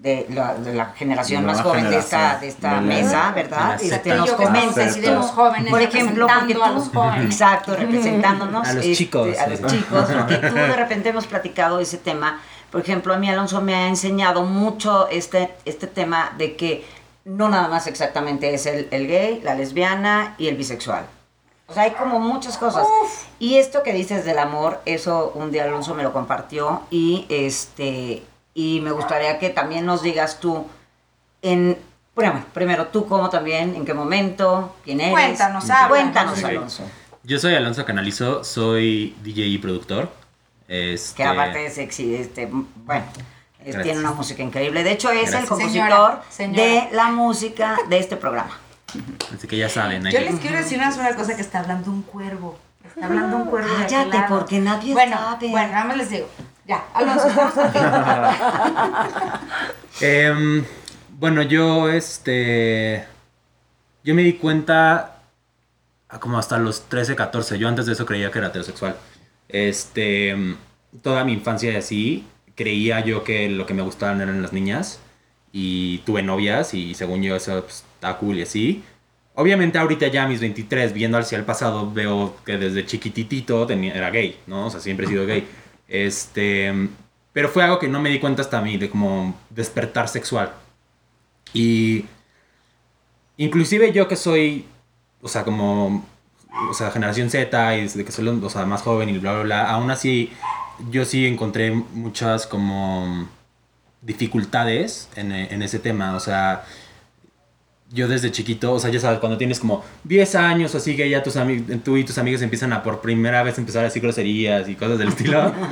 de 0.00 0.26
la, 0.30 0.54
de 0.54 0.74
la 0.74 0.86
generación 0.86 1.44
más 1.44 1.60
joven 1.60 1.90
de 1.90 1.98
esta, 1.98 2.38
generación. 2.38 2.40
de 2.40 2.48
esta 2.48 2.74
De 2.74 2.80
mesa, 2.82 3.32
¿verdad? 3.32 3.82
Este, 3.82 4.14
nos 4.14 4.30
comentes, 4.30 4.92
aquí 4.92 5.00
de 5.00 5.10
los 5.12 5.26
jóvenes, 5.26 5.70
por 5.70 5.82
ejemplo, 5.82 6.26
porque 6.28 6.54
representando 6.54 6.64
a 6.64 6.68
tú, 6.68 6.74
los 6.74 6.88
jóvenes. 6.88 7.24
exacto, 7.26 7.76
representándonos 7.76 8.68
A 8.68 8.72
los 8.74 8.84
este, 8.84 8.96
chicos, 8.96 9.38
a 9.38 9.46
los 9.48 9.66
chicos, 9.66 10.08
porque 10.10 10.36
tú 10.48 10.54
de 10.54 10.76
repente 10.76 11.08
hemos 11.08 11.26
platicado 11.26 11.80
ese 11.80 11.98
tema. 11.98 12.40
Por 12.70 12.80
ejemplo, 12.80 13.14
a 13.14 13.16
mí 13.16 13.28
Alonso 13.28 13.60
me 13.60 13.74
ha 13.74 13.88
enseñado 13.88 14.44
mucho 14.44 15.08
este, 15.08 15.54
este 15.64 15.86
tema 15.86 16.32
de 16.38 16.54
que 16.54 16.86
no 17.24 17.48
nada 17.48 17.66
más 17.66 17.86
exactamente 17.86 18.54
es 18.54 18.66
el, 18.66 18.88
el 18.90 19.08
gay, 19.08 19.40
la 19.42 19.54
lesbiana 19.54 20.34
y 20.38 20.48
el 20.48 20.56
bisexual. 20.56 21.06
O 21.66 21.74
sea, 21.74 21.82
hay 21.82 21.90
como 21.92 22.18
muchas 22.20 22.56
cosas. 22.56 22.86
Y 23.38 23.58
esto 23.58 23.82
que 23.82 23.92
dices 23.92 24.24
del 24.24 24.38
amor, 24.38 24.80
eso 24.86 25.32
un 25.34 25.50
día 25.50 25.64
Alonso 25.64 25.94
me 25.94 26.02
lo 26.02 26.12
compartió 26.12 26.82
y 26.90 27.26
este 27.28 28.22
y 28.54 28.80
me 28.80 28.90
gustaría 28.92 29.38
que 29.38 29.50
también 29.50 29.86
nos 29.86 30.02
digas 30.02 30.40
tú 30.40 30.66
en 31.42 31.78
bueno, 32.14 32.44
primero 32.52 32.88
tú 32.88 33.06
cómo 33.06 33.30
también, 33.30 33.76
en 33.76 33.84
qué 33.84 33.94
momento, 33.94 34.74
quién 34.84 35.00
eres. 35.00 35.12
Cuéntanos. 35.12 35.64
Cuéntanos, 35.88 36.38
Ok. 36.40 36.44
Alonso. 36.46 36.82
Yo 37.22 37.38
soy 37.38 37.54
Alonso 37.54 37.84
Canalizo, 37.84 38.42
soy 38.42 39.14
DJ 39.22 39.42
y 39.46 39.58
productor. 39.58 40.10
Este, 40.66 41.18
Que 41.18 41.24
aparte 41.24 41.58
de 41.60 41.70
sexy, 41.70 42.16
este, 42.16 42.46
bueno, 42.46 43.04
Gracias. 43.60 43.82
tiene 43.84 44.00
una 44.00 44.10
música 44.10 44.42
increíble. 44.42 44.82
De 44.82 44.90
hecho, 44.90 45.10
es 45.10 45.26
el 45.26 45.30
Gracias. 45.30 45.48
compositor 45.48 45.84
Señora, 45.88 46.22
señora. 46.28 46.62
de 46.64 46.88
la 46.92 47.04
música 47.12 47.76
de 47.88 47.98
este 48.00 48.16
programa. 48.16 48.58
Así 49.32 49.46
que 49.46 49.56
ya 49.56 49.68
saben. 49.68 50.04
ahí- 50.04 50.12
Yo 50.12 50.18
les 50.20 50.40
quiero 50.40 50.56
decir 50.58 50.76
una 50.78 50.90
sola 50.90 51.14
cosa 51.14 51.36
que 51.36 51.42
está 51.42 51.60
hablando 51.60 51.88
un 51.92 52.02
cuervo. 52.02 52.58
Está 52.84 53.06
hablando 53.06 53.36
un 53.36 53.44
cuervo. 53.44 53.68
Cállate, 53.78 54.24
porque 54.28 54.58
nadie 54.58 54.92
bueno, 54.92 55.16
sabe. 55.16 55.50
Bueno, 55.50 55.68
nada 55.72 55.84
más 55.84 55.96
les 55.98 56.10
digo. 56.10 56.26
Ya, 56.68 56.84
Alonso, 56.92 57.28
estamos 57.28 57.54
contigo. 57.54 57.86
Em, 60.02 60.64
bueno, 61.18 61.42
yo, 61.42 61.88
este. 61.88 63.06
Yo 64.04 64.14
me 64.14 64.22
di 64.22 64.34
cuenta 64.34 65.22
como 66.20 66.38
hasta 66.38 66.58
los 66.58 66.82
13, 66.88 67.16
14. 67.16 67.58
Yo 67.58 67.68
antes 67.68 67.86
de 67.86 67.94
eso 67.94 68.04
creía 68.04 68.30
que 68.30 68.38
era 68.38 68.48
heterosexual. 68.48 68.96
Este. 69.48 70.36
Toda 71.02 71.24
mi 71.24 71.32
infancia 71.32 71.72
y 71.72 71.76
así, 71.76 72.26
creía 72.54 73.00
yo 73.00 73.24
que 73.24 73.48
lo 73.48 73.64
que 73.64 73.74
me 73.74 73.82
gustaban 73.82 74.20
eran 74.20 74.42
las 74.42 74.52
niñas. 74.52 75.00
Y 75.50 75.98
tuve 76.04 76.22
novias 76.22 76.74
y 76.74 76.94
según 76.94 77.22
yo 77.22 77.34
eso 77.34 77.62
pues, 77.62 77.84
está 77.94 78.18
cool 78.18 78.38
y 78.38 78.42
así. 78.42 78.84
Obviamente 79.34 79.78
ahorita 79.78 80.08
ya 80.08 80.24
a 80.24 80.28
mis 80.28 80.40
23, 80.40 80.92
viendo 80.92 81.16
hacia 81.16 81.38
el 81.38 81.44
pasado, 81.44 81.90
veo 81.90 82.36
que 82.44 82.58
desde 82.58 82.84
chiquititito 82.84 83.66
tenía, 83.66 83.94
era 83.94 84.10
gay, 84.10 84.38
¿no? 84.46 84.66
O 84.66 84.70
sea, 84.70 84.80
siempre 84.80 85.06
he 85.06 85.08
sido 85.08 85.26
gay. 85.26 85.46
Este, 85.88 86.72
pero 87.32 87.48
fue 87.48 87.64
algo 87.64 87.78
que 87.78 87.88
no 87.88 88.00
me 88.00 88.10
di 88.10 88.20
cuenta 88.20 88.42
hasta 88.42 88.58
a 88.58 88.62
mí, 88.62 88.76
de 88.76 88.90
como 88.90 89.34
despertar 89.50 90.08
sexual. 90.08 90.52
Y 91.52 92.04
inclusive 93.36 93.92
yo 93.92 94.06
que 94.06 94.16
soy, 94.16 94.66
o 95.22 95.28
sea, 95.28 95.44
como, 95.44 96.06
o 96.70 96.74
sea, 96.74 96.90
generación 96.90 97.30
Z 97.30 97.76
y 97.76 97.82
desde 97.82 98.04
que 98.04 98.12
soy, 98.12 98.28
o 98.28 98.50
sea, 98.50 98.66
más 98.66 98.82
joven 98.82 99.08
y 99.08 99.18
bla, 99.18 99.32
bla, 99.32 99.42
bla, 99.42 99.70
aún 99.70 99.90
así 99.90 100.30
yo 100.90 101.04
sí 101.04 101.26
encontré 101.26 101.70
muchas 101.70 102.46
como 102.46 103.28
dificultades 104.02 105.08
en, 105.16 105.32
en 105.32 105.62
ese 105.62 105.78
tema, 105.78 106.14
o 106.14 106.20
sea, 106.20 106.64
yo 107.90 108.06
desde 108.06 108.30
chiquito, 108.30 108.72
o 108.72 108.78
sea, 108.78 108.90
ya 108.90 109.00
sabes, 109.00 109.18
cuando 109.18 109.38
tienes 109.38 109.60
como 109.60 109.84
10 110.04 110.34
años 110.34 110.74
o 110.74 110.78
así 110.78 110.96
que 110.96 111.08
ya 111.08 111.22
tus 111.22 111.34
tú 111.84 111.96
y 111.96 112.04
tus 112.04 112.18
amigos 112.18 112.42
empiezan 112.42 112.72
a 112.72 112.82
por 112.82 113.00
primera 113.00 113.42
vez 113.42 113.56
empezar 113.58 113.80
a 113.80 113.84
decir 113.84 114.02
groserías 114.02 114.68
y 114.68 114.74
cosas 114.74 114.98
del 114.98 115.08
estilo. 115.08 115.52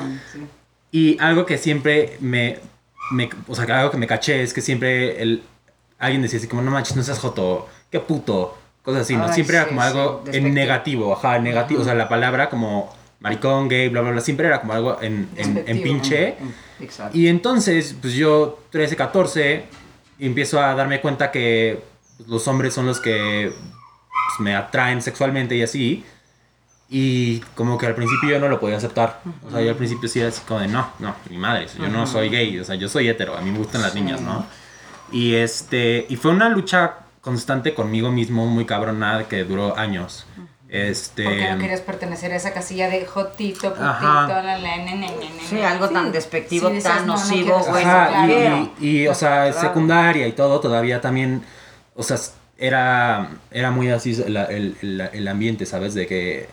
Y 0.92 1.18
algo 1.20 1.44
que 1.44 1.58
siempre 1.58 2.16
me, 2.20 2.58
me, 3.10 3.28
o 3.48 3.54
sea, 3.54 3.64
algo 3.80 3.90
que 3.90 3.98
me 3.98 4.06
caché 4.06 4.42
es 4.42 4.54
que 4.54 4.62
siempre 4.62 5.20
el, 5.20 5.42
alguien 5.98 6.22
decía 6.22 6.38
así 6.38 6.48
como, 6.48 6.62
no 6.62 6.70
manches, 6.70 6.96
no 6.96 7.02
seas 7.02 7.18
joto, 7.18 7.68
qué 7.90 8.00
puto, 8.00 8.56
cosas 8.82 9.02
así, 9.02 9.14
¿no? 9.14 9.26
Ay, 9.26 9.34
siempre 9.34 9.56
era 9.56 9.64
sí, 9.64 9.70
como 9.70 9.82
sí, 9.82 9.88
algo 9.88 10.24
en 10.32 10.54
negativo, 10.54 11.12
ajá, 11.12 11.38
negativo, 11.38 11.82
o 11.82 11.84
sea, 11.84 11.94
la 11.94 12.08
palabra 12.08 12.48
como 12.48 12.94
maricón, 13.20 13.68
gay, 13.68 13.88
bla, 13.88 14.00
bla, 14.00 14.12
bla, 14.12 14.20
siempre 14.20 14.46
era 14.46 14.60
como 14.60 14.72
algo 14.72 15.02
en, 15.02 15.28
en, 15.36 15.64
en 15.66 15.82
pinche. 15.82 16.36
Exacto. 16.80 17.18
Y 17.18 17.28
entonces, 17.28 17.94
pues 18.00 18.14
yo, 18.14 18.60
13, 18.70 18.96
14, 18.96 19.64
empiezo 20.18 20.62
a 20.62 20.74
darme 20.74 21.00
cuenta 21.00 21.30
que 21.30 21.82
pues, 22.16 22.28
los 22.28 22.46
hombres 22.48 22.74
son 22.74 22.86
los 22.86 23.00
que 23.00 23.52
pues, 23.52 24.40
me 24.40 24.54
atraen 24.54 25.02
sexualmente 25.02 25.54
y 25.56 25.62
así. 25.62 26.04
Y 26.88 27.40
como 27.56 27.78
que 27.78 27.86
al 27.86 27.94
principio 27.96 28.30
yo 28.30 28.38
no 28.38 28.48
lo 28.48 28.60
podía 28.60 28.76
aceptar. 28.76 29.20
O 29.46 29.50
sea, 29.50 29.60
yo 29.60 29.70
al 29.70 29.76
principio 29.76 30.08
sí 30.08 30.20
era 30.20 30.28
así 30.28 30.40
como 30.46 30.60
de, 30.60 30.68
no, 30.68 30.88
no, 31.00 31.16
mi 31.30 31.36
madre, 31.36 31.66
yo 31.78 31.88
no 31.88 32.06
soy 32.06 32.28
gay, 32.28 32.58
o 32.60 32.64
sea, 32.64 32.76
yo 32.76 32.88
soy 32.88 33.08
hetero, 33.08 33.36
a 33.36 33.40
mí 33.40 33.50
me 33.50 33.58
gustan 33.58 33.82
las 33.82 33.94
niñas, 33.96 34.20
¿no? 34.20 34.46
Y 35.10 35.34
este, 35.34 36.06
y 36.08 36.14
fue 36.16 36.30
una 36.30 36.48
lucha 36.48 36.94
constante 37.20 37.74
conmigo 37.74 38.12
mismo, 38.12 38.46
muy 38.46 38.66
cabrona, 38.66 39.24
que 39.28 39.42
duró 39.42 39.76
años. 39.76 40.26
Este... 40.68 41.24
Porque 41.24 41.50
no 41.50 41.58
querías 41.58 41.80
pertenecer 41.80 42.32
a 42.32 42.36
esa 42.36 42.52
casilla 42.52 42.88
de 42.88 43.04
jotito, 43.04 43.70
putito, 43.70 43.84
Ajá. 43.84 44.28
la, 44.28 44.58
la, 44.58 44.76
ne, 44.76 45.12
Sí, 45.48 45.60
algo 45.62 45.88
tan 45.90 46.12
despectivo, 46.12 46.68
Sí, 46.68 46.74
dices, 46.76 46.90
tan 46.92 47.06
no, 47.06 47.14
no 47.14 47.18
nocivo, 47.20 47.44
quiero 47.46 47.62
ser 47.62 47.72
bueno, 47.72 47.90
Ajá, 47.90 48.08
claro. 48.26 48.70
y- 48.80 48.86
y, 48.86 49.00
y, 49.02 49.08
o 49.08 49.14
sea, 49.14 49.50
Claro. 49.50 49.60
secundaria 49.68 50.26
y 50.28 50.32
todo 50.32 50.60
todavía 50.60 51.00
también, 51.00 51.42
o 51.96 52.02
sea, 52.02 52.16
era, 52.58 53.30
era 53.50 53.70
muy 53.70 53.88
así 53.90 54.14
la- 54.28 54.44
el, 54.46 54.76
el- 54.82 55.00
el 55.12 55.28
ambiente, 55.28 55.66
¿sabes? 55.66 55.94
De 55.94 56.06
que, 56.06 56.48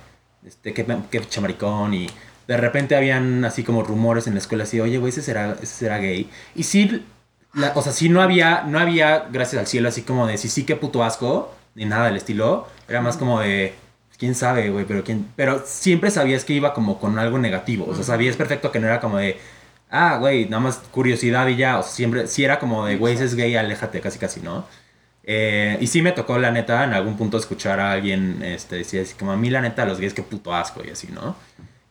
este, 0.46 0.74
que, 0.74 0.86
que 1.12 1.22
chamaricón 1.30 1.94
y 1.94 2.08
de 2.48 2.58
repente 2.58 2.96
habían 2.96 3.46
así 3.46 3.64
como 3.64 3.84
rumores 3.84 4.28
en 4.28 4.34
la 4.34 4.40
escuela 4.40 4.64
así, 4.66 4.80
oye, 4.80 4.98
güey, 4.98 5.10
ese 5.12 5.22
será, 5.22 5.54
ese 5.62 5.68
será 5.76 5.98
gay. 6.00 6.30
Y 6.56 6.64
sí, 6.64 7.06
la- 7.54 7.72
o 7.76 7.82
sea, 7.82 7.94
sí 7.94 8.10
no 8.10 8.22
había, 8.22 8.64
no 8.64 8.80
había, 8.80 9.28
gracias 9.32 9.60
al 9.60 9.68
cielo, 9.68 9.90
así 9.90 10.02
como 10.02 10.28
de, 10.28 10.38
sí, 10.38 10.50
sí, 10.50 10.66
qué 10.66 10.76
puto 10.76 11.04
asco, 11.04 11.54
ni 11.76 11.86
nada 11.86 12.08
del 12.08 12.18
estilo. 12.18 12.68
Era 12.90 13.02
más 13.02 13.16
como 13.18 13.40
de, 13.40 13.74
quién 14.18 14.36
sabe, 14.36 14.70
güey, 14.70 14.86
pero 14.86 15.04
quién, 15.04 15.28
pero 15.36 15.64
siempre 15.66 16.12
sabías 16.12 16.44
que 16.46 16.54
iba 16.54 16.74
como 16.74 17.00
con 17.00 17.18
algo 17.20 17.38
negativo, 17.40 17.86
o 17.90 17.96
sea, 17.96 18.04
sabías 18.04 18.36
perfecto 18.36 18.72
que 18.72 18.80
no 18.80 18.88
era 18.88 19.00
como 19.00 19.18
de, 19.18 19.38
ah, 19.90 20.18
güey, 20.20 20.46
nada 20.46 20.60
más 20.62 20.78
curiosidad 20.92 21.48
y 21.48 21.56
ya, 21.58 21.80
o 21.80 21.84
sea, 21.84 21.92
siempre, 21.92 22.28
sí 22.28 22.44
era 22.44 22.60
como 22.60 22.86
de, 22.86 22.98
güey, 22.98 23.16
ese 23.16 23.26
es 23.26 23.36
gay, 23.36 23.56
aléjate, 23.56 24.02
casi 24.02 24.20
casi, 24.20 24.40
¿no? 24.42 24.66
Eh, 25.26 25.78
y 25.80 25.88
sí 25.88 26.02
me 26.02 26.12
tocó, 26.12 26.38
la 26.38 26.52
neta, 26.52 26.84
en 26.84 26.94
algún 26.94 27.16
punto 27.16 27.38
escuchar 27.38 27.80
a 27.80 27.94
alguien 27.94 28.42
este, 28.44 28.76
decir 28.78 29.02
así 29.02 29.14
como, 29.16 29.32
a 29.32 29.38
mí 29.38 29.50
la 29.50 29.62
neta, 29.62 29.86
los 29.86 30.00
gays, 30.00 30.14
qué 30.14 30.22
puto 30.24 30.54
asco, 30.54 30.82
y 30.86 30.90
así, 30.90 31.08
¿no? 31.12 31.36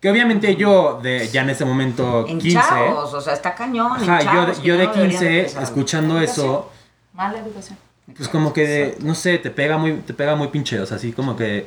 Que 0.01 0.11
obviamente 0.11 0.57
yo, 0.57 1.01
de, 1.03 1.29
ya 1.29 1.43
en 1.43 1.51
ese 1.51 1.65
momento, 1.65 2.27
En 2.29 2.39
15... 2.39 2.59
chavos, 2.59 3.15
o 3.15 3.21
sea, 3.21 3.33
está 3.35 3.55
cañón. 3.55 3.93
Ajá, 3.93 4.19
yo, 4.21 4.25
chavos 4.25 4.57
de- 4.57 4.63
que 4.63 4.69
yo 4.69 4.75
no 4.75 4.81
de 4.81 4.87
deberían 4.87 5.11
15, 5.11 5.39
empezar. 5.41 5.63
escuchando 5.63 6.21
eso, 6.21 6.71
Mala 7.15 7.39
educación. 7.39 7.79
pues 8.17 8.29
como 8.29 8.53
que, 8.53 8.97
no 9.01 9.15
sé, 9.15 9.39
te 9.39 9.51
pega 9.51 9.79
muy, 9.79 9.93
te 9.99 10.13
pega 10.13 10.35
muy 10.37 10.49
pinche, 10.49 10.79
o 10.81 10.87
sea, 10.87 10.97
así 10.99 11.13
como 11.13 11.37
que 11.37 11.67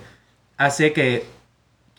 hace 0.58 0.92
que 0.94 1.26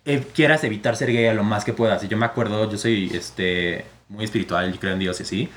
eh, 0.05 0.25
quieras 0.35 0.63
evitar 0.63 0.95
ser 0.97 1.11
gay 1.13 1.27
a 1.27 1.35
lo 1.35 1.43
más 1.43 1.65
que 1.65 1.73
puedas. 1.73 2.05
Y 2.05 2.09
yo 2.09 2.17
me 2.17 2.27
acuerdo, 2.27 2.71
yo 2.71 2.79
soy 2.79 3.11
este, 3.15 3.85
muy 4.09 4.25
espiritual, 4.25 4.73
yo 4.73 4.79
creo 4.79 4.93
en 4.93 4.99
Dios 5.01 5.19
y 5.21 5.23
así. 5.25 5.51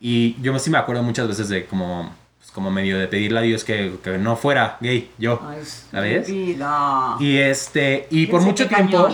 Y 0.00 0.40
yo 0.42 0.56
sí 0.60 0.70
me 0.70 0.78
acuerdo 0.78 1.02
muchas 1.02 1.26
veces 1.26 1.48
de 1.48 1.64
como, 1.66 2.14
como 2.58 2.72
medio 2.72 2.98
de 2.98 3.06
pedirle 3.06 3.38
a 3.38 3.42
Dios 3.42 3.62
que, 3.62 4.00
que 4.02 4.18
no 4.18 4.34
fuera 4.34 4.78
gay, 4.80 5.12
yo. 5.16 5.40
Ay, 5.48 5.62
¿Sabes? 5.92 6.26
vida. 6.26 7.14
Y 7.20 7.36
este, 7.36 8.08
y 8.10 8.26
por 8.26 8.40
mucho 8.40 8.66
tiempo, 8.66 9.08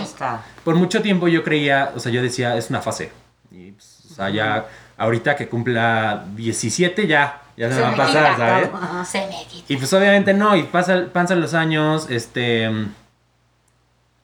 por 0.65 0.75
mucho 0.77 1.03
tiempo 1.03 1.29
yo 1.29 1.45
creía, 1.45 1.93
o 1.95 2.01
sea, 2.01 2.11
yo 2.11 2.23
decía, 2.23 2.57
es 2.57 2.71
una 2.71 2.81
fase. 2.81 3.13
Y, 3.51 3.73
pues, 3.73 4.07
o 4.11 4.15
sea, 4.15 4.31
ya, 4.31 4.65
ahorita 4.97 5.37
que 5.37 5.47
cumpla 5.47 6.25
17 6.35 7.07
ya, 7.07 7.43
ya 7.55 7.69
se, 7.69 7.75
Se 7.75 7.81
me 7.81 7.87
va 7.87 7.93
a 7.93 7.97
pasar, 7.97 8.33
quita. 8.33 8.37
¿sabes? 8.39 9.09
Se 9.09 9.27
me 9.27 9.47
quita. 9.47 9.67
Y 9.75 9.77
pues 9.77 9.93
obviamente 9.93 10.33
no, 10.33 10.57
y 10.57 10.63
pasa, 10.63 11.05
pasan 11.13 11.43
los 11.43 11.53
años, 11.53 12.09
este... 12.09 12.71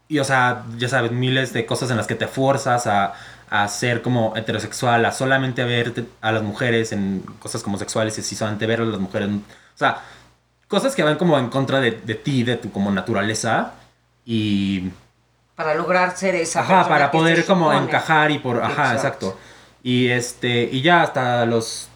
Y 0.08 0.18
o 0.18 0.24
sea, 0.24 0.64
ya 0.78 0.88
sabes, 0.88 1.12
miles 1.12 1.52
de 1.52 1.66
cosas 1.66 1.90
en 1.90 1.98
las 1.98 2.06
que 2.06 2.14
te 2.14 2.26
fuerzas 2.26 2.86
a, 2.86 3.12
a 3.50 3.66
ser 3.68 4.00
como 4.00 4.34
heterosexual, 4.36 5.04
a 5.04 5.10
solamente 5.12 5.64
ver 5.64 5.92
a 6.20 6.30
las 6.32 6.42
mujeres 6.42 6.92
en 6.92 7.22
cosas 7.40 7.62
como 7.64 7.78
sexuales 7.78 8.16
y 8.16 8.20
así 8.20 8.36
solamente 8.36 8.64
ver 8.66 8.80
a 8.80 8.84
las 8.84 9.00
mujeres. 9.00 9.28
O 9.28 9.78
sea, 9.78 10.02
cosas 10.68 10.94
que 10.94 11.02
van 11.02 11.16
como 11.16 11.36
en 11.36 11.48
contra 11.50 11.80
de, 11.80 11.90
de 11.90 12.14
ti, 12.14 12.44
de 12.44 12.56
tu 12.56 12.70
como 12.70 12.92
naturaleza. 12.92 13.72
Y 14.24 14.90
Para 15.56 15.74
lograr 15.74 16.16
ser 16.16 16.36
esa 16.36 16.60
Ajá, 16.60 16.88
para 16.88 17.10
poder 17.10 17.44
como 17.44 17.72
encajar 17.72 18.30
y 18.30 18.38
por... 18.38 18.62
Ajá, 18.62 18.92
Exacto. 18.94 19.26
exacto. 19.28 19.38
Y 19.82 20.08
este, 20.08 20.68
y 20.70 20.82
ya 20.82 21.02
hasta 21.02 21.44
los 21.44 21.88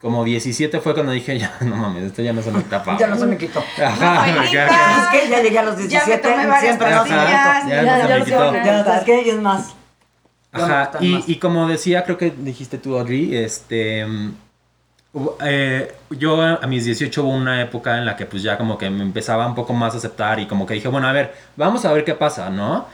como 0.00 0.24
17 0.24 0.80
fue 0.80 0.94
cuando 0.94 1.12
dije, 1.12 1.38
ya, 1.38 1.56
no 1.60 1.76
mames, 1.76 2.04
esto 2.04 2.20
ya 2.20 2.32
no 2.34 2.42
se 2.42 2.50
me 2.50 2.60
tapa. 2.62 2.98
Ya 2.98 3.06
no 3.06 3.16
se 3.16 3.24
me 3.26 3.38
quitó. 3.38 3.64
Ajá, 3.82 4.26
ya, 4.26 4.52
ya. 4.52 4.66
Es 5.02 5.08
que 5.22 5.30
ya 5.30 5.40
llegué 5.42 5.58
a 5.58 5.62
los 5.62 5.76
17, 5.78 6.10
Ya 6.10 6.16
me 6.16 6.22
tomé 6.22 6.46
varias 6.46 6.60
siempre 6.60 6.90
no 6.90 6.96
pastillas. 6.98 7.24
Ajá, 7.24 7.68
ya, 7.68 7.82
Ya, 7.82 7.96
no 7.96 8.02
se 8.02 8.08
ya 8.08 8.18
me 8.18 8.24
quitó. 8.24 8.52
ya, 8.54 8.96
es 8.98 9.04
que 9.04 9.30
es 9.30 9.40
más. 9.40 9.74
Ajá, 10.52 10.90
y, 11.00 11.06
más. 11.12 11.28
y 11.28 11.38
como 11.38 11.68
decía, 11.68 12.04
creo 12.04 12.18
que 12.18 12.30
dijiste 12.30 12.78
tú, 12.78 12.98
Audrey, 12.98 13.36
este... 13.36 14.04
mm, 14.06 14.34
eh, 15.44 15.92
yo 16.10 16.40
a 16.42 16.66
mis 16.66 16.84
18 16.84 17.24
hubo 17.24 17.30
una 17.34 17.60
época 17.62 17.98
en 17.98 18.04
la 18.06 18.16
que 18.16 18.26
pues 18.26 18.42
ya 18.42 18.56
como 18.58 18.78
que 18.78 18.90
me 18.90 19.02
empezaba 19.02 19.46
un 19.46 19.54
poco 19.54 19.72
más 19.72 19.94
a 19.94 19.98
aceptar 19.98 20.38
y 20.40 20.46
como 20.46 20.66
que 20.66 20.74
dije, 20.74 20.88
bueno, 20.88 21.08
a 21.08 21.12
ver, 21.12 21.34
vamos 21.56 21.84
a 21.84 21.92
ver 21.92 22.04
qué 22.04 22.14
pasa, 22.14 22.50
¿no? 22.50 22.86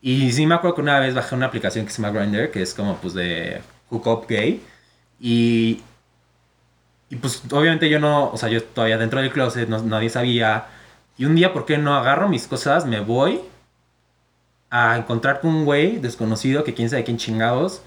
Y 0.00 0.32
sí 0.32 0.46
me 0.46 0.54
acuerdo 0.54 0.76
que 0.76 0.82
una 0.82 1.00
vez 1.00 1.14
bajé 1.14 1.34
una 1.34 1.46
aplicación 1.46 1.84
que 1.86 1.90
se 1.92 2.02
llama 2.02 2.16
Grindr, 2.18 2.50
que 2.50 2.62
es 2.62 2.74
como 2.74 2.96
pues 2.98 3.14
de 3.14 3.60
hookup 3.90 4.28
gay. 4.28 4.62
Y, 5.20 5.82
y 7.10 7.16
pues 7.16 7.42
obviamente 7.52 7.88
yo 7.88 8.00
no, 8.00 8.30
o 8.30 8.36
sea, 8.36 8.48
yo 8.48 8.62
todavía 8.62 8.98
dentro 8.98 9.20
del 9.20 9.30
closet, 9.32 9.68
no- 9.68 9.82
nadie 9.82 10.10
sabía. 10.10 10.66
Y 11.16 11.26
un 11.26 11.34
día, 11.36 11.52
¿por 11.52 11.64
qué 11.66 11.78
no 11.78 11.94
agarro 11.94 12.28
mis 12.28 12.46
cosas, 12.48 12.86
me 12.86 13.00
voy 13.00 13.40
a 14.76 14.96
encontrar 14.96 15.40
con 15.40 15.54
un 15.54 15.64
güey 15.64 15.98
desconocido 15.98 16.64
que 16.64 16.74
quién 16.74 16.90
sabe 16.90 17.04
quién 17.04 17.16
chingados. 17.16 17.80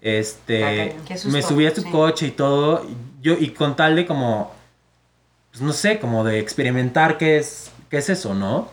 Este, 0.00 0.94
Ah, 1.10 1.16
susto, 1.16 1.30
me 1.30 1.42
subí 1.42 1.66
a 1.66 1.74
su 1.74 1.82
sí. 1.82 1.90
coche 1.90 2.26
y 2.28 2.30
todo. 2.30 2.84
y 2.84 2.96
Yo, 3.20 3.34
y 3.36 3.50
con 3.50 3.74
tal 3.74 3.96
de 3.96 4.06
como, 4.06 4.52
pues 5.50 5.60
no 5.60 5.72
sé, 5.72 5.98
como 5.98 6.22
de 6.22 6.38
experimentar 6.38 7.18
qué 7.18 7.38
es, 7.38 7.72
qué 7.90 7.98
es 7.98 8.08
eso, 8.08 8.34
¿no? 8.34 8.68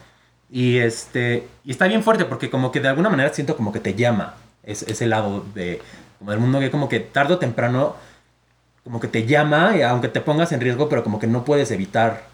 Y 0.52 0.78
este, 0.78 1.48
y 1.64 1.72
está 1.72 1.88
bien 1.88 2.04
fuerte 2.04 2.26
porque 2.26 2.52
como 2.52 2.72
que 2.72 2.80
de 2.82 2.90
alguna 2.90 3.10
manera 3.10 3.34
siento 3.34 3.58
como 3.58 3.72
que 3.74 3.80
te 3.80 3.96
llama 3.96 4.36
es, 4.62 4.84
ese 4.84 5.08
lado 5.08 5.44
de, 5.56 5.82
como 6.20 6.30
del 6.30 6.40
mundo 6.40 6.60
que 6.60 6.70
como 6.70 6.88
que 6.88 7.00
tarde 7.00 7.34
o 7.34 7.40
temprano, 7.40 7.96
como 8.84 9.00
que 9.00 9.08
te 9.08 9.26
llama, 9.26 9.76
y 9.76 9.82
aunque 9.82 10.10
te 10.10 10.22
pongas 10.22 10.52
en 10.52 10.62
riesgo, 10.62 10.88
pero 10.88 11.04
como 11.04 11.18
que 11.18 11.26
no 11.26 11.44
puedes 11.44 11.72
evitar 11.72 12.28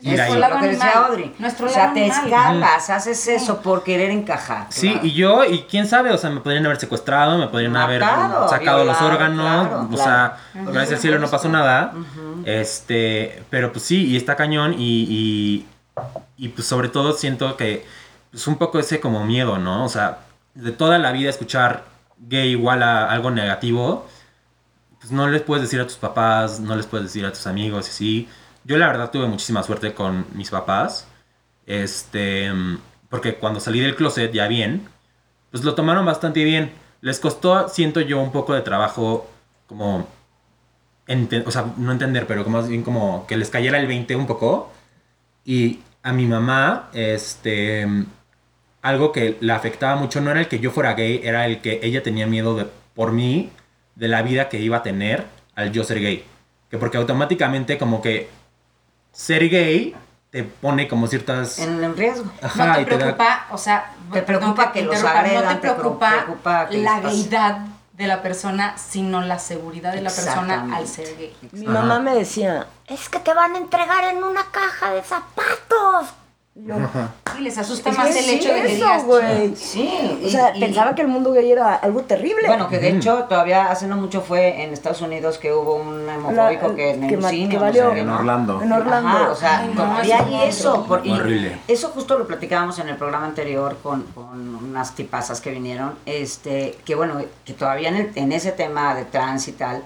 ir 0.00 0.08
Nuestro 0.08 0.34
ahí. 0.34 0.40
lado 0.40 0.54
Lo 0.54 0.60
que 0.60 0.66
decía. 0.68 0.90
Audrey. 0.90 1.34
Nuestro 1.38 1.66
o 1.66 1.70
sea, 1.70 1.94
te 1.94 2.10
animal. 2.10 2.26
escapas, 2.26 2.90
haces 2.90 3.28
eso 3.28 3.62
por 3.62 3.82
querer 3.82 4.10
encajar. 4.10 4.66
Sí, 4.70 4.90
claro. 4.92 5.06
y 5.06 5.12
yo, 5.12 5.44
y 5.44 5.62
quién 5.62 5.86
sabe, 5.86 6.10
o 6.10 6.18
sea, 6.18 6.30
me 6.30 6.40
podrían 6.40 6.66
haber 6.66 6.78
secuestrado, 6.78 7.38
me 7.38 7.48
podrían 7.48 7.76
haber 7.76 8.00
Matado, 8.00 8.48
sacado 8.48 8.84
los 8.84 9.00
órganos, 9.00 9.68
claro, 9.68 9.88
o 9.90 9.96
sea, 9.96 10.36
gracias 10.54 10.92
al 10.92 10.98
cielo 10.98 11.18
no 11.18 11.28
pasó 11.28 11.48
nada. 11.48 11.92
Este, 12.44 13.42
pero 13.50 13.72
pues 13.72 13.84
sí, 13.84 14.06
y 14.06 14.16
está 14.16 14.36
cañón, 14.36 14.74
y, 14.78 15.02
y, 15.08 15.66
y, 16.36 16.48
pues 16.48 16.66
sobre 16.66 16.88
todo 16.88 17.12
siento 17.12 17.56
que 17.56 17.86
es 18.32 18.46
un 18.46 18.56
poco 18.56 18.78
ese 18.78 19.00
como 19.00 19.24
miedo, 19.24 19.58
¿no? 19.58 19.84
O 19.84 19.88
sea, 19.88 20.18
de 20.54 20.72
toda 20.72 20.98
la 20.98 21.12
vida 21.12 21.30
escuchar 21.30 21.84
gay 22.18 22.50
igual 22.50 22.82
a 22.82 23.10
algo 23.10 23.30
negativo, 23.30 24.06
pues 25.00 25.10
no 25.10 25.28
les 25.28 25.42
puedes 25.42 25.62
decir 25.62 25.80
a 25.80 25.86
tus 25.86 25.96
papás, 25.96 26.60
no 26.60 26.76
les 26.76 26.86
puedes 26.86 27.06
decir 27.06 27.24
a 27.24 27.32
tus 27.32 27.46
amigos, 27.46 27.88
y 27.88 27.92
sí. 27.92 28.28
Yo 28.66 28.76
la 28.78 28.88
verdad 28.88 29.12
tuve 29.12 29.28
muchísima 29.28 29.62
suerte 29.62 29.94
con 29.94 30.26
mis 30.34 30.50
papás, 30.50 31.06
este, 31.66 32.50
porque 33.08 33.36
cuando 33.36 33.60
salí 33.60 33.78
del 33.78 33.94
closet 33.94 34.32
ya 34.32 34.48
bien, 34.48 34.88
pues 35.52 35.62
lo 35.62 35.76
tomaron 35.76 36.04
bastante 36.04 36.42
bien. 36.42 36.72
Les 37.00 37.20
costó, 37.20 37.68
siento 37.68 38.00
yo, 38.00 38.20
un 38.20 38.32
poco 38.32 38.54
de 38.54 38.62
trabajo 38.62 39.30
como, 39.68 40.08
o 41.46 41.50
sea, 41.52 41.72
no 41.76 41.92
entender, 41.92 42.26
pero 42.26 42.42
como 42.42 42.58
más 42.58 42.68
bien 42.68 42.82
como 42.82 43.24
que 43.28 43.36
les 43.36 43.50
cayera 43.50 43.78
el 43.78 43.86
20 43.86 44.16
un 44.16 44.26
poco. 44.26 44.72
Y 45.44 45.80
a 46.02 46.12
mi 46.12 46.26
mamá, 46.26 46.90
este, 46.92 47.86
algo 48.82 49.12
que 49.12 49.36
le 49.40 49.52
afectaba 49.52 49.94
mucho 49.94 50.20
no 50.20 50.32
era 50.32 50.40
el 50.40 50.48
que 50.48 50.58
yo 50.58 50.72
fuera 50.72 50.94
gay, 50.94 51.20
era 51.22 51.46
el 51.46 51.60
que 51.60 51.78
ella 51.84 52.02
tenía 52.02 52.26
miedo 52.26 52.68
por 52.96 53.12
mí, 53.12 53.52
de 53.94 54.08
la 54.08 54.22
vida 54.22 54.48
que 54.48 54.58
iba 54.58 54.78
a 54.78 54.82
tener 54.82 55.24
al 55.54 55.70
yo 55.70 55.84
ser 55.84 56.00
gay. 56.00 56.24
Que 56.68 56.78
porque 56.78 56.96
automáticamente 56.96 57.78
como 57.78 58.02
que 58.02 58.28
ser 59.16 59.48
gay 59.48 59.96
te 60.30 60.44
pone 60.44 60.86
como 60.88 61.06
ciertas... 61.06 61.58
En, 61.58 61.82
en 61.82 61.96
riesgo. 61.96 62.30
Ajá, 62.42 62.66
no 62.66 62.74
te 62.74 62.80
y 62.82 62.84
te 62.84 62.90
da- 62.90 62.98
preocupa, 62.98 63.46
o 63.50 63.58
sea, 63.58 63.92
Te 64.12 64.22
preocupa 64.22 64.72
que 64.72 64.82
los 64.82 64.96
interrumpa, 64.96 65.20
agredan, 65.20 65.44
no 65.54 65.60
te 65.60 65.72
preocupa, 65.72 66.66
que 66.68 66.78
la 66.78 67.00
gaydad 67.00 67.58
de 67.92 68.06
la 68.06 68.20
persona, 68.20 68.76
sino 68.76 69.22
la 69.22 69.38
seguridad 69.38 69.94
de 69.94 70.02
la 70.02 70.10
persona 70.10 70.76
al 70.76 70.86
ser 70.86 71.16
gay. 71.16 71.34
Mi 71.52 71.66
mamá 71.66 71.98
me 72.00 72.14
decía, 72.14 72.66
es 72.86 73.08
que 73.08 73.18
te 73.20 73.32
van 73.32 73.54
a 73.54 73.58
entregar 73.58 74.04
en 74.04 74.22
una 74.22 74.44
caja 74.50 74.90
de 74.90 75.02
zapatos. 75.02 76.08
Y 76.58 76.66
yo, 76.68 76.74
Sí, 77.36 77.42
les 77.42 77.58
asusta 77.58 77.90
"Es 77.90 77.98
más 77.98 78.16
el 78.16 78.30
hecho 78.30 78.48
de 78.48 78.62
que 78.62 78.66
eso, 78.68 78.74
digas, 78.76 79.04
güey. 79.04 79.54
Sí. 79.56 80.18
O 80.24 80.28
sea, 80.30 80.54
y- 80.54 80.58
y- 80.58 80.60
pensaba 80.62 80.94
que 80.94 81.02
el 81.02 81.08
mundo 81.08 81.32
gay 81.32 81.52
era 81.52 81.74
algo 81.74 82.00
terrible. 82.04 82.46
Bueno, 82.46 82.66
que 82.70 82.78
de 82.78 82.88
hecho 82.96 83.24
todavía 83.28 83.70
hace 83.70 83.86
no 83.86 83.96
mucho 83.96 84.22
fue 84.22 84.62
en 84.62 84.72
Estados 84.72 85.02
Unidos 85.02 85.36
que 85.36 85.52
hubo 85.52 85.74
un 85.76 86.08
hemofóbico 86.08 86.68
La- 86.68 86.74
que 86.74 86.90
en 86.92 87.04
el 87.04 87.22
cine. 87.24 87.48
que 87.50 87.58
no 87.58 87.72
sé 87.72 88.00
En. 88.00 88.08
Orlando. 88.08 88.62
en 88.62 88.72
Orlando. 88.72 89.08
Ajá, 89.10 89.30
o 89.30 89.34
sea, 89.36 89.58
Ay, 89.58 89.68
no, 89.74 89.82
todavía 89.82 90.16
eso 90.16 90.24
hay 90.24 90.32
no 90.34 90.42
eso. 90.44 90.84
por- 90.86 91.06
y 91.06 91.10
Horrible. 91.12 91.58
Eso 91.68 91.88
justo 91.90 92.18
lo 92.18 92.26
platicábamos 92.26 92.78
en 92.78 92.88
el 92.88 92.96
programa 92.96 93.26
anterior 93.26 93.76
con, 93.82 94.04
con 94.14 94.54
unas 94.54 94.94
tipazas 94.94 95.42
que 95.42 95.50
vinieron, 95.50 95.92
este, 96.06 96.78
que 96.86 96.94
bueno, 96.94 97.20
que 97.44 97.52
todavía 97.52 97.90
en, 97.90 97.96
el- 97.96 98.12
en 98.14 98.32
ese 98.32 98.52
tema 98.52 98.94
de 98.94 99.04
trans 99.04 99.46
y 99.48 99.52
tal, 99.52 99.82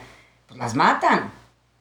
pues 0.47 0.57
las 0.61 0.77
matan. 0.77 1.33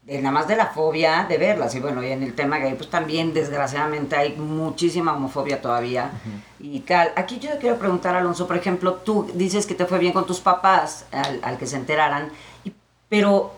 De, 0.09 0.21
nada 0.21 0.31
más 0.33 0.47
de 0.47 0.55
la 0.55 0.67
fobia 0.67 1.25
de 1.29 1.37
verlas. 1.37 1.75
Y 1.75 1.79
bueno, 1.79 2.03
y 2.03 2.11
en 2.11 2.23
el 2.23 2.33
tema 2.33 2.57
gay, 2.57 2.73
pues 2.75 2.89
también 2.89 3.33
desgraciadamente 3.33 4.15
hay 4.15 4.35
muchísima 4.35 5.13
homofobia 5.13 5.61
todavía 5.61 6.11
y 6.59 6.79
tal. 6.81 7.11
Aquí 7.15 7.39
yo 7.39 7.51
te 7.51 7.57
quiero 7.59 7.77
preguntar, 7.77 8.15
Alonso, 8.15 8.47
por 8.47 8.57
ejemplo, 8.57 8.95
tú 8.95 9.29
dices 9.33 9.65
que 9.65 9.75
te 9.75 9.85
fue 9.85 9.99
bien 9.99 10.13
con 10.13 10.25
tus 10.25 10.39
papás 10.39 11.05
al, 11.11 11.39
al 11.43 11.57
que 11.57 11.67
se 11.67 11.75
enteraran, 11.77 12.31
y- 12.63 12.73
pero 13.07 13.53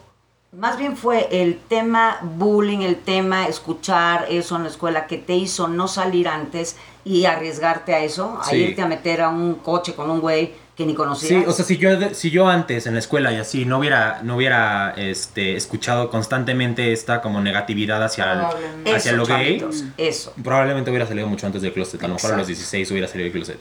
más 0.52 0.78
bien 0.78 0.98
fue 0.98 1.30
el 1.32 1.58
tema 1.60 2.20
bullying, 2.22 2.80
el 2.80 2.98
tema 2.98 3.48
escuchar 3.48 4.26
eso 4.30 4.58
en 4.58 4.64
la 4.64 4.70
escuela 4.70 5.08
que 5.08 5.18
te 5.18 5.34
hizo 5.34 5.70
no 5.70 5.88
salir 5.88 6.28
antes 6.28 6.76
y 7.06 7.24
arriesgarte 7.26 7.96
a 7.96 8.00
eso, 8.04 8.38
a 8.42 8.44
irte 8.56 8.82
a 8.82 8.86
meter 8.88 9.22
a 9.22 9.30
un 9.30 9.56
coche 9.56 9.96
con 9.96 10.12
un 10.12 10.20
güey 10.20 10.54
que 10.76 10.86
ni 10.86 10.94
conocías. 10.96 11.30
Sí, 11.30 11.44
o 11.48 11.52
sea, 11.52 11.66
si 11.66 11.78
yo, 11.78 11.90
si 12.14 12.32
yo 12.32 12.48
antes 12.48 12.88
en 12.88 12.94
la 12.94 13.00
escuela 13.00 13.32
y 13.32 13.36
así 13.38 13.66
no 13.66 13.80
hubiera, 13.80 14.22
no 14.24 14.38
hubiera 14.38 14.94
este, 14.98 15.56
escuchado 15.56 16.10
constantemente 16.10 16.92
esta 16.94 17.22
como 17.22 17.42
negatividad 17.42 18.02
hacia, 18.04 18.32
el- 18.32 18.40
Probablemente. 18.40 18.96
hacia 18.96 19.12
eso, 19.12 19.18
lo 19.18 19.26
gay, 19.26 19.60
chavitos, 19.60 19.84
eso. 19.98 20.34
probablemente 20.44 20.90
hubiera 20.90 21.06
salido 21.06 21.28
mucho 21.28 21.46
antes 21.46 21.62
del 21.62 21.74
closet. 21.74 22.02
A 22.04 22.08
lo 22.08 22.14
mejor 22.16 22.32
a 22.34 22.38
los 22.38 22.48
Exacto. 22.50 22.60
16 22.60 22.92
hubiera 22.92 23.08
salido 23.08 23.26
del 23.26 23.34
closet. 23.34 23.60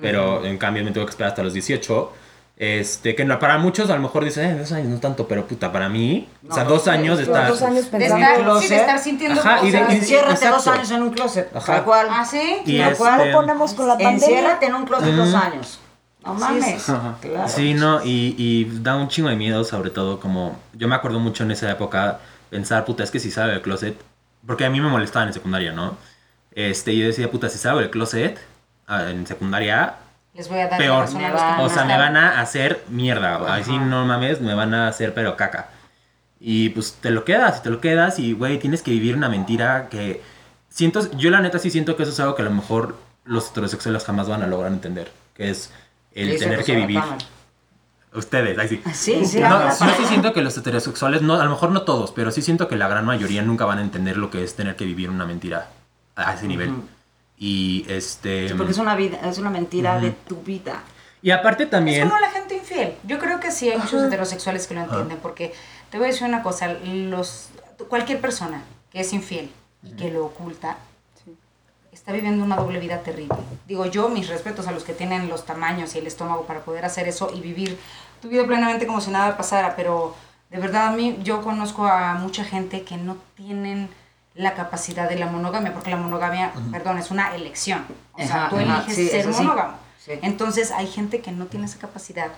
Pero 0.00 0.44
en 0.44 0.58
cambio 0.58 0.82
me 0.84 0.90
tuve 0.90 1.04
que 1.04 1.10
esperar 1.10 1.30
hasta 1.30 1.42
los 1.42 1.52
18. 1.54 2.12
Este, 2.56 3.16
que 3.16 3.24
no- 3.24 3.38
para 3.40 3.58
muchos 3.58 3.90
a 3.90 3.96
lo 3.96 4.00
mejor 4.02 4.24
dicen, 4.24 4.48
eh, 4.50 4.54
dos 4.58 4.70
años 4.70 4.86
no 4.88 5.00
tanto, 5.00 5.26
pero 5.26 5.44
puta, 5.44 5.72
para 5.72 5.88
mí, 5.88 6.28
o 6.48 6.54
sea, 6.54 6.62
No, 6.62 6.70
dos 6.70 6.84
dos 6.84 6.94
años 6.94 7.16
de 7.18 7.24
estar... 7.24 7.48
dos 7.48 7.60
años 7.62 7.90
De 7.90 7.98
pensando. 7.98 8.26
estar, 8.26 8.62
sí, 8.62 8.68
de 8.68 8.76
estar 8.76 8.98
sintiendo 9.00 9.40
Ajá, 9.40 9.58
y 9.66 9.70
de- 9.72 9.78
cosas. 9.80 9.92
y- 9.92 9.96
Enciérrate 9.96 10.30
dos 10.48 10.58
exacto. 10.58 10.70
años 10.70 10.90
en 10.92 11.02
un 11.02 11.10
closet, 11.10 11.56
Ajá. 11.56 11.66
tal 11.74 11.84
cual. 11.84 12.06
¿Ah, 12.10 12.24
sí? 12.24 12.58
Y 12.64 12.78
Tal 12.78 12.92
este- 12.92 12.98
cual. 12.98 13.18
¿Cómo 13.18 13.32
ponemos 13.32 13.74
con 13.74 13.88
la 13.88 13.94
pandemia? 13.98 14.14
Enciérrate 14.28 14.66
en 14.66 14.74
un 14.76 14.84
closet 14.84 15.12
dos 15.14 15.28
Ujú. 15.30 15.36
años. 15.36 15.80
No 16.24 16.34
mames. 16.34 16.84
Claro. 17.20 17.48
Sí, 17.48 17.74
no, 17.74 18.02
y, 18.04 18.34
y 18.38 18.80
da 18.80 18.96
un 18.96 19.08
chingo 19.08 19.28
de 19.28 19.36
miedo, 19.36 19.64
sobre 19.64 19.90
todo 19.90 20.20
como... 20.20 20.58
Yo 20.72 20.88
me 20.88 20.94
acuerdo 20.94 21.18
mucho 21.20 21.44
en 21.44 21.50
esa 21.50 21.70
época 21.70 22.20
pensar, 22.50 22.84
puta, 22.84 23.04
es 23.04 23.10
que 23.10 23.20
si 23.20 23.30
salgo 23.30 23.52
del 23.52 23.62
closet... 23.62 23.96
Porque 24.46 24.64
a 24.64 24.70
mí 24.70 24.80
me 24.80 24.88
molestaban 24.88 25.28
en 25.28 25.34
secundaria, 25.34 25.72
¿no? 25.72 25.96
Este, 26.52 26.96
yo 26.96 27.06
decía, 27.06 27.30
puta, 27.30 27.48
si 27.48 27.58
salgo 27.58 27.80
del 27.80 27.90
closet 27.90 28.38
ah, 28.86 29.10
en 29.10 29.26
secundaria, 29.26 29.96
Les 30.34 30.48
voy 30.48 30.58
a 30.58 30.68
dar 30.68 30.78
Peor. 30.78 31.12
Me 31.14 31.30
van 31.30 31.60
o 31.60 31.68
sea, 31.68 31.84
me 31.84 31.96
van 31.96 32.16
a 32.16 32.40
hacer 32.40 32.84
mierda. 32.88 33.54
Así 33.54 33.76
no 33.76 34.04
mames, 34.04 34.40
me 34.40 34.54
van 34.54 34.74
a 34.74 34.88
hacer 34.88 35.14
pero 35.14 35.36
caca. 35.36 35.68
Y 36.40 36.70
pues 36.70 36.98
te 37.00 37.10
lo 37.10 37.24
quedas, 37.24 37.62
te 37.62 37.70
lo 37.70 37.80
quedas 37.80 38.18
y, 38.18 38.32
güey, 38.34 38.58
tienes 38.58 38.82
que 38.82 38.90
vivir 38.90 39.16
una 39.16 39.28
mentira 39.28 39.88
que... 39.88 40.22
Siento, 40.68 41.08
yo 41.12 41.30
la 41.30 41.40
neta 41.40 41.58
sí 41.58 41.70
siento 41.70 41.96
que 41.96 42.02
eso 42.02 42.12
es 42.12 42.20
algo 42.20 42.34
que 42.34 42.42
a 42.42 42.46
lo 42.46 42.50
mejor 42.50 42.96
los 43.24 43.50
heterosexuales 43.50 44.04
jamás 44.04 44.28
van 44.28 44.42
a 44.42 44.46
lograr 44.46 44.72
entender. 44.72 45.10
Que 45.34 45.50
es 45.50 45.72
el 46.14 46.38
tener 46.38 46.64
que 46.64 46.76
vivir. 46.76 47.02
Ustedes, 48.14 48.56
ahí 48.58 48.68
sí. 48.68 48.82
Sí, 48.92 49.24
sí, 49.26 49.40
No, 49.40 49.72
sí 49.72 50.04
siento 50.06 50.32
que 50.32 50.40
los 50.40 50.56
heterosexuales, 50.56 51.22
no, 51.22 51.34
a 51.34 51.44
lo 51.44 51.50
mejor 51.50 51.72
no 51.72 51.82
todos, 51.82 52.12
pero 52.12 52.30
sí 52.30 52.42
siento 52.42 52.68
que 52.68 52.76
la 52.76 52.86
gran 52.86 53.04
mayoría 53.04 53.42
nunca 53.42 53.64
van 53.64 53.78
a 53.78 53.82
entender 53.82 54.16
lo 54.16 54.30
que 54.30 54.44
es 54.44 54.54
tener 54.54 54.76
que 54.76 54.84
vivir 54.84 55.10
una 55.10 55.26
mentira 55.26 55.70
a 56.14 56.34
ese 56.34 56.46
nivel. 56.46 56.72
Y 57.36 57.84
este... 57.88 58.48
Sí, 58.48 58.54
porque 58.54 58.70
es 58.70 58.78
una 58.78 58.94
vida, 58.94 59.18
es 59.28 59.38
una 59.38 59.50
mentira 59.50 59.98
de 59.98 60.12
tu 60.12 60.42
vida. 60.42 60.84
Y 61.22 61.32
aparte 61.32 61.64
Es 61.64 61.70
también... 61.70 62.08
como 62.08 62.20
la 62.20 62.30
gente 62.30 62.54
infiel. 62.56 62.94
Yo 63.02 63.18
creo 63.18 63.40
que 63.40 63.50
sí 63.50 63.68
hay 63.68 63.78
muchos 63.78 64.00
heterosexuales 64.02 64.68
que 64.68 64.74
lo 64.74 64.82
entienden, 64.82 65.18
porque 65.20 65.52
te 65.90 65.98
voy 65.98 66.08
a 66.08 66.10
decir 66.10 66.28
una 66.28 66.42
cosa, 66.42 66.72
los 66.84 67.48
cualquier 67.88 68.20
persona 68.20 68.62
que 68.90 69.00
es 69.00 69.12
infiel 69.12 69.50
y 69.82 69.90
que 69.96 70.10
lo 70.12 70.26
oculta 70.26 70.78
está 71.94 72.12
viviendo 72.12 72.44
una 72.44 72.56
doble 72.56 72.78
vida 72.80 72.98
terrible. 73.00 73.36
Digo 73.66 73.86
yo, 73.86 74.08
mis 74.08 74.28
respetos 74.28 74.66
a 74.66 74.72
los 74.72 74.84
que 74.84 74.92
tienen 74.92 75.28
los 75.28 75.46
tamaños 75.46 75.94
y 75.94 75.98
el 75.98 76.06
estómago 76.06 76.42
para 76.46 76.60
poder 76.60 76.84
hacer 76.84 77.08
eso 77.08 77.30
y 77.34 77.40
vivir 77.40 77.78
tu 78.20 78.28
vida 78.28 78.44
plenamente 78.46 78.86
como 78.86 79.00
si 79.00 79.10
nada 79.10 79.36
pasara, 79.36 79.76
pero 79.76 80.14
de 80.50 80.58
verdad 80.58 80.88
a 80.88 80.92
mí 80.92 81.18
yo 81.22 81.42
conozco 81.42 81.86
a 81.86 82.14
mucha 82.14 82.44
gente 82.44 82.82
que 82.82 82.96
no 82.96 83.16
tienen 83.36 83.88
la 84.34 84.54
capacidad 84.54 85.08
de 85.08 85.16
la 85.16 85.26
monogamia, 85.26 85.72
porque 85.72 85.90
la 85.90 85.96
monogamia, 85.96 86.52
perdón, 86.72 86.98
es 86.98 87.10
una 87.12 87.34
elección. 87.36 87.84
O 88.14 88.18
sea, 88.18 88.46
Ajá, 88.46 88.48
tú 88.50 88.56
ajá, 88.56 88.64
eliges 88.78 88.96
sí, 88.96 89.08
ser 89.08 89.32
sí. 89.32 89.42
monógamo. 89.42 89.76
Sí. 89.98 90.12
Entonces 90.22 90.72
hay 90.72 90.86
gente 90.88 91.20
que 91.20 91.30
no 91.30 91.46
tiene 91.46 91.66
esa 91.66 91.78
capacidad, 91.78 92.28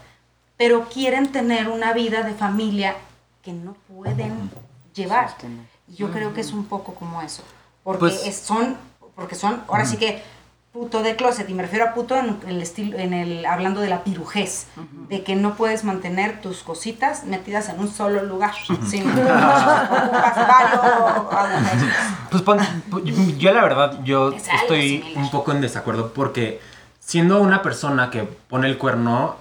pero 0.58 0.84
quieren 0.88 1.32
tener 1.32 1.68
una 1.68 1.92
vida 1.94 2.22
de 2.22 2.34
familia 2.34 2.94
que 3.42 3.52
no 3.52 3.74
pueden 3.88 4.50
llevar. 4.94 5.34
Yo 5.88 6.10
creo 6.10 6.34
que 6.34 6.42
es 6.42 6.52
un 6.52 6.66
poco 6.66 6.94
como 6.94 7.22
eso. 7.22 7.42
Porque 7.82 8.00
Pues- 8.00 8.26
es- 8.26 8.36
son, 8.36 8.76
porque 9.16 9.34
son, 9.34 9.62
ahora 9.68 9.84
sí 9.86 9.96
que 9.96 10.22
puto 10.72 11.02
de 11.02 11.16
closet, 11.16 11.48
y 11.48 11.54
me 11.54 11.62
refiero 11.62 11.86
a 11.86 11.94
puto 11.94 12.14
en 12.16 12.38
el 12.46 12.60
estilo, 12.60 12.98
en 12.98 13.14
el, 13.14 13.46
hablando 13.46 13.80
de 13.80 13.88
la 13.88 14.04
pirujez, 14.04 14.66
de 15.08 15.24
que 15.24 15.34
no 15.34 15.54
puedes 15.56 15.84
mantener 15.84 16.42
tus 16.42 16.62
cositas 16.62 17.24
metidas 17.24 17.70
en 17.70 17.80
un 17.80 17.90
solo 17.90 18.22
lugar, 18.22 18.52
sino 18.86 19.14
que 19.14 19.22
ocupas 19.22 20.36
varios 20.36 20.84
agujeros. 20.84 21.82
Pues 22.30 22.42
pon- 22.42 22.58
pu- 22.90 23.02
yo 23.38 23.52
la 23.54 23.62
verdad, 23.62 24.00
yo 24.04 24.32
Es 24.32 24.48
estoy 24.48 24.98
similar. 24.98 25.24
un 25.24 25.30
poco 25.30 25.52
en 25.52 25.62
desacuerdo 25.62 26.12
porque 26.12 26.60
siendo 27.00 27.40
una 27.40 27.62
persona 27.62 28.10
que 28.10 28.24
pone 28.24 28.66
el 28.68 28.76
cuerno, 28.76 29.36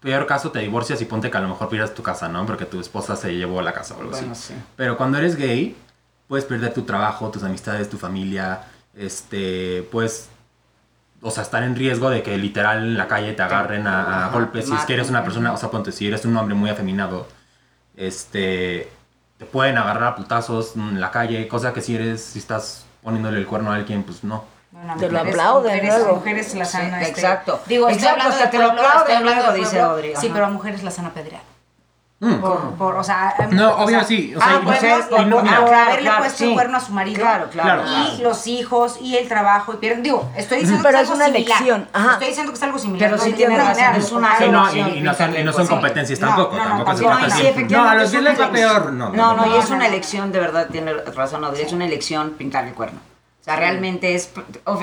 peor 0.00 0.26
caso 0.26 0.50
te 0.50 0.58
divorcias 0.58 1.00
y 1.00 1.06
ponte 1.06 1.30
que 1.30 1.38
a 1.38 1.40
lo 1.40 1.48
mejor 1.48 1.70
pierdas 1.70 1.94
tu 1.94 2.02
casa, 2.02 2.28
¿no? 2.28 2.44
Porque 2.44 2.66
tu 2.66 2.78
esposa 2.78 3.16
se 3.16 3.34
llevó 3.34 3.60
a 3.60 3.62
la 3.62 3.72
casa 3.72 3.94
o 3.94 4.00
algo 4.00 4.10
Bueno, 4.10 4.32
así. 4.32 4.48
sí. 4.48 4.54
Pero 4.76 4.98
cuando 4.98 5.16
eres 5.16 5.36
gay, 5.36 5.76
puedes 6.28 6.44
perder 6.44 6.74
tu 6.74 6.82
trabajo, 6.82 7.30
tus 7.30 7.42
amistades, 7.42 7.88
tu 7.88 7.96
familia, 7.96 8.64
este, 8.96 9.82
puedes, 9.90 10.28
o 11.20 11.30
sea, 11.30 11.42
estar 11.42 11.62
en 11.62 11.76
riesgo 11.76 12.10
de 12.10 12.22
que 12.22 12.36
literal 12.36 12.78
en 12.78 12.98
la 12.98 13.08
calle 13.08 13.32
te 13.32 13.42
agarren 13.42 13.86
a, 13.86 14.26
a 14.26 14.28
golpes. 14.30 14.66
Si 14.66 14.74
es 14.74 14.82
que 14.82 14.94
eres 14.94 15.08
una 15.10 15.22
persona, 15.24 15.52
o 15.52 15.56
sea, 15.56 15.70
ponte, 15.70 15.92
si 15.92 16.06
eres 16.08 16.24
un 16.24 16.36
hombre 16.36 16.54
muy 16.54 16.70
afeminado, 16.70 17.26
este, 17.96 18.90
te 19.38 19.44
pueden 19.44 19.78
agarrar 19.78 20.04
a 20.12 20.16
putazos 20.16 20.76
en 20.76 21.00
la 21.00 21.10
calle, 21.10 21.46
cosa 21.48 21.72
que 21.72 21.80
si 21.80 21.94
eres, 21.96 22.22
si 22.22 22.38
estás 22.38 22.86
poniéndole 23.02 23.38
el 23.38 23.46
cuerno 23.46 23.72
a 23.72 23.76
alguien, 23.76 24.02
pues 24.02 24.24
no. 24.24 24.44
Bueno, 24.70 24.94
Te 24.98 25.10
lo 25.10 25.18
aplauden 25.20 25.74
mujeres, 25.76 25.98
luego. 25.98 26.14
mujeres 26.16 26.54
las 26.54 26.70
Sí, 26.70 26.76
han, 26.78 26.94
este, 26.94 27.08
exacto. 27.10 27.60
Digo, 27.66 27.88
estoy 27.88 28.04
Exacto, 28.08 28.22
hablando 28.22 28.36
hasta 28.36 28.50
del 28.50 28.50
te 28.50 28.58
lo 28.66 28.70
aplauden 28.70 28.98
estoy 29.00 29.14
hablando 29.16 29.52
dice. 29.52 29.80
Audrey, 29.80 30.12
Sí, 30.16 30.26
ajá. 30.26 30.34
pero 30.34 30.46
a 30.46 30.50
mujeres 30.50 30.82
las 30.82 30.98
han 30.98 31.06
apedreado. 31.06 31.44
Mm. 32.24 32.34
Por, 32.40 32.60
por, 32.76 32.94
o 32.94 33.02
sea, 33.02 33.34
a- 33.36 33.46
No, 33.48 33.70
o 33.70 33.82
obvio 33.82 33.98
sea, 33.98 34.04
sí, 34.04 34.32
o 34.32 34.38
sea, 34.38 34.58
ah, 34.58 34.60
pues, 34.62 34.80
y 34.80 35.24
no- 35.24 35.42
no- 35.42 35.60
por 35.64 35.74
haberle 35.74 36.02
Claro, 36.02 36.18
puesto 36.20 36.38
sí. 36.38 36.44
el 36.44 36.52
cuerno 36.54 36.76
a 36.76 36.80
su 36.80 36.92
marido. 36.92 37.20
Claro, 37.20 37.50
claro, 37.50 37.82
Y 37.82 37.84
claro. 37.84 38.22
los 38.22 38.46
hijos 38.46 38.98
y 39.00 39.16
el 39.16 39.26
trabajo 39.26 39.74
y 39.74 39.78
pierden. 39.78 40.04
Digo, 40.04 40.30
estoy 40.36 40.58
diciendo 40.60 40.84
Pero 40.84 40.98
que 40.98 41.02
es 41.02 41.10
algo 41.10 41.16
una 41.16 41.24
similar. 41.34 41.56
elección, 41.58 41.88
ajá. 41.92 42.12
Estoy 42.12 42.28
diciendo 42.28 42.52
que 42.52 42.56
es 42.58 42.62
algo 42.62 42.78
similar. 42.78 43.10
Pero 43.10 43.22
sí 43.24 43.32
tiene 43.32 43.56
razón, 43.58 43.96
es 43.96 44.12
una 44.12 44.38
Sí, 44.38 44.48
no, 44.48 44.60
elección, 44.68 44.94
y, 44.94 44.98
y 44.98 45.00
no 45.00 45.14
son, 45.14 45.36
y 45.36 45.42
no 45.42 45.52
son 45.52 45.64
Sí. 45.66 45.70
competencias 45.70 46.20
tampoco, 46.20 46.56
no, 46.56 46.62
no, 46.62 46.68
tampoco 46.68 46.96
se 46.96 47.02
trata 47.02 47.20
no, 47.20 47.26
así. 47.26 47.42
sí, 47.56 47.64
No, 47.68 47.88
a 47.90 47.94
los 47.96 48.12
les 48.12 48.40
va 48.40 48.52
peor. 48.52 48.92
No, 48.92 49.08
No, 49.10 49.34
no, 49.34 49.46
y 49.56 49.58
es 49.58 49.70
una 49.70 49.86
elección, 49.88 50.30
de 50.30 50.38
verdad, 50.38 50.68
tiene 50.70 50.92
razón, 50.94 51.44
es 51.56 51.72
una 51.72 51.86
elección 51.86 52.30
pintar 52.38 52.64
el 52.68 52.74
cuerno. 52.74 53.00
O 53.40 53.44
sea, 53.44 53.56
realmente 53.56 54.14
es, 54.14 54.30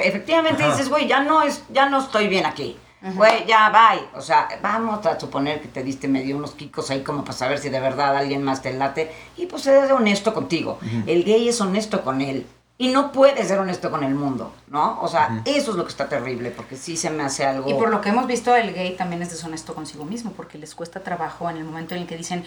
efectivamente 0.03 0.65
dices, 0.65 0.89
güey, 0.89 1.07
ya 1.07 1.21
no 1.21 1.41
es, 1.41 1.63
ya 1.69 1.87
no 1.87 1.99
estoy 1.99 2.27
bien 2.27 2.45
aquí. 2.45 2.77
Güey, 3.01 3.45
ya, 3.45 3.69
bye. 3.69 4.07
O 4.13 4.21
sea, 4.21 4.49
vamos 4.61 5.05
a 5.05 5.19
suponer 5.19 5.61
que 5.61 5.69
te 5.69 5.83
diste 5.83 6.07
medio 6.07 6.35
unos 6.35 6.51
quicos 6.51 6.89
ahí 6.89 7.01
como 7.01 7.23
para 7.23 7.37
saber 7.37 7.57
si 7.59 7.69
de 7.69 7.79
verdad 7.79 8.17
alguien 8.17 8.43
más 8.43 8.61
te 8.61 8.73
late. 8.73 9.11
Y 9.37 9.45
pues 9.45 9.65
eres 9.67 9.89
honesto 9.91 10.33
contigo. 10.33 10.79
El 11.07 11.23
gay 11.23 11.47
es 11.47 11.61
honesto 11.61 12.03
con 12.03 12.21
él. 12.21 12.45
Y 12.77 12.87
no 12.89 13.11
puede 13.11 13.43
ser 13.43 13.59
honesto 13.59 13.91
con 13.91 14.05
el 14.05 14.15
mundo, 14.15 14.53
¿no? 14.67 15.01
O 15.01 15.09
sea, 15.09 15.41
eso 15.43 15.71
es 15.71 15.77
lo 15.77 15.83
que 15.83 15.89
está 15.89 16.07
terrible, 16.07 16.49
porque 16.49 16.77
sí 16.77 16.95
se 16.95 17.09
me 17.09 17.23
hace 17.23 17.45
algo... 17.45 17.69
Y 17.69 17.73
por 17.73 17.89
lo 17.89 17.99
que 17.99 18.07
hemos 18.07 18.25
visto, 18.25 18.55
el 18.55 18.73
gay 18.73 18.95
también 18.95 19.21
es 19.21 19.31
deshonesto 19.31 19.75
consigo 19.75 20.05
mismo, 20.05 20.31
porque 20.31 20.57
les 20.57 20.75
cuesta 20.75 21.01
trabajo 21.01 21.49
en 21.49 21.57
el 21.57 21.65
momento 21.65 21.95
en 21.95 22.03
el 22.03 22.07
que 22.07 22.15
dicen, 22.15 22.45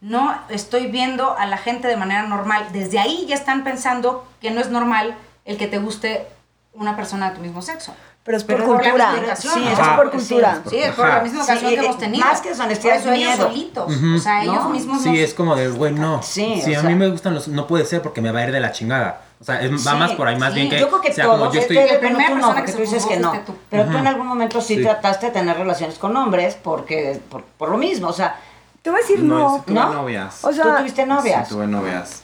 no 0.00 0.34
estoy 0.48 0.86
viendo 0.86 1.36
a 1.36 1.44
la 1.44 1.58
gente 1.58 1.86
de 1.86 1.98
manera 1.98 2.22
normal. 2.22 2.66
Desde 2.72 2.98
ahí 2.98 3.26
ya 3.28 3.34
están 3.34 3.62
pensando 3.62 4.26
que 4.40 4.50
no 4.50 4.60
es 4.60 4.70
normal 4.70 5.16
el 5.44 5.58
que 5.58 5.66
te 5.66 5.78
guste 5.78 6.26
una 6.72 6.96
persona 6.96 7.28
de 7.28 7.36
tu 7.36 7.42
mismo 7.42 7.60
sexo. 7.60 7.94
Pero 8.24 8.36
es 8.36 8.44
por 8.44 8.54
Pero 8.54 8.66
cultura. 8.68 9.34
Sí, 9.34 9.48
¿no? 9.48 9.68
es 9.70 9.78
por 9.96 10.10
cultura. 10.12 10.62
Sí, 10.70 10.76
es 10.78 10.92
por 10.94 11.06
Ajá. 11.06 11.16
la 11.16 11.22
misma 11.24 11.38
educación 11.40 11.70
Sí, 11.70 11.76
que 11.76 11.84
hemos 11.84 11.96
eh, 11.96 11.98
tenido. 11.98 12.24
más 12.24 12.40
que 12.40 12.48
deshonestidad, 12.50 12.92
Por 12.94 13.00
eso 13.00 13.10
es 13.12 13.18
ellos 13.18 13.28
miedo. 13.36 13.48
solitos. 13.48 13.92
O 14.16 14.18
sea, 14.20 14.42
ellos 14.44 14.54
¿No? 14.54 14.68
mismos 14.68 15.02
Sí, 15.02 15.08
nos- 15.08 15.18
es 15.18 15.34
como 15.34 15.56
de, 15.56 15.68
güey, 15.70 15.92
no. 15.92 16.22
Sí, 16.22 16.60
si 16.64 16.72
o 16.74 16.78
a 16.78 16.80
sea- 16.82 16.90
mí 16.90 16.94
me 16.94 17.08
gustan 17.08 17.34
los. 17.34 17.48
No 17.48 17.66
puede 17.66 17.84
ser 17.84 18.00
porque 18.00 18.20
me 18.20 18.30
va 18.30 18.38
a 18.38 18.44
ir 18.44 18.52
de 18.52 18.60
la 18.60 18.70
chingada. 18.70 19.22
O 19.40 19.44
sea, 19.44 19.60
es- 19.60 19.72
va 19.72 19.92
Sí, 19.92 19.98
más 19.98 20.12
por 20.12 20.28
ahí, 20.28 20.38
más 20.38 20.50
sí, 20.52 20.54
bien 20.60 20.70
que. 20.70 20.78
Yo 20.78 20.86
creo 20.88 21.00
que 21.00 21.12
sea 21.12 21.24
todos, 21.24 21.38
como 21.40 21.52
yo 21.52 21.60
estoy. 21.60 21.78
este, 21.78 21.98
primera 21.98 22.28
tú 22.28 22.34
no, 22.34 22.34
persona 22.36 22.54
porque 22.54 22.66
que 22.70 22.76
tú 22.76 22.82
dices 22.84 23.06
que 23.06 23.16
no. 23.16 23.32
tú. 23.44 23.56
Pero 23.68 23.82
tú 23.84 23.88
Ujú. 23.90 23.98
en 23.98 24.06
algún 24.06 24.26
momento 24.28 24.60
sí, 24.60 24.76
Sí. 24.76 24.82
trataste 24.82 25.26
de 25.26 25.32
tener 25.32 25.56
relaciones 25.58 25.98
con 25.98 26.16
hombres 26.16 26.56
porque 26.62 27.20
por, 27.28 27.42
por 27.42 27.70
lo 27.70 27.76
mismo, 27.76 28.06
o 28.08 28.12
sea, 28.12 28.36
Te 28.82 28.90
voy 28.90 28.98
a 28.98 29.02
decir 29.02 29.20
No, 29.20 29.38
no. 29.38 29.56
sí 29.58 29.62
tuve 29.66 29.74
¿no? 29.80 29.92
novias. 29.94 30.44
O 30.44 30.48
tú 30.48 30.54
sea, 30.56 30.76
tuviste 30.78 31.06
novias. 31.06 31.46
Sí 31.48 31.54
tuve 31.54 31.68
novias. 31.68 32.21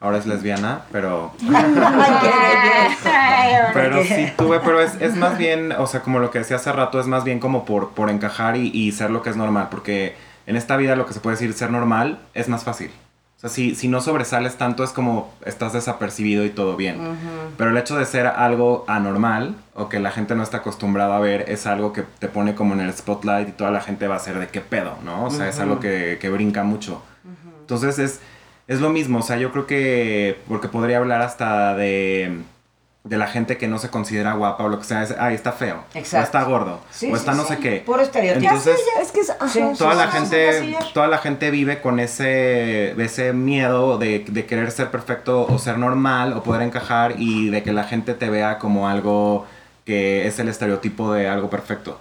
Ahora 0.00 0.18
es 0.18 0.26
lesbiana, 0.26 0.82
pero... 0.92 1.32
Pero 3.72 4.04
sí 4.04 4.32
tuve, 4.36 4.60
pero 4.60 4.80
es, 4.80 4.94
es 5.00 5.16
más 5.16 5.36
bien, 5.36 5.72
o 5.72 5.86
sea, 5.86 6.00
como 6.00 6.20
lo 6.20 6.30
que 6.30 6.38
decía 6.38 6.56
hace 6.56 6.70
rato, 6.72 7.00
es 7.00 7.06
más 7.06 7.24
bien 7.24 7.40
como 7.40 7.64
por, 7.64 7.90
por 7.90 8.08
encajar 8.08 8.56
y, 8.56 8.70
y 8.72 8.92
ser 8.92 9.10
lo 9.10 9.22
que 9.22 9.30
es 9.30 9.36
normal, 9.36 9.68
porque 9.70 10.14
en 10.46 10.56
esta 10.56 10.76
vida 10.76 10.94
lo 10.96 11.06
que 11.06 11.12
se 11.12 11.20
puede 11.20 11.36
decir 11.36 11.52
ser 11.54 11.70
normal 11.70 12.20
es 12.34 12.48
más 12.48 12.64
fácil. 12.64 12.90
O 13.36 13.40
sea, 13.40 13.50
si, 13.50 13.74
si 13.74 13.88
no 13.88 14.00
sobresales 14.00 14.56
tanto 14.56 14.84
es 14.84 14.90
como 14.90 15.32
estás 15.44 15.72
desapercibido 15.72 16.44
y 16.44 16.50
todo 16.50 16.76
bien. 16.76 16.98
Pero 17.58 17.70
el 17.70 17.76
hecho 17.76 17.96
de 17.96 18.06
ser 18.06 18.26
algo 18.26 18.84
anormal 18.86 19.56
o 19.74 19.88
que 19.88 19.98
la 19.98 20.12
gente 20.12 20.34
no 20.34 20.42
está 20.42 20.58
acostumbrada 20.58 21.16
a 21.16 21.20
ver 21.20 21.44
es 21.48 21.66
algo 21.66 21.92
que 21.92 22.04
te 22.18 22.28
pone 22.28 22.54
como 22.54 22.74
en 22.74 22.80
el 22.80 22.92
spotlight 22.92 23.48
y 23.48 23.52
toda 23.52 23.70
la 23.70 23.80
gente 23.80 24.06
va 24.06 24.16
a 24.16 24.20
ser 24.20 24.38
de 24.38 24.48
qué 24.48 24.60
pedo, 24.60 24.96
¿no? 25.04 25.24
O 25.24 25.30
sea, 25.30 25.48
es 25.48 25.58
algo 25.58 25.80
que, 25.80 26.18
que 26.20 26.30
brinca 26.30 26.62
mucho. 26.62 27.02
Entonces 27.60 27.98
es, 27.98 28.20
es 28.66 28.80
lo 28.80 28.90
mismo, 28.90 29.18
o 29.18 29.22
sea, 29.22 29.36
yo 29.36 29.52
creo 29.52 29.66
que, 29.66 30.38
porque 30.48 30.68
podría 30.68 30.98
hablar 30.98 31.20
hasta 31.22 31.74
de, 31.74 32.38
de 33.04 33.16
la 33.18 33.26
gente 33.26 33.58
que 33.58 33.68
no 33.68 33.78
se 33.78 33.90
considera 33.90 34.32
guapa 34.32 34.64
o 34.64 34.68
lo 34.70 34.78
que 34.78 34.84
sea, 34.84 35.02
es, 35.02 35.14
ay, 35.18 35.34
está 35.34 35.52
feo, 35.52 35.84
Exacto. 35.94 36.16
o 36.16 36.22
está 36.24 36.42
gordo, 36.44 36.80
Sí, 36.90 37.12
o 37.12 37.16
está 37.16 37.32
sí, 37.32 37.38
no 37.38 37.44
sí. 37.44 37.54
sé 37.54 37.60
qué. 37.60 37.82
Puro 37.84 38.00
estereotipo. 38.00 38.46
Entonces, 38.46 38.80
es 39.02 39.12
que 39.12 39.20
es. 39.20 39.30
ajá, 39.30 39.72
toda 39.76 39.92
sí, 39.92 39.98
la 39.98 40.10
sí. 40.10 40.16
gente 40.18 40.76
toda 40.94 41.06
la 41.08 41.18
gente 41.18 41.50
vive 41.50 41.80
con 41.82 42.00
ese 42.00 42.92
ese 43.02 43.32
miedo 43.34 43.98
de, 43.98 44.24
de 44.26 44.46
querer 44.46 44.70
ser 44.70 44.90
perfecto 44.90 45.46
o 45.46 45.58
ser 45.58 45.76
normal 45.76 46.32
o 46.32 46.42
poder 46.42 46.62
encajar 46.62 47.16
y 47.18 47.50
de 47.50 47.62
que 47.62 47.72
la 47.74 47.84
gente 47.84 48.14
te 48.14 48.30
vea 48.30 48.58
como 48.58 48.88
algo 48.88 49.46
que 49.84 50.26
es 50.26 50.38
el 50.38 50.48
estereotipo 50.48 51.12
de 51.12 51.28
algo 51.28 51.50
perfecto 51.50 51.98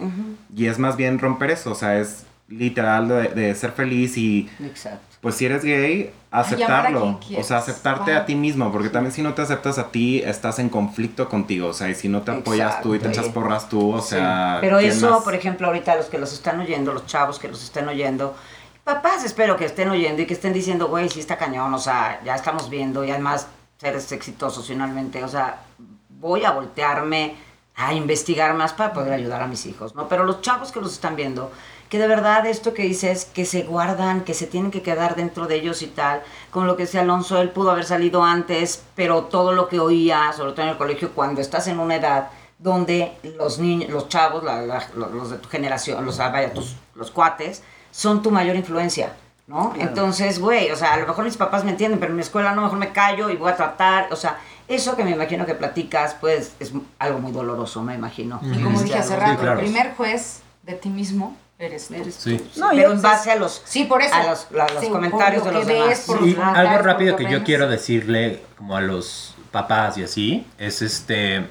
y 0.56 0.68
es 0.68 0.80
más 0.80 0.96
bien 0.96 1.20
romper 1.20 1.52
eso 1.52 1.72
o 1.72 1.76
sea 1.76 2.00
es 2.00 2.24
literal 2.48 3.08
de, 3.08 3.28
de 3.30 3.56
ser 3.56 3.72
feliz 3.72 4.18
y 4.18 4.50
Exacto. 4.64 5.18
pues 5.22 5.36
si 5.36 5.46
eres 5.46 5.64
gay 5.64 6.12
aceptarlo 6.30 7.20
o 7.38 7.44
sea 7.44 7.58
aceptarte 7.58 8.12
Ajá. 8.12 8.22
a 8.22 8.26
ti 8.26 8.36
mismo 8.36 8.72
porque 8.72 8.90
también 8.90 9.12
si 9.14 9.22
no 9.22 9.34
te 9.34 9.42
aceptas 9.42 9.78
a 9.80 9.90
ti 9.90 10.22
estás 10.24 10.60
en 10.60 10.70
conflicto 10.70 11.30
contigo 11.30 11.68
o 11.70 11.74
sea 11.74 11.90
y 11.90 11.96
si 11.96 12.10
no 12.10 12.22
te 12.22 12.32
apoyas 12.32 12.82
tú 12.82 12.96
y 12.96 13.00
te 13.00 13.08
echas 13.08 13.30
porras 13.30 13.70
tú 13.70 13.94
o 13.94 14.02
sea 14.02 14.58
Pero 14.62 14.80
¿quién 14.80 14.92
eso, 14.92 15.10
más? 15.12 15.24
por 15.24 15.34
ejemplo, 15.36 15.68
ahorita 15.68 15.96
los 15.96 16.08
que 16.08 16.18
los 16.18 16.34
están 16.34 16.60
oyendo, 16.60 16.94
los 16.94 17.06
chavos 17.06 17.40
que 17.40 17.48
los 17.48 17.64
estén 17.64 17.88
oyendo, 17.88 18.36
papás 18.84 19.24
espero 19.24 19.56
que 19.56 19.66
estén 19.66 19.90
oyendo 19.90 20.22
y 20.22 20.26
que 20.26 20.34
estén 20.34 20.52
diciendo, 20.54 20.88
güey, 20.90 21.10
sí 21.10 21.22
está 21.22 21.38
cañón, 21.38 21.74
o 21.74 21.80
sea, 21.80 22.20
ya 22.26 22.36
estamos 22.36 22.70
viendo 22.70 23.04
y 23.06 23.12
además 23.12 23.48
eres 23.82 24.12
exitosos 24.12 24.68
finalmente, 24.68 25.24
o 25.24 25.28
sea, 25.28 25.62
voy 26.10 26.44
a 26.46 26.52
voltearme 26.52 27.36
a 27.76 27.94
investigar 27.94 28.54
más 28.54 28.74
para 28.74 28.94
poder 28.94 29.14
ayudar 29.14 29.42
a 29.42 29.48
mis 29.48 29.66
hijos, 29.66 29.96
¿no? 29.96 30.08
Pero 30.08 30.24
los 30.24 30.42
chavos 30.42 30.72
que 30.72 30.80
los 30.80 30.94
están 30.94 31.16
viendo, 31.16 31.52
que 31.94 32.00
de 32.00 32.08
verdad 32.08 32.48
esto 32.48 32.74
que 32.74 32.82
dices, 32.82 33.26
que 33.36 33.46
se 33.46 33.62
guardan, 33.62 34.22
que 34.22 34.34
se 34.34 34.48
tienen 34.48 34.72
que 34.72 34.82
quedar 34.82 35.16
dentro 35.16 35.46
de 35.46 35.58
ellos 35.58 35.84
y 35.84 35.86
tal, 35.88 36.24
como 36.50 36.66
lo 36.66 36.76
que 36.76 36.86
decía 36.86 37.02
Alonso, 37.02 37.40
él 37.40 37.52
pudo 37.52 37.70
haber 37.70 37.86
salido 37.86 38.24
antes, 38.24 38.82
pero 38.96 39.26
todo 39.26 39.52
lo 39.54 39.68
que 39.68 39.80
oía, 39.80 40.34
sobre 40.36 40.54
todo 40.54 40.64
en 40.64 40.70
el 40.70 40.78
colegio, 40.80 41.12
cuando 41.14 41.40
estás 41.40 41.68
en 41.68 41.78
una 41.80 41.98
edad 41.98 42.30
donde 42.58 43.12
los 43.38 43.60
niños, 43.60 43.92
los 43.92 44.10
chavos, 44.10 44.44
la- 44.44 44.64
la- 44.64 44.88
los, 44.96 45.30
de 45.30 45.38
tu 45.38 45.50
generación, 45.50 46.04
los, 46.04 46.20
ah, 46.20 46.30
vaya, 46.30 46.52
tus, 46.52 46.78
los 46.96 47.12
cuates, 47.12 47.62
son 47.92 48.24
tu 48.24 48.32
mayor 48.32 48.56
influencia, 48.56 49.14
¿no? 49.46 49.72
Entonces, 49.78 50.40
güey, 50.40 50.72
o 50.72 50.76
sea, 50.76 50.94
a 50.94 50.98
lo 50.98 51.06
mejor 51.06 51.26
mis 51.26 51.38
papás 51.38 51.64
me 51.64 51.70
entienden, 51.70 52.00
pero 52.00 52.10
en 52.12 52.16
mi 52.16 52.24
escuela 52.24 52.56
no, 52.56 52.64
mejor 52.64 52.80
me 52.80 52.92
callo 52.92 53.30
y 53.30 53.36
voy 53.36 53.52
a 53.52 53.56
tratar, 53.56 54.12
o 54.12 54.16
sea, 54.16 54.40
eso 54.68 54.96
que 54.96 55.04
me 55.04 55.12
imagino 55.12 55.46
que 55.46 55.54
platicas, 55.54 56.16
pues, 56.20 56.54
es 56.60 56.72
algo 56.98 57.20
muy 57.20 57.32
doloroso, 57.32 57.84
me 57.84 57.94
imagino. 57.94 58.40
Y 58.42 58.64
como 58.64 58.82
dije 58.82 58.98
hace 58.98 59.16
rato, 59.16 59.42
claro. 59.42 59.60
el 59.60 59.66
primer 59.66 59.94
juez 59.94 60.42
de 60.64 60.74
ti 60.74 60.90
mismo 60.90 61.38
eres 61.60 61.88
tú. 61.88 61.94
Eres 61.96 62.16
Sí. 62.16 62.40
No, 62.58 62.70
pero 62.72 62.82
yo- 62.90 62.92
en 62.94 63.02
base 63.02 63.32
a 63.32 63.36
los, 63.36 63.62
Sí, 63.66 63.86
por 63.86 64.02
eso. 64.02 64.14
a 64.16 64.24
los, 64.24 64.48
los 64.52 64.70
Sí, 64.80 64.88
por 64.88 64.92
comentarios 64.92 65.44
lo 65.46 65.50
de 65.52 65.58
los 65.58 65.66
ves, 65.68 65.78
demás. 65.80 66.00
por 66.06 66.28
Y 66.28 66.36
algo 66.42 66.78
rápido 66.80 67.16
que 67.16 67.24
yo 67.26 67.30
ves. 67.40 67.44
quiero 67.44 67.68
decirle 67.70 68.44
como 68.58 68.76
a 68.76 68.82
los 68.82 69.36
papás 69.52 69.98
y 69.98 70.04
así 70.04 70.48
es 70.58 70.82
este 70.82 71.48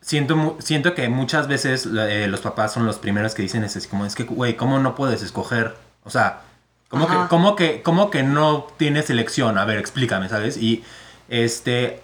siento 0.00 0.56
siento 0.60 0.94
que 0.94 1.08
muchas 1.08 1.48
veces 1.48 1.86
eh, 1.86 2.26
los 2.28 2.40
papás 2.40 2.72
son 2.72 2.86
los 2.86 2.96
primeros 2.98 3.34
que 3.34 3.42
dicen 3.42 3.62
es 3.64 3.76
así 3.76 3.88
como 3.88 4.06
es 4.06 4.14
que 4.14 4.22
güey 4.24 4.56
cómo 4.56 4.78
no 4.78 4.94
puedes 4.94 5.22
escoger 5.22 5.74
o 6.04 6.10
sea 6.10 6.40
cómo 6.88 7.04
Ajá. 7.04 7.24
que 7.24 7.28
cómo 7.28 7.56
que 7.56 7.82
cómo 7.82 8.10
que 8.10 8.22
no 8.22 8.66
tienes 8.78 9.10
elección 9.10 9.58
a 9.58 9.64
ver 9.66 9.78
explícame 9.78 10.28
sabes 10.30 10.56
y 10.56 10.82
este 11.28 12.00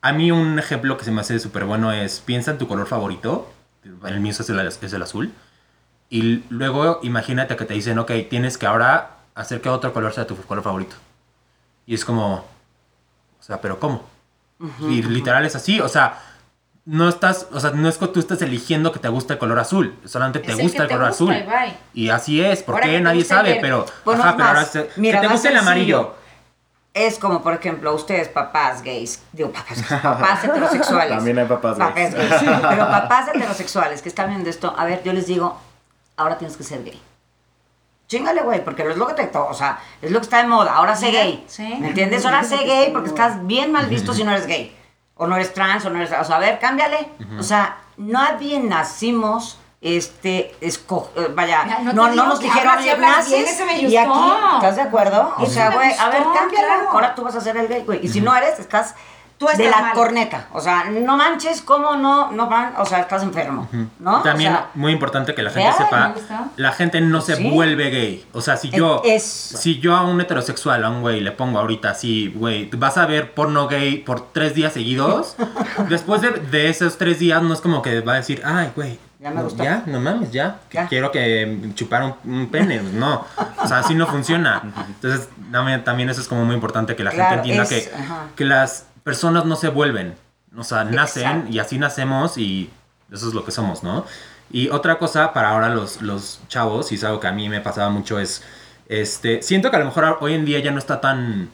a 0.00 0.12
mí 0.12 0.30
un 0.32 0.58
ejemplo 0.58 0.96
que 0.96 1.04
se 1.04 1.10
me 1.10 1.20
hace 1.20 1.38
súper 1.40 1.64
bueno 1.64 1.92
es 1.92 2.20
piensa 2.20 2.52
en 2.52 2.58
tu 2.58 2.66
color 2.68 2.86
favorito 2.86 3.52
el 3.84 4.20
mío 4.20 4.32
es 4.32 4.48
el, 4.48 4.58
es 4.60 4.92
el 4.92 5.02
azul 5.02 5.32
y 6.10 6.44
luego 6.50 6.98
imagínate 7.02 7.56
que 7.56 7.64
te 7.64 7.74
dicen 7.74 7.98
ok 7.98 8.10
tienes 8.28 8.58
que 8.58 8.66
ahora 8.66 9.10
hacer 9.34 9.60
que 9.60 9.68
otro 9.68 9.92
color 9.92 10.12
sea 10.12 10.26
tu 10.26 10.36
color 10.36 10.62
favorito 10.64 10.96
y 11.86 11.94
es 11.94 12.04
como, 12.04 12.34
O 12.34 13.42
sea, 13.42 13.60
pero 13.60 13.78
¿cómo? 13.80 14.04
y 14.80 15.02
literal 15.02 15.44
es 15.46 15.56
así, 15.56 15.80
o 15.80 15.88
sea, 15.88 16.20
no 16.84 17.08
estás, 17.08 17.46
o 17.52 17.58
sea, 17.60 17.70
no 17.70 17.88
es 17.88 17.96
que 17.98 18.06
tú 18.08 18.20
estés 18.20 18.42
eligiendo 18.42 18.92
que 18.92 18.98
te 18.98 19.08
gusta 19.08 19.32
el 19.34 19.38
color 19.38 19.58
azul, 19.58 19.94
solamente 20.04 20.40
te 20.40 20.52
Es 20.52 20.58
el 20.58 20.62
gusta 20.64 20.82
el 20.82 20.88
te 20.88 20.94
color 20.94 21.08
gusta 21.08 21.24
azul. 21.24 21.34
y 21.34 21.42
bye. 21.42 21.76
Y 21.94 22.08
así 22.10 22.40
es, 22.44 22.62
¿por 22.62 22.74
Ahora 22.74 22.84
que 22.86 22.90
qué? 22.92 22.96
te 22.98 23.02
Nadie 23.04 23.24
sabe, 23.24 23.52
el- 23.56 23.60
pero, 23.60 23.86
Bueno, 24.04 24.22
ajá, 24.22 24.36
pero 24.36 24.48
ahora 24.48 24.64
se- 24.66 24.90
mira, 24.96 25.18
que 25.18 25.22
te 25.22 25.28
más 25.28 25.34
guste 25.36 25.48
el 25.48 25.56
amarillo. 25.56 26.14
Es 26.92 27.18
como, 27.18 27.42
por 27.42 27.54
ejemplo, 27.54 27.94
ustedes, 27.94 28.28
papás 28.28 28.82
gays, 28.82 29.22
digo, 29.32 29.50
papás, 29.52 29.82
papás 30.02 30.44
heterosexuales. 30.44 31.16
También 31.16 31.38
hay 31.38 31.46
papás 31.46 31.78
gays. 31.78 32.14
Pero 32.68 32.88
papás 32.90 33.28
heterosexuales 33.34 34.02
que 34.02 34.08
están 34.08 34.28
viendo 34.28 34.50
esto, 34.50 34.74
a 34.76 34.84
ver, 34.84 35.02
yo 35.04 35.12
les 35.12 35.26
digo, 35.26 35.58
ahora 36.20 36.38
tienes 36.38 36.56
que 36.56 36.62
ser 36.64 36.84
gay. 36.84 37.00
Chingale, 38.06 38.42
güey, 38.42 38.64
porque 38.64 38.82
es 38.88 38.96
lo 38.96 39.06
que 39.06 39.14
te 39.14 39.30
o 39.38 39.54
sea, 39.54 39.78
es 40.02 40.10
lo 40.10 40.18
que 40.18 40.24
está 40.24 40.38
de 40.38 40.48
moda, 40.48 40.74
ahora 40.74 40.96
sé 40.96 41.10
gay. 41.12 41.44
sí. 41.46 41.76
¿Me 41.80 41.88
entiendes? 41.88 42.24
Ahora 42.26 42.42
sé 42.42 42.56
gay 42.58 42.90
porque 42.92 43.08
estás 43.08 43.46
bien 43.46 43.70
mal 43.70 43.86
visto 43.86 44.12
si 44.14 44.24
no 44.24 44.32
eres 44.32 44.46
gay. 44.46 44.76
O 45.14 45.26
no 45.26 45.36
eres 45.36 45.52
trans, 45.54 45.84
o 45.84 45.90
no 45.90 45.98
eres. 45.98 46.10
O 46.18 46.24
sea, 46.24 46.36
a 46.36 46.38
ver, 46.38 46.58
cámbiale. 46.58 47.08
O 47.38 47.42
sea, 47.42 47.78
nadie 47.96 48.58
nacimos. 48.60 49.58
Este, 49.82 50.54
esco- 50.60 51.08
eh, 51.16 51.28
vaya, 51.34 51.64
Ya, 51.66 51.78
no 51.78 51.92
no, 51.94 52.08
no, 52.14 52.26
nos 52.26 52.38
dijeron, 52.40 52.74
naces 53.00 53.58
y 53.80 53.96
aquí. 53.96 54.10
¿estás 54.56 54.76
de 54.76 54.82
acuerdo? 54.82 55.34
O 55.38 55.46
sea, 55.46 55.70
güey, 55.70 55.90
a 55.98 56.10
ver, 56.10 56.22
cámbiala, 56.22 56.66
claro. 56.66 56.90
ahora 56.90 57.14
tú 57.14 57.22
vas 57.22 57.34
a 57.34 57.40
ser 57.40 57.56
el 57.56 57.66
gay, 57.66 57.82
güey. 57.84 58.04
Y 58.04 58.08
si 58.08 58.20
no 58.20 58.36
eres, 58.36 58.58
estás 58.58 58.94
Tú 59.40 59.46
de 59.46 59.52
estás 59.54 59.70
la 59.70 59.80
mal. 59.86 59.94
corneta. 59.94 60.48
O 60.52 60.60
sea, 60.60 60.84
no 60.90 61.16
manches, 61.16 61.62
¿cómo 61.62 61.96
no? 61.96 62.30
No 62.30 62.46
van, 62.48 62.74
o 62.76 62.84
sea, 62.84 63.00
estás 63.00 63.22
enfermo, 63.22 63.66
¿no? 63.98 64.20
También 64.20 64.52
O 64.52 64.56
sea, 64.56 64.68
muy 64.74 64.92
importante 64.92 65.34
que 65.34 65.42
la 65.42 65.48
gente 65.50 65.72
sepa, 65.78 66.14
la 66.56 66.72
gente 66.72 67.00
no 67.00 67.22
se 67.22 67.36
Sí. 67.36 67.48
vuelve 67.50 67.88
gay. 67.88 68.26
O 68.34 68.42
sea, 68.42 68.58
si 68.58 68.68
yo, 68.68 69.00
Es- 69.02 69.24
si 69.24 69.80
yo 69.80 69.96
a 69.96 70.02
un 70.04 70.20
heterosexual, 70.20 70.84
a 70.84 70.90
un 70.90 71.00
güey, 71.00 71.22
le 71.22 71.32
pongo 71.32 71.58
ahorita 71.58 71.88
así, 71.90 72.30
güey, 72.36 72.68
vas 72.76 72.98
a 72.98 73.06
ver 73.06 73.32
porno 73.32 73.66
gay 73.66 73.96
por 73.96 74.30
tres 74.30 74.54
días 74.54 74.74
seguidos, 74.74 75.36
después 75.88 76.20
de, 76.20 76.32
de 76.32 76.68
esos 76.68 76.98
tres 76.98 77.18
días 77.18 77.42
no 77.42 77.54
es 77.54 77.62
como 77.62 77.80
que 77.80 78.02
va 78.02 78.12
a 78.12 78.16
decir, 78.16 78.42
ay, 78.44 78.70
güey. 78.76 78.98
Ya 79.20 79.28
me 79.30 79.36
no, 79.36 79.42
gustó. 79.44 79.62
Ya, 79.62 79.82
no 79.84 80.00
mames, 80.00 80.30
ya. 80.32 80.60
Quiero 80.88 81.10
que 81.12 81.58
chupar 81.74 82.02
un, 82.04 82.14
un 82.24 82.46
pene. 82.50 82.80
No. 82.80 83.26
O 83.62 83.66
sea, 83.68 83.80
así 83.80 83.94
no 83.94 84.06
funciona. 84.06 84.62
Entonces, 84.88 85.28
también, 85.52 85.84
también 85.84 86.08
eso 86.08 86.22
es 86.22 86.26
como 86.28 86.46
muy 86.46 86.54
importante 86.54 86.96
que 86.96 87.04
la 87.04 87.10
Claro, 87.10 87.42
gente 87.42 87.50
entienda 87.52 87.62
es- 87.64 87.88
que, 87.88 87.94
ajá. 87.94 88.16
que 88.34 88.44
las 88.46 88.86
personas 89.02 89.44
no 89.44 89.56
se 89.56 89.68
vuelven. 89.68 90.14
O 90.56 90.64
sea, 90.64 90.84
nacen 90.84 91.22
Exacto. 91.22 91.52
y 91.52 91.58
así 91.58 91.78
nacemos 91.78 92.36
y 92.38 92.70
eso 93.12 93.28
es 93.28 93.34
lo 93.34 93.44
que 93.44 93.50
somos, 93.50 93.82
¿no? 93.82 94.04
Y 94.50 94.68
otra 94.68 94.98
cosa 94.98 95.32
para 95.32 95.50
ahora 95.50 95.68
los, 95.68 96.02
los 96.02 96.40
chavos, 96.48 96.90
y 96.90 96.96
es 96.96 97.04
algo 97.04 97.20
que 97.20 97.28
a 97.28 97.32
mí 97.32 97.48
me 97.48 97.60
pasaba 97.60 97.88
mucho, 97.88 98.18
es, 98.18 98.42
este, 98.88 99.42
siento 99.42 99.70
que 99.70 99.76
a 99.76 99.78
lo 99.78 99.84
mejor 99.84 100.18
hoy 100.20 100.34
en 100.34 100.44
día 100.44 100.58
ya 100.58 100.72
no 100.72 100.78
está 100.78 101.00
tan, 101.00 101.50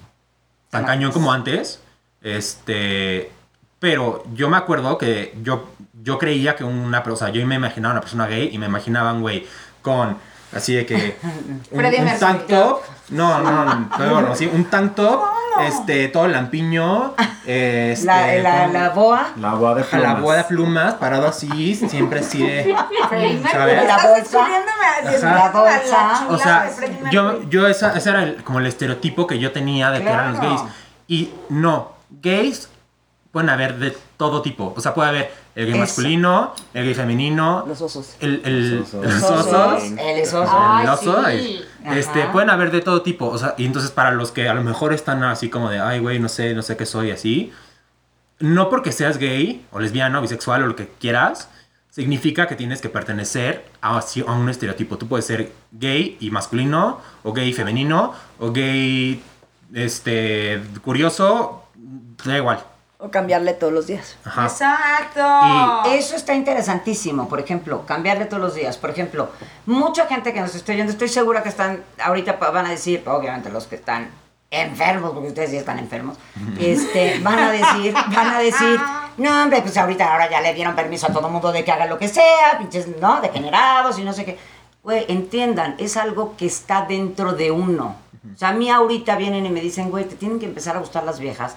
tan 0.71 0.87
cañón 0.87 1.13
como 1.13 1.31
antes, 1.33 1.83
este, 2.23 3.31
pero 3.79 4.25
yo 4.33 4.49
me 4.49 4.57
acuerdo 4.57 4.97
que 4.97 5.37
yo, 5.43 5.69
yo 6.03 6.19
creía 6.19 6.57
que 6.57 6.65
una 6.65 7.03
persona, 7.03 7.31
yo 7.31 7.47
me 7.47 7.57
imaginaba 7.57 7.93
una 7.93 8.01
persona 8.01 8.27
gay 8.27 8.49
y 8.51 8.59
me 8.59 8.67
imaginaba 8.67 9.13
un 9.13 9.21
güey 9.21 9.47
con, 9.83 10.17
así 10.57 10.75
de 10.75 10.87
que, 10.87 11.17
un, 11.71 12.19
tank 12.19 12.47
top, 12.47 12.81
no, 13.11 13.39
no, 13.41 13.65
no, 13.65 13.91
pero 13.97 14.11
bueno, 14.15 14.35
sí, 14.35 14.51
un 14.53 14.65
tank 14.65 14.95
top, 14.95 15.23
este, 15.67 16.09
todo 16.09 16.27
lampiño, 16.29 17.15
este, 17.47 18.05
la, 18.05 18.35
la, 18.37 18.67
la 18.69 18.89
boa, 18.91 19.29
La 19.37 19.55
boa 19.55 19.75
de 19.75 19.83
a 19.83 19.85
plumas. 19.85 20.03
la 20.15 20.21
boda 20.21 20.37
de 20.39 20.45
plumas, 20.45 20.95
parado 20.95 21.29
así, 21.29 21.75
siempre 21.75 22.21
así 22.21 22.43
de... 22.47 22.75
¿Sabes? 23.11 23.43
La 23.77 23.81
Estás 23.83 24.03
bolsa. 24.03 24.17
descubriéndome 24.17 24.85
a- 24.85 24.99
Ajá. 24.99 25.11
descubriéndome 25.11 25.41
a 25.41 25.51
bolsa. 25.51 26.27
O 26.31 26.39
sea, 26.39 26.71
yo, 27.11 27.43
yo 27.49 27.67
esa, 27.69 27.97
ese 27.97 28.11
era 28.11 28.23
el- 28.25 28.43
como 28.45 28.59
el 28.59 28.67
estereotipo 28.67 29.27
que 29.27 29.39
yo 29.39 29.53
tenía 29.53 29.91
de 29.91 30.03
que 30.03 30.09
eran 30.09 30.33
los 30.33 30.41
gays. 30.41 30.61
Y 31.09 31.31
no, 31.49 31.93
gays 32.23 32.69
pueden 33.31 33.51
haber 33.51 33.77
de 33.79 33.97
todo 34.17 34.43
tipo. 34.43 34.75
O 34.77 34.81
sea, 34.81 34.93
puede 34.95 35.09
haber 35.11 35.35
el 35.57 35.65
gay 35.65 35.73
Eso. 35.73 35.81
masculino, 35.81 36.55
el 36.75 36.85
gay 36.85 36.95
femenino, 36.95 37.65
Los 37.67 37.81
osos. 37.81 38.15
el, 38.21 38.43
el, 38.45 38.77
Los 38.77 38.95
osos. 38.95 39.05
los 39.05 39.23
osos, 39.23 39.47
osos, 39.47 39.83
el. 39.85 39.99
Ay, 39.99 40.83
el 40.85 40.89
oso, 40.91 41.25
sí. 41.31 41.61
este, 41.87 42.23
Ajá. 42.25 42.33
pueden 42.33 42.51
haber 42.51 42.71
de 42.71 42.83
todo 42.83 43.03
tipo. 43.03 43.27
O 43.27 43.39
sea, 43.39 43.55
y 43.57 43.65
entonces 43.65 43.91
para 43.91 44.13
los 44.13 44.31
que 44.33 44.49
a 44.49 44.55
lo 44.55 44.63
mejor 44.63 44.93
están 44.93 45.25
así 45.25 45.49
como 45.49 45.71
de, 45.71 45.81
ay, 45.81 45.99
güey, 45.99 46.19
no 46.21 46.29
sé, 46.29 46.55
no 46.55 46.63
sé 46.63 46.77
qué 46.77 46.87
soy, 46.87 47.11
así. 47.11 47.53
No 48.39 48.69
porque 48.69 48.93
seas 48.93 49.17
gay 49.19 49.65
o 49.73 49.81
lesbiano, 49.81 50.21
bisexual 50.21 50.63
o 50.63 50.67
lo 50.67 50.77
que 50.77 50.89
quieras, 51.01 51.49
significa 51.91 52.47
que 52.47 52.55
tienes 52.55 52.83
que 52.83 52.91
pertenecer 52.91 53.65
a, 53.81 53.99
a 53.99 54.33
un 54.33 54.51
estereotipo. 54.51 54.99
Tú 54.99 55.09
puedes 55.09 55.25
ser 55.25 55.53
gay 55.73 56.19
y 56.21 56.31
masculino, 56.31 57.01
o 57.23 57.33
gay 57.33 57.49
y 57.49 57.53
femenino, 57.55 58.13
o 58.39 58.53
gay 58.53 59.23
este, 59.73 60.61
curioso, 60.85 61.65
da 62.27 62.37
igual. 62.37 62.63
O 62.99 63.11
cambiarle 63.11 63.53
todos 63.53 63.73
los 63.73 63.87
días. 63.87 64.17
Ajá. 64.25 64.45
Exacto. 64.45 65.91
Eso 65.91 66.17
está 66.17 66.35
interesantísimo, 66.35 67.29
por 67.29 67.41
ejemplo, 67.41 67.85
cambiarle 67.85 68.25
todos 68.25 68.43
los 68.43 68.55
días. 68.55 68.79
Por 68.79 68.91
ejemplo, 68.91 69.29
mucha 69.67 70.07
gente 70.07 70.33
que 70.33 70.41
nos 70.41 70.55
está 70.55 70.73
oyendo, 70.73 70.93
estoy 70.93 71.09
segura 71.09 71.43
que 71.43 71.51
están, 71.51 71.85
ahorita 72.03 72.33
van 72.35 72.67
a 72.67 72.71
decir, 72.71 73.03
obviamente 73.07 73.51
los 73.51 73.67
que 73.67 73.77
están 73.77 74.11
enfermos, 74.51 75.13
porque 75.13 75.29
ustedes 75.29 75.51
sí 75.51 75.57
están 75.57 75.79
enfermos, 75.79 76.17
este, 76.59 77.19
van 77.21 77.39
a 77.39 77.51
decir, 77.51 77.93
van 78.15 78.29
a 78.29 78.39
decir, 78.39 78.81
no 79.19 79.43
hombre, 79.43 79.61
pues 79.61 79.77
ahorita 79.77 80.11
ahora 80.11 80.31
ya 80.31 80.41
le 80.41 80.55
dieron 80.55 80.75
permiso 80.75 81.07
a 81.07 81.13
todo 81.13 81.29
mundo 81.29 81.53
de 81.53 81.65
que 81.65 81.73
haga 81.73 81.87
lo 81.87 81.99
que 81.99 82.09
sea, 82.09 82.59
pinches, 82.59 82.89
¿no? 83.01 83.21
Degenerados 83.21 83.99
y 83.99 84.05
no 84.05 84.13
sé 84.13 84.25
qué. 84.25 84.39
Güey, 84.83 85.05
entiendan, 85.09 85.75
es 85.79 85.97
algo 85.97 86.37
que 86.37 86.47
está 86.47 86.87
dentro 86.87 87.33
de 87.33 87.51
uno. 87.51 87.97
O 88.35 88.39
sea, 88.39 88.51
a 88.51 88.53
mí 88.53 88.71
ahorita 88.71 89.17
vienen 89.17 89.47
y 89.47 89.51
me 89.51 89.61
dicen, 89.61 89.91
güey, 89.91 90.05
te 90.05 90.17
tienen 90.17 90.39
que 90.39 90.47
empezar 90.47 90.77
a 90.77 90.81
gustar 90.81 91.05
las 91.05 91.19
viejas. 91.19 91.57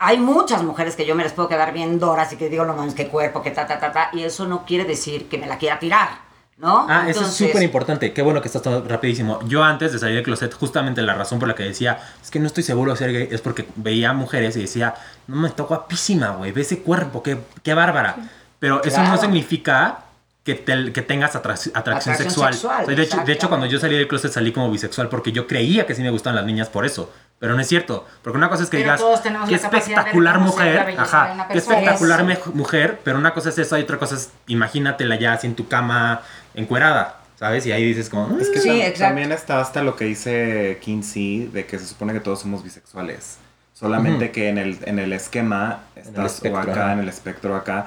Hay 0.00 0.18
muchas 0.18 0.62
mujeres 0.62 0.94
que 0.94 1.04
yo 1.06 1.14
me 1.14 1.24
les 1.24 1.32
puedo 1.32 1.48
quedar 1.48 1.72
bien 1.72 1.98
doras 1.98 2.32
y 2.32 2.36
que 2.36 2.48
digo, 2.48 2.64
no 2.64 2.74
mames, 2.74 2.94
qué 2.94 3.08
cuerpo, 3.08 3.42
que 3.42 3.50
ta, 3.50 3.66
ta, 3.66 3.78
ta, 3.80 3.90
ta. 3.92 4.10
Y 4.12 4.22
eso 4.22 4.46
no 4.46 4.64
quiere 4.64 4.84
decir 4.84 5.28
que 5.28 5.38
me 5.38 5.46
la 5.48 5.58
quiera 5.58 5.78
tirar, 5.80 6.08
¿no? 6.56 6.86
Ah, 6.88 7.00
eso 7.02 7.10
es 7.10 7.16
Entonces, 7.26 7.48
súper 7.48 7.62
importante. 7.64 8.12
Qué 8.12 8.22
bueno 8.22 8.40
que 8.40 8.46
estás 8.46 8.62
todo 8.62 8.84
rapidísimo. 8.86 9.40
Yo 9.48 9.64
antes 9.64 9.92
de 9.92 9.98
salir 9.98 10.14
del 10.14 10.24
closet, 10.24 10.54
justamente 10.54 11.02
la 11.02 11.14
razón 11.14 11.40
por 11.40 11.48
la 11.48 11.56
que 11.56 11.64
decía, 11.64 11.98
es 12.22 12.30
que 12.30 12.38
no 12.38 12.46
estoy 12.46 12.62
seguro 12.62 12.92
de 12.92 12.96
ser 12.98 13.12
gay, 13.12 13.28
es 13.30 13.40
porque 13.40 13.66
veía 13.74 14.12
mujeres 14.12 14.56
y 14.56 14.60
decía, 14.60 14.94
no 15.26 15.36
me 15.36 15.48
está 15.48 15.64
guapísima, 15.64 16.28
güey, 16.30 16.52
ve 16.52 16.60
ese 16.60 16.78
cuerpo, 16.80 17.22
qué, 17.22 17.38
qué 17.64 17.74
bárbara. 17.74 18.14
Pero 18.60 18.82
eso 18.84 18.98
no 18.98 19.04
Claro. 19.06 19.20
significa 19.20 19.98
que, 20.44 20.54
te- 20.54 20.92
que 20.92 21.02
tengas 21.02 21.34
atrac- 21.34 21.70
atracción, 21.74 21.76
Atracción 21.76 22.16
sexual. 22.16 22.54
sexual, 22.54 22.82
O 22.84 22.86
sea, 22.86 22.94
de, 22.94 23.02
hecho, 23.02 23.16
de 23.26 23.32
hecho, 23.32 23.48
cuando 23.48 23.66
yo 23.66 23.78
salí 23.80 23.96
del 23.96 24.06
closet 24.08 24.32
salí 24.32 24.52
como 24.52 24.70
bisexual 24.70 25.08
porque 25.08 25.32
yo 25.32 25.46
creía 25.48 25.86
que 25.86 25.94
sí 25.94 26.02
me 26.02 26.10
gustaban 26.10 26.36
las 26.36 26.46
niñas 26.46 26.68
por 26.68 26.86
eso. 26.86 27.12
Pero 27.38 27.54
no 27.54 27.60
es 27.60 27.68
cierto. 27.68 28.04
Porque 28.22 28.36
una 28.36 28.48
cosa 28.48 28.64
es 28.64 28.70
que 28.70 28.78
Pero 28.78 28.96
digas, 28.96 29.48
qué 29.48 29.54
espectacular 29.54 30.40
mujer, 30.40 30.94
ajá, 30.98 31.46
qué 31.52 31.58
espectacular 31.58 32.28
Eso. 32.30 32.50
mujer, 32.52 33.00
pero 33.04 33.16
una 33.18 33.32
cosa 33.32 33.50
es 33.50 33.58
eso 33.58 33.78
y 33.78 33.82
otra 33.82 33.96
cosa 33.98 34.16
es 34.16 34.30
imagínatela 34.48 35.14
ya 35.16 35.34
así 35.34 35.46
en 35.46 35.54
tu 35.54 35.68
cama 35.68 36.22
encuerada, 36.54 37.20
¿sabes? 37.38 37.64
Y 37.66 37.70
ahí 37.72 37.84
dices 37.84 38.08
como, 38.10 38.26
"Mm". 38.28 38.40
Es 38.40 38.48
que 38.50 38.60
Sí, 38.60 38.68
tam- 38.70 38.98
también 38.98 39.30
está 39.32 39.60
hasta 39.60 39.82
lo 39.82 39.94
que 39.94 40.04
dice 40.06 40.78
Kinsey 40.82 41.46
de 41.52 41.64
que 41.64 41.78
se 41.78 41.86
supone 41.86 42.12
que 42.12 42.20
todos 42.20 42.40
somos 42.40 42.64
bisexuales. 42.64 43.38
Solamente 43.72 44.24
Ujú. 44.24 44.32
que 44.34 44.48
en 44.48 44.58
el, 44.58 44.78
en 44.86 44.98
el 44.98 45.12
esquema 45.12 45.82
estás 45.94 46.34
espectro, 46.34 46.58
o 46.60 46.72
acá, 46.72 46.92
en 46.92 46.98
el 46.98 47.08
espectro 47.08 47.54
acá. 47.54 47.86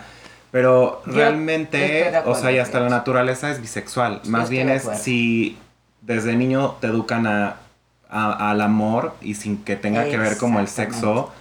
Pero 0.51 1.01
Yo 1.05 1.11
realmente, 1.13 2.07
acuerdo, 2.07 2.31
o 2.31 2.35
sea, 2.35 2.51
y 2.53 2.59
hasta 2.59 2.79
la 2.79 2.87
naturaleza 2.89 3.51
es 3.51 3.59
bisexual. 3.59 4.21
Más 4.25 4.49
bien 4.49 4.69
es 4.69 4.83
si 5.01 5.57
desde 6.01 6.35
niño 6.37 6.77
te 6.79 6.87
educan 6.87 7.27
a, 7.27 7.55
a- 8.11 8.51
al 8.51 8.61
amor 8.61 9.15
y 9.21 9.35
sin 9.35 9.57
que 9.63 9.75
tenga 9.75 10.05
que 10.09 10.17
ver 10.17 10.37
como 10.37 10.59
el 10.59 10.67
sexo, 10.67 11.31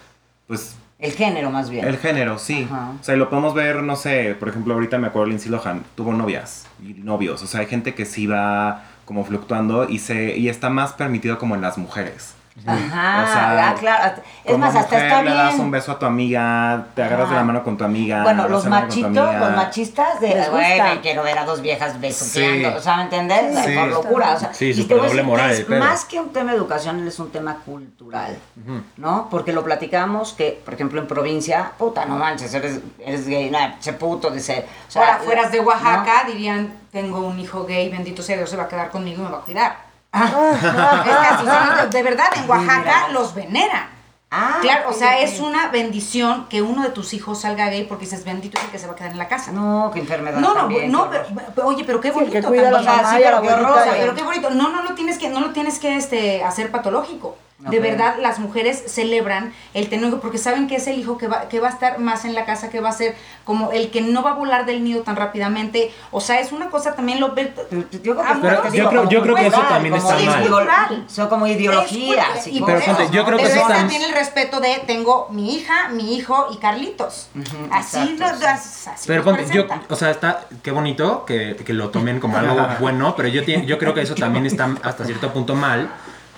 pues 0.46 0.76
El 0.98 1.12
género, 1.12 1.50
más 1.50 1.68
bien. 1.70 1.86
el 1.86 1.96
género, 1.98 2.38
sí. 2.38 2.66
Ajá. 2.70 2.92
O 3.00 3.02
sea, 3.04 3.14
y 3.14 3.18
lo 3.18 3.28
podemos 3.30 3.54
ver, 3.54 3.82
no 3.82 3.96
sé, 3.96 4.36
por 4.38 4.48
ejemplo, 4.48 4.74
ahorita 4.74 4.98
me 4.98 5.06
acuerdo 5.08 5.28
Lindsay 5.28 5.50
Lohan, 5.50 5.82
tuvo 5.94 6.12
novias 6.12 6.66
y 6.82 6.94
novios. 6.94 7.42
O 7.42 7.46
sea, 7.46 7.60
hay 7.60 7.66
gente 7.66 7.94
que 7.94 8.04
sí 8.06 8.26
va 8.26 8.84
como 9.04 9.24
fluctuando 9.24 9.88
y 9.88 9.98
se 9.98 10.36
y 10.36 10.48
está 10.48 10.70
más 10.70 10.92
permitido 10.92 11.38
como 11.38 11.54
en 11.54 11.60
las 11.62 11.78
mujeres. 11.78 12.34
Ajá, 12.66 13.24
O 13.24 13.32
sea, 13.32 13.68
ah, 13.70 13.74
claro. 13.78 14.22
Es 14.44 14.58
más, 14.58 14.74
hasta 14.74 14.94
mujer, 14.96 15.08
está 15.10 15.22
le 15.22 15.30
das 15.30 15.52
un 15.54 15.58
bien. 15.58 15.70
beso 15.70 15.92
a 15.92 15.98
tu 15.98 16.06
amiga, 16.06 16.86
te 16.94 17.02
agarras 17.02 17.30
de 17.30 17.36
la 17.36 17.44
mano 17.44 17.62
con 17.64 17.76
tu 17.76 17.84
amiga. 17.84 18.22
Bueno, 18.22 18.48
los 18.48 18.66
machitos, 18.66 19.34
los 19.34 19.56
machistas 19.56 20.20
de, 20.20 20.46
güey, 20.50 20.80
me 20.82 21.00
quiero 21.00 21.22
ver 21.22 21.38
a 21.38 21.44
dos 21.44 21.60
viejas 21.62 22.00
besuqueando, 22.00 22.70
Sí. 22.70 22.76
o 22.76 22.80
sea, 22.80 22.96
¿me 22.96 23.02
entiendes? 23.04 23.58
Sí. 23.64 23.74
Por 23.74 23.88
locura, 23.88 24.34
o 24.34 24.38
sea, 24.38 24.52
Sí, 24.52 24.66
y 24.66 24.74
súper 24.74 24.88
te 24.88 24.94
voy 24.94 25.04
a 25.04 25.08
doble 25.08 25.22
moral 25.22 25.50
es 25.52 25.68
más 25.68 26.04
que 26.04 26.20
un 26.20 26.32
tema 26.32 26.50
de 26.52 26.58
educación, 26.58 27.06
es 27.06 27.18
un 27.18 27.30
tema 27.30 27.56
cultural, 27.64 28.36
¿no? 28.96 29.28
Porque 29.30 29.52
lo 29.52 29.64
platicamos 29.64 30.32
que, 30.34 30.60
por 30.64 30.74
ejemplo, 30.74 31.00
en 31.00 31.06
provincia, 31.06 31.72
puta, 31.78 32.04
no 32.04 32.16
manches, 32.16 32.52
eres, 32.54 32.80
eres 32.98 33.26
gay, 33.26 33.50
nada, 33.50 33.76
che 33.80 33.92
puto, 33.94 34.30
dice, 34.30 34.66
o 34.88 34.90
sea, 34.90 35.02
Ahora, 35.02 35.18
fueras 35.24 35.52
de 35.52 35.58
¿no? 35.58 35.68
Oaxaca, 35.68 36.24
dirían, 36.26 36.72
tengo 36.90 37.20
un 37.20 37.38
hijo 37.38 37.64
gay, 37.64 37.88
bendito 37.88 38.22
sea 38.22 38.36
Dios, 38.36 38.50
se 38.50 38.56
va 38.56 38.64
a 38.64 38.68
quedar 38.68 38.90
conmigo 38.90 39.22
y 39.22 39.24
me 39.24 39.30
va 39.30 39.38
a 39.38 39.42
cuidar. 39.42 39.89
Ah. 40.12 40.52
es 41.04 41.04
que 41.04 41.10
así 41.10 41.44
son, 41.80 41.90
de 41.90 42.02
verdad, 42.02 42.26
en 42.36 42.48
Oaxaca 42.50 42.80
Mira. 42.80 43.08
los 43.12 43.34
veneran. 43.34 43.88
Ah, 44.32 44.58
Claro, 44.62 44.90
o 44.90 44.92
sea, 44.92 45.20
es 45.22 45.40
una 45.40 45.68
bendición 45.68 46.46
que 46.48 46.62
uno 46.62 46.82
de 46.84 46.90
tus 46.90 47.14
hijos 47.14 47.40
salga 47.40 47.68
gay 47.68 47.84
porque 47.84 48.04
dices, 48.04 48.24
bendito 48.24 48.58
es 48.58 48.64
el 48.66 48.70
que 48.70 48.78
se 48.78 48.86
va 48.86 48.92
a 48.92 48.96
quedar 48.96 49.10
en 49.10 49.18
la 49.18 49.26
casa. 49.26 49.50
No, 49.50 49.90
qué 49.92 49.98
enfermedad 50.00 50.38
No, 50.38 50.50
no, 50.50 50.54
también, 50.54 50.92
no, 50.92 51.10
pero, 51.10 51.66
oye, 51.66 51.82
pero 51.84 52.00
qué 52.00 52.08
Sí, 52.10 52.14
bonito 52.14 52.32
que 52.34 52.42
cuida 52.42 52.68
a 52.68 52.70
la 52.70 52.76
también. 52.78 52.96
mamá 52.96 53.08
sí, 53.10 53.14
la 53.24 53.24
pero 53.30 53.42
qué 53.42 53.48
abuelita. 53.48 53.70
horror, 53.72 53.78
O 53.80 53.82
sea, 53.84 53.96
y- 53.96 54.00
pero 54.00 54.14
qué 54.14 54.22
bonito. 54.22 54.50
No, 54.50 54.68
no 54.68 54.82
lo 54.84 54.94
tienes 54.94 55.18
que, 55.18 55.28
no 55.30 55.40
lo 55.40 55.50
tienes 55.50 55.80
que 55.80 55.96
este, 55.96 56.44
hacer 56.44 56.70
patológico. 56.70 57.36
De 57.68 57.78
verdad, 57.78 58.14
las 58.20 58.38
mujeres 58.38 58.82
celebran 58.86 59.52
el 59.74 59.88
tener 59.90 60.08
hijo 60.08 60.20
porque 60.20 60.38
saben 60.38 60.66
que 60.66 60.76
es 60.76 60.86
el 60.86 60.98
hijo 60.98 61.18
que 61.18 61.28
va, 61.28 61.48
que 61.48 61.60
va 61.60 61.68
a 61.68 61.70
estar 61.70 61.98
más 61.98 62.24
en 62.24 62.34
la 62.34 62.46
casa, 62.46 62.70
que 62.70 62.80
va 62.80 62.88
a 62.88 62.92
ser 62.92 63.14
como 63.44 63.70
el 63.72 63.90
que 63.90 64.00
no 64.00 64.22
va 64.22 64.30
a 64.30 64.34
volar 64.34 64.64
del 64.64 64.82
nido 64.82 65.02
tan 65.02 65.14
rápidamente. 65.16 65.92
O 66.10 66.20
sea, 66.22 66.40
es 66.40 66.52
una 66.52 66.70
cosa 66.70 66.94
también 66.94 67.20
lo 67.20 67.34
ve- 67.34 67.52
Yo 68.02 68.16
Ah, 68.24 68.38
pero 68.40 68.64
yo 68.64 68.70
digo, 68.70 68.88
creo- 68.88 69.08
yo 69.10 69.22
creo 69.22 69.34
que 69.34 69.42
eso 69.42 69.50
cultural, 69.56 69.68
también 69.74 69.94
está 69.94 70.14
mal. 70.14 71.04
Son 71.06 71.28
como 71.28 71.46
ideologías. 71.46 72.38
Es 72.38 72.46
y 72.46 72.60
Pero, 72.62 72.78
eso, 72.78 73.10
yo 73.12 73.24
creo 73.24 73.36
que 73.38 73.44
pero 73.44 73.54
eso 73.54 73.56
es 73.56 73.62
está- 73.62 73.74
también 73.74 74.02
el 74.02 74.12
respeto 74.12 74.60
de 74.60 74.82
tengo 74.86 75.28
mi 75.30 75.54
hija, 75.54 75.88
mi 75.88 76.16
hijo 76.16 76.48
y 76.52 76.56
Carlitos. 76.58 77.28
así 77.70 77.98
exacto, 77.98 78.40
lo 78.44 78.48
así 78.48 78.90
Pero 79.06 79.24
ponte, 79.24 79.46
yo, 79.52 79.64
o 79.88 79.96
sea, 79.96 80.10
está, 80.10 80.46
qué 80.62 80.70
bonito 80.70 81.24
que, 81.26 81.56
que 81.56 81.72
lo 81.72 81.90
tomen 81.90 82.20
como 82.20 82.38
algo 82.38 82.56
bueno, 82.80 83.14
pero 83.16 83.28
yo, 83.28 83.42
yo 83.42 83.78
creo 83.78 83.92
que 83.94 84.02
eso 84.02 84.14
también 84.14 84.46
está 84.46 84.68
hasta 84.82 85.04
cierto 85.04 85.32
punto 85.32 85.54
mal, 85.54 85.90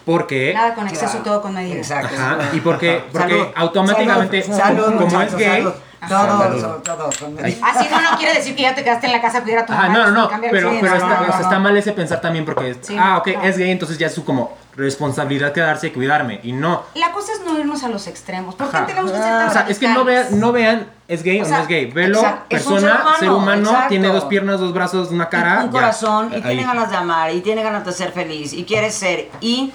porque... 0.05 0.53
Nada 0.55 0.75
con 0.75 0.87
exceso, 0.89 1.11
Claro. 1.13 1.25
todo 1.25 1.43
con 1.43 1.55
medida. 1.55 1.77
Exacto. 1.77 2.15
Ajá, 2.17 2.39
y 2.53 2.61
porque, 2.61 3.03
porque 3.13 3.33
Salud. 3.35 3.47
automáticamente, 3.57 4.43
Salud, 4.43 4.59
salud, 4.85 4.99
como 5.01 5.21
es 5.23 5.35
gay... 5.37 5.49
salud. 5.63 5.73
Todo, 6.09 6.49
todo, 6.53 6.75
todo 6.83 7.11
con 7.21 7.35
medida. 7.35 7.65
Así 7.65 7.89
no, 7.89 8.01
no 8.11 8.17
quiere 8.19 8.35
decir 8.35 8.57
que 8.57 8.63
ya 8.63 8.75
te 8.75 8.83
quedaste 8.83 9.07
en 9.07 9.13
la 9.13 9.21
casa 9.21 9.39
a 9.39 9.43
cuidar 9.43 9.61
a 9.61 9.67
tu 9.67 9.73
Ajá, 9.73 9.83
mamá. 9.83 9.99
no, 9.99 10.11
no, 10.11 10.23
no, 10.23 10.29
pero, 10.51 10.51
pero 10.51 10.73
está, 10.73 10.89
no, 10.91 10.95
o 10.97 11.09
sea, 11.27 11.37
no, 11.37 11.41
está 11.43 11.59
mal 11.61 11.77
ese 11.77 11.93
pensar 11.93 12.21
también 12.21 12.45
porque, 12.45 12.71
es, 12.71 12.79
Sí, 12.83 12.97
ah, 12.99 13.19
ok, 13.19 13.29
es 13.45 13.57
gay, 13.57 13.71
entonces 13.71 13.99
ya 13.99 14.09
es 14.09 14.15
su 14.15 14.25
como 14.25 14.57
responsabilidad 14.77 15.53
quedarse 15.53 15.89
y 15.89 15.91
cuidarme, 15.91 16.41
y 16.43 16.53
no. 16.53 16.85
La 16.95 17.13
cosa 17.13 17.33
es 17.33 17.41
no 17.43 17.59
irnos 17.59 17.83
a 17.83 17.89
los 17.89 18.07
extremos. 18.07 18.55
¿Por 18.55 18.71
qué 18.71 18.77
Ajá. 18.77 18.87
tenemos 18.87 19.11
que 19.11 19.19
ser 19.19 19.27
tan 19.27 19.49
O 19.49 19.53
sea, 19.53 19.67
es 19.69 19.79
que 19.79 19.89
no 19.89 20.05
vean, 20.05 20.41
no 20.41 20.53
vean, 20.53 20.91
es 21.09 21.23
gay 21.23 21.41
o, 21.41 21.45
O 21.45 21.47
sea, 21.47 21.59
no 21.59 21.63
es 21.63 21.69
gay. 21.69 21.87
Velo, 21.87 22.21
un 22.21 22.49
persona, 22.49 22.81
ser 22.81 22.91
humano, 22.91 23.17
ser 23.19 23.31
humano, 23.31 23.89
tiene 23.89 24.09
dos 24.09 24.25
piernas, 24.25 24.61
dos 24.61 24.73
brazos, 24.73 25.11
una 25.11 25.29
cara. 25.29 25.61
un 25.61 25.67
ya. 25.67 25.71
corazón 25.73 26.31
y 26.33 26.37
Ahí. 26.37 26.43
tiene 26.43 26.65
ganas 26.65 26.91
de 26.91 26.97
amar 26.97 27.35
y 27.35 27.41
tiene 27.43 27.63
ganas 27.63 27.85
de 27.85 27.93
ser 27.93 28.13
feliz 28.13 28.53
y 28.53 28.65
quiere 28.65 28.91
ser. 28.91 29.31
Y 29.41 29.73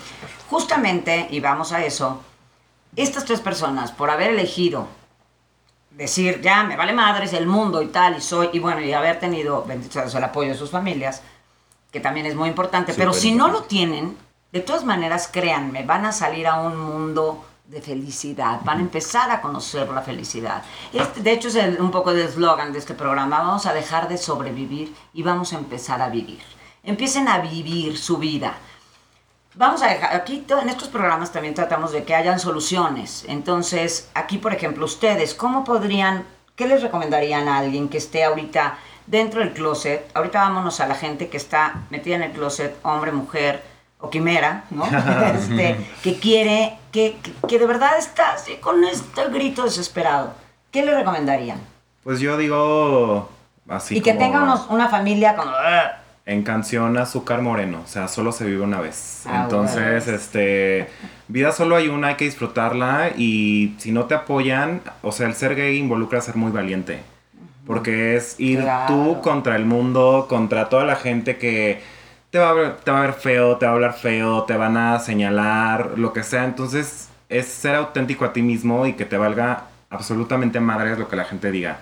justamente, 0.49 1.27
y 1.29 1.39
vamos 1.39 1.73
a 1.73 1.83
eso, 1.83 2.21
estas 2.95 3.25
tres 3.25 3.39
personas, 3.39 3.91
por 3.91 4.09
haber 4.09 4.31
elegido 4.31 4.87
decir, 5.91 6.41
ya 6.41 6.63
me 6.63 6.75
vale 6.75 6.93
madres 6.93 7.33
el 7.33 7.47
mundo 7.47 7.81
y 7.81 7.87
tal, 7.87 8.17
y 8.17 8.21
soy, 8.21 8.49
y 8.53 8.59
bueno, 8.59 8.81
y 8.81 8.93
haber 8.93 9.19
tenido, 9.19 9.63
bendito 9.65 9.99
Dios, 9.99 10.13
el 10.15 10.23
apoyo 10.23 10.49
de 10.49 10.57
sus 10.57 10.69
familias, 10.69 11.21
que 11.91 11.99
también 11.99 12.25
es 12.25 12.35
muy 12.35 12.49
importante, 12.49 12.93
pero 12.95 13.13
Súper 13.13 13.21
si 13.21 13.35
no 13.35 13.47
lo 13.47 13.63
tienen, 13.63 14.15
de 14.51 14.61
todas 14.61 14.85
maneras, 14.85 15.29
créanme, 15.31 15.83
van 15.83 16.05
a 16.05 16.11
salir 16.11 16.47
a 16.47 16.61
un 16.61 16.77
mundo 16.77 17.45
de 17.65 17.81
felicidad, 17.81 18.61
van 18.63 18.77
a 18.77 18.81
empezar 18.81 19.29
a 19.29 19.41
conocer 19.41 19.89
la 19.89 20.01
felicidad. 20.01 20.63
Este, 20.93 21.21
de 21.21 21.33
hecho, 21.33 21.49
es 21.49 21.79
un 21.79 21.91
poco 21.91 22.11
el 22.11 22.19
eslogan 22.19 22.71
de 22.71 22.79
este 22.79 22.93
programa, 22.93 23.39
vamos 23.39 23.65
a 23.65 23.73
dejar 23.73 24.07
de 24.07 24.17
sobrevivir 24.17 24.95
y 25.13 25.21
vamos 25.21 25.51
a 25.51 25.57
empezar 25.57 26.01
a 26.01 26.09
vivir. 26.09 26.39
Empiecen 26.83 27.27
a 27.27 27.39
vivir 27.39 27.97
su 27.97 28.17
vida. 28.17 28.53
Vamos 29.55 29.81
a 29.81 29.87
dejar, 29.87 30.15
aquí 30.15 30.45
en 30.47 30.69
estos 30.69 30.87
programas 30.87 31.31
también 31.31 31.55
tratamos 31.55 31.91
de 31.91 32.03
que 32.05 32.15
hayan 32.15 32.39
soluciones. 32.39 33.25
Entonces, 33.27 34.09
aquí, 34.13 34.37
por 34.37 34.53
ejemplo, 34.53 34.85
ustedes, 34.85 35.33
¿cómo 35.33 35.65
podrían, 35.65 36.25
qué 36.55 36.67
les 36.67 36.81
recomendarían 36.81 37.49
a 37.49 37.57
alguien 37.57 37.89
que 37.89 37.97
esté 37.97 38.23
ahorita 38.23 38.77
dentro 39.07 39.41
del 39.41 39.51
closet? 39.51 40.09
Ahorita 40.13 40.39
vámonos 40.39 40.79
a 40.79 40.87
la 40.87 40.95
gente 40.95 41.27
que 41.27 41.37
está 41.37 41.81
metida 41.89 42.15
en 42.15 42.23
el 42.23 42.31
closet, 42.31 42.77
hombre, 42.83 43.11
mujer 43.11 43.66
o 43.99 44.09
quimera, 44.09 44.63
¿no? 44.69 44.85
Este, 45.35 45.77
que 46.03 46.19
quiere, 46.19 46.77
que, 46.91 47.17
que, 47.21 47.31
que 47.47 47.59
de 47.59 47.65
verdad 47.65 47.97
está 47.97 48.33
así 48.33 48.53
con 48.55 48.83
este 48.83 49.27
grito 49.29 49.63
desesperado. 49.63 50.33
¿Qué 50.71 50.83
le 50.85 50.95
recomendarían? 50.95 51.59
Pues 52.03 52.19
yo 52.19 52.37
digo 52.37 53.29
así 53.67 53.97
y 53.97 54.01
que 54.01 54.11
como 54.13 54.23
tenga 54.25 54.43
unos- 54.43 54.67
una 54.69 54.87
familia. 54.89 55.35
"Ugh". 55.37 55.91
en 56.25 56.43
canción 56.43 56.97
Azúcar 56.97 57.41
Moreno, 57.41 57.79
o 57.85 57.87
sea, 57.87 58.09
solo 58.09 58.33
se 58.33 58.43
vive 58.45 58.61
una 58.61 58.81
vez. 58.81 59.23
Ah, 59.25 59.43
Entonces, 59.43 60.03
bueno. 60.03 60.17
este, 60.19 60.89
vida 61.29 61.53
solo 61.53 61.77
hay 61.77 61.87
una, 61.87 62.09
hay 62.09 62.15
que 62.15 62.25
disfrutarla 62.25 63.11
y 63.17 63.75
si 63.77 63.93
no 63.93 64.05
te 64.07 64.15
apoyan, 64.15 64.81
o 65.03 65.13
sea, 65.13 65.25
el 65.27 65.35
ser 65.35 65.55
gay 65.55 65.77
involucra 65.77 66.19
ser 66.19 66.35
muy 66.35 66.51
valiente. 66.51 66.99
Porque 67.65 68.17
es 68.17 68.37
ir 68.41 68.59
Claro. 68.61 68.87
tú 68.93 69.21
contra 69.21 69.55
el 69.55 69.63
mundo, 69.65 70.25
contra 70.29 70.67
toda 70.67 70.83
la 70.83 70.97
gente 70.97 71.37
que 71.37 71.81
te 72.37 72.43
va, 72.43 72.49
a 72.49 72.53
ver, 72.53 72.75
te 72.83 72.91
va 72.91 72.99
a 72.99 73.01
ver 73.01 73.13
feo, 73.13 73.57
te 73.57 73.65
va 73.65 73.71
a 73.71 73.75
hablar 73.75 73.93
feo, 73.93 74.43
te 74.43 74.55
van 74.55 74.77
a 74.77 74.99
señalar, 74.99 75.93
lo 75.97 76.13
que 76.13 76.21
sea. 76.21 76.43
Entonces, 76.45 77.09
es 77.29 77.47
ser 77.47 77.73
auténtico 77.73 78.25
a 78.25 78.33
ti 78.33 78.43
mismo 78.43 78.85
y 78.85 78.93
que 78.93 79.05
te 79.05 79.17
valga 79.17 79.63
absolutamente 79.89 80.59
madres 80.59 80.99
lo 80.99 81.07
que 81.09 81.15
la 81.15 81.25
gente 81.25 81.49
diga. 81.49 81.79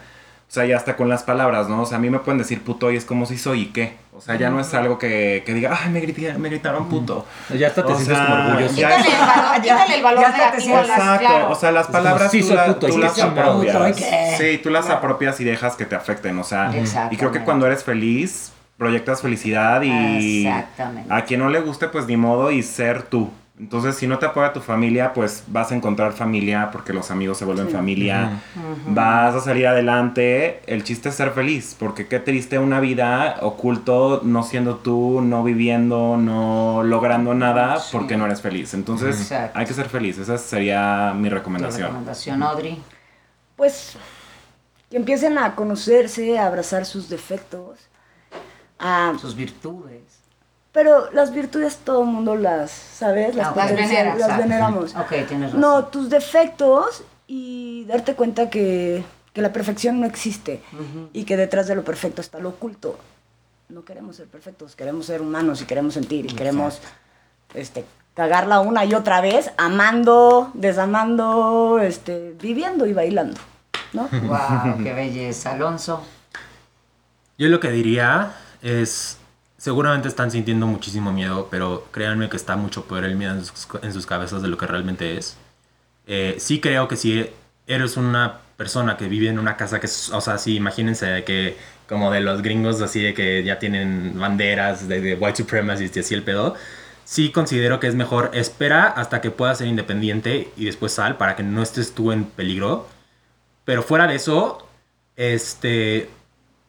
O 0.48 0.52
sea, 0.56 0.64
ya 0.66 0.78
hasta 0.78 0.96
con 0.96 1.10
las 1.10 1.24
palabras, 1.24 1.68
¿no? 1.68 1.82
O 1.82 1.86
sea, 1.86 1.98
a 1.98 2.00
mí 2.00 2.10
me 2.10 2.20
pueden 2.20 2.38
decir 2.38 2.62
puto 2.64 2.90
y 2.90 2.96
es 2.96 3.04
como 3.04 3.26
si 3.26 3.38
soy 3.38 3.62
y 3.64 3.66
qué. 3.74 3.98
O 4.16 4.22
sea, 4.22 4.36
ya 4.36 4.50
no 4.50 4.62
es 4.62 4.74
algo 4.74 4.98
que, 4.98 5.44
que 5.46 5.54
diga, 5.54 5.78
ay, 5.84 5.90
me, 5.92 6.00
grité- 6.02 6.38
me 6.38 6.48
gritaron 6.48 6.88
puto. 6.88 7.26
Ya 7.54 7.68
hasta 7.68 7.86
te 7.86 7.92
O 7.92 7.96
sientes 7.98 8.16
sea, 8.18 8.26
como 8.28 8.48
orgulloso. 8.52 8.76
ya- 8.76 8.96
Quítale 8.98 9.12
el 9.18 9.26
valor, 9.28 9.62
quítale 9.62 9.96
el 9.98 10.04
valor 10.04 10.22
Ya 10.22 10.28
hasta 10.30 10.38
te 10.52 10.58
negativo 10.58 10.78
a 10.78 10.84
las, 10.84 10.98
Exacto, 11.00 11.28
claro. 11.28 11.50
o 11.52 11.56
sea, 11.56 11.72
las 11.74 11.82
Es 11.82 11.88
como, 11.92 12.04
palabras 12.04 12.32
sí 12.32 12.42
tú, 12.48 12.54
la- 12.54 12.66
puto, 12.68 12.88
tú 12.88 12.98
las 13.00 13.12
puto, 13.12 13.26
apropias. 13.26 13.90
¿y 13.90 14.02
qué? 14.02 14.36
Sí, 14.38 14.58
tú 14.64 14.70
las 14.70 14.90
apropias 14.90 15.40
y 15.42 15.44
dejas 15.44 15.76
que 15.76 15.86
te 15.86 15.96
afecten, 15.96 16.40
o 16.40 16.44
sea, 16.46 16.72
y 17.12 17.18
creo 17.18 17.34
que 17.34 17.42
cuando 17.44 17.66
eres 17.68 17.84
feliz, 17.84 18.54
proyectas 18.78 19.22
felicidad 19.22 19.82
y 19.84 20.46
Exactamente. 20.48 21.14
a 21.14 21.24
quien 21.24 21.40
no 21.40 21.50
le 21.50 21.62
guste, 21.62 21.88
pues 21.88 22.08
ni 22.08 22.18
modo 22.18 22.52
y 22.52 22.62
ser 22.64 23.04
tú. 23.04 23.30
Entonces, 23.58 23.96
si 23.96 24.06
no 24.06 24.20
te 24.20 24.26
apoya 24.26 24.52
tu 24.52 24.60
familia, 24.60 25.14
pues 25.14 25.46
vas 25.48 25.72
a 25.72 25.76
encontrar 25.76 26.12
familia 26.12 26.72
porque 26.74 26.92
los 26.92 27.10
amigos 27.10 27.38
se 27.38 27.46
vuelven 27.46 27.70
familia. 27.70 28.42
Vas 28.88 29.34
a 29.34 29.40
salir 29.40 29.66
adelante. 29.66 30.60
El 30.68 30.84
chiste 30.84 31.08
es 31.08 31.16
ser 31.16 31.32
feliz, 31.32 31.74
porque 31.80 32.06
qué 32.08 32.20
triste 32.20 32.60
una 32.60 32.82
vida 32.82 33.38
oculto, 33.42 34.20
no 34.26 34.44
siendo 34.44 34.76
tú, 34.76 35.22
no 35.22 35.42
viviendo, 35.42 36.18
no 36.18 36.84
logrando 36.84 37.34
nada 37.34 37.80
Sí. 37.80 37.88
porque 37.94 38.18
no 38.18 38.26
eres 38.26 38.42
feliz. 38.42 38.74
Entonces, 38.74 39.22
Exacto. 39.22 39.58
hay 39.58 39.66
que 39.66 39.74
ser 39.74 39.88
feliz. 39.88 40.18
Esa 40.18 40.38
sería 40.38 41.14
mi 41.16 41.30
¿Tu 41.30 41.36
recomendación. 41.36 41.84
recomendación, 41.88 42.44
Audrey? 42.44 42.82
Pues 43.56 43.96
que 44.92 44.98
empiecen 44.98 45.38
a 45.38 45.56
conocerse, 45.56 46.38
a 46.38 46.46
abrazar 46.48 46.86
sus 46.86 47.08
defectos. 47.08 47.80
A- 48.86 49.18
Sus 49.20 49.36
virtudes. 49.36 50.02
pero 50.72 51.10
las 51.12 51.34
virtudes 51.34 51.78
todo 51.78 52.02
el 52.02 52.08
mundo 52.10 52.36
las, 52.36 52.70
¿sabes? 52.72 53.34
Las, 53.36 53.48
Ah. 53.48 53.54
Las 53.56 53.72
veneras. 53.76 54.18
las 54.18 54.28
Exacto. 54.30 54.44
veneramos. 54.44 54.96
Ok, 54.96 55.10
tienes 55.28 55.48
razón. 55.52 55.62
No, 55.62 55.86
tus 55.86 56.10
defectos 56.10 57.04
y 57.28 57.86
darte 57.86 58.16
cuenta 58.16 58.50
que, 58.50 59.04
que 59.34 59.42
la 59.42 59.52
perfección 59.54 60.00
no 60.02 60.06
existe 60.06 60.62
y 61.14 61.24
que 61.24 61.38
detrás 61.38 61.68
de 61.68 61.76
lo 61.76 61.84
perfecto 61.84 62.22
está 62.22 62.40
lo 62.40 62.50
oculto. 62.50 62.98
No 63.70 63.84
queremos 63.86 64.18
ser 64.18 64.28
perfectos, 64.28 64.76
queremos 64.76 65.06
ser 65.08 65.22
humanos 65.22 65.62
y 65.62 65.66
queremos 65.66 65.94
sentir 65.96 66.26
y 66.26 66.36
queremos 66.36 66.82
este, 67.56 67.84
cagarla 68.14 68.60
una 68.60 68.84
y 68.86 68.94
otra 68.94 69.22
vez, 69.22 69.52
amando, 69.58 70.52
desamando, 70.54 71.80
este, 71.82 72.36
viviendo 72.40 72.86
y 72.86 72.94
bailando. 72.94 73.40
¿no? 73.94 74.10
Wow, 74.12 74.84
qué 74.84 74.94
belleza, 74.94 75.52
Alonso. 75.54 76.04
Yo 77.38 77.48
lo 77.48 77.60
que 77.60 77.70
diría 77.72 78.34
es, 78.66 79.18
seguramente 79.58 80.08
están 80.08 80.32
sintiendo 80.32 80.66
muchísimo 80.66 81.14
miedo, 81.14 81.48
pero 81.52 81.88
créanme 81.92 82.30
que 82.30 82.38
está 82.38 82.56
mucho 82.56 82.86
peor 82.86 83.06
el 83.06 83.16
miedo 83.16 83.36
en 83.36 83.46
sus, 83.46 83.68
en 83.82 83.94
sus 83.94 84.06
cabezas 84.08 84.42
de 84.42 84.48
lo 84.48 84.58
que 84.58 84.66
realmente 84.66 85.18
es. 85.18 85.38
Eh, 86.08 86.36
sí 86.40 86.60
creo 86.60 86.88
que 86.88 86.96
si 86.96 87.30
eres 87.68 87.96
una 87.96 88.40
persona 88.58 88.98
que 88.98 89.08
vive 89.08 89.30
en 89.30 89.40
una 89.40 89.56
casa 89.58 89.80
que 89.80 89.88
o 89.88 90.22
sea, 90.22 90.38
sí, 90.38 90.56
imagínense 90.56 91.24
que 91.26 91.58
como 91.88 92.12
de 92.12 92.22
los 92.22 92.42
gringos 92.42 92.82
así 92.82 93.02
de 93.02 93.14
que 93.14 93.44
ya 93.44 93.60
tienen 93.60 94.20
banderas 94.20 94.88
de, 94.88 95.02
de 95.02 95.16
white 95.16 95.38
supremacists 95.38 95.98
y 95.98 96.00
así 96.00 96.14
el 96.16 96.24
pedo, 96.24 96.56
sí 97.04 97.32
considero 97.32 97.80
que 97.80 97.88
es 97.88 97.96
mejor 97.96 98.32
espera 98.34 98.88
hasta 98.88 99.22
que 99.22 99.32
puedas 99.32 99.60
ser 99.60 99.68
independiente 99.68 100.52
y 100.58 100.66
después 100.66 100.94
sal 100.94 101.18
para 101.18 101.36
que 101.36 101.44
no 101.44 101.62
estés 101.62 101.94
tú 101.94 102.12
en 102.12 102.26
peligro. 102.26 102.88
Pero 103.66 103.84
fuera 103.84 104.08
de 104.08 104.16
eso, 104.16 104.68
este, 105.16 106.10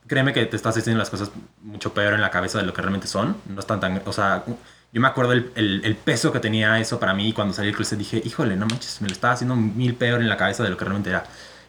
créeme 0.07 0.33
que 0.33 0.47
te 0.47 0.57
estás 0.57 0.77
haciendo 0.77 0.99
las 0.99 1.11
cosas 1.11 1.31
mucho 1.63 1.93
peor 1.95 2.15
en 2.15 2.21
la 2.21 2.31
cabeza 2.31 2.59
de 2.59 2.65
lo 2.67 2.73
que 2.73 2.83
realmente 2.83 3.07
son. 3.07 3.37
No 3.49 3.61
están 3.61 3.81
tan, 3.81 4.01
o 4.05 4.13
sea, 4.13 4.45
yo 4.93 5.01
me 5.01 5.09
acuerdo 5.09 5.33
el, 5.33 5.51
el- 5.57 5.85
el 5.85 5.97
peso 5.97 6.33
que 6.33 6.41
tenía 6.41 6.79
eso 6.79 6.99
para 7.01 7.13
mí 7.15 7.33
cuando 7.33 7.53
salí 7.55 7.67
del 7.69 7.77
cruce 7.77 7.97
dije, 7.97 8.23
híjole, 8.25 8.57
no 8.57 8.67
manches, 8.67 9.01
me 9.03 9.09
lo 9.09 9.13
estaba 9.15 9.35
haciendo 9.35 9.57
mil 9.57 9.95
peor 9.95 10.21
en 10.21 10.29
la 10.29 10.37
cabeza 10.37 10.63
de 10.63 10.71
lo 10.71 10.77
que 10.77 10.85
realmente 10.85 11.11
era. 11.11 11.25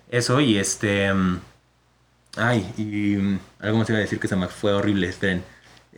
Eso 0.10 0.40
y 0.40 0.58
este, 0.58 1.12
mm, 1.14 1.40
ay, 2.38 2.74
y 2.78 3.16
mm, 3.18 3.40
algo 3.60 3.78
más 3.80 3.90
iba 3.90 3.98
a 3.98 4.02
decir 4.02 4.20
que 4.20 4.28
se 4.28 4.36
me 4.36 4.48
fue 4.48 4.72
horrible, 4.74 5.08
esperen. 5.10 5.44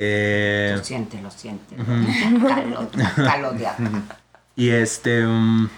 Eh, 0.01 0.73
Lo 0.77 0.83
siente, 0.83 1.21
lo 1.21 1.29
siente. 1.29 1.75
De 1.77 3.67
acá. 3.67 3.75
y 4.55 4.69
este, 4.69 5.23
mm, 5.25 5.69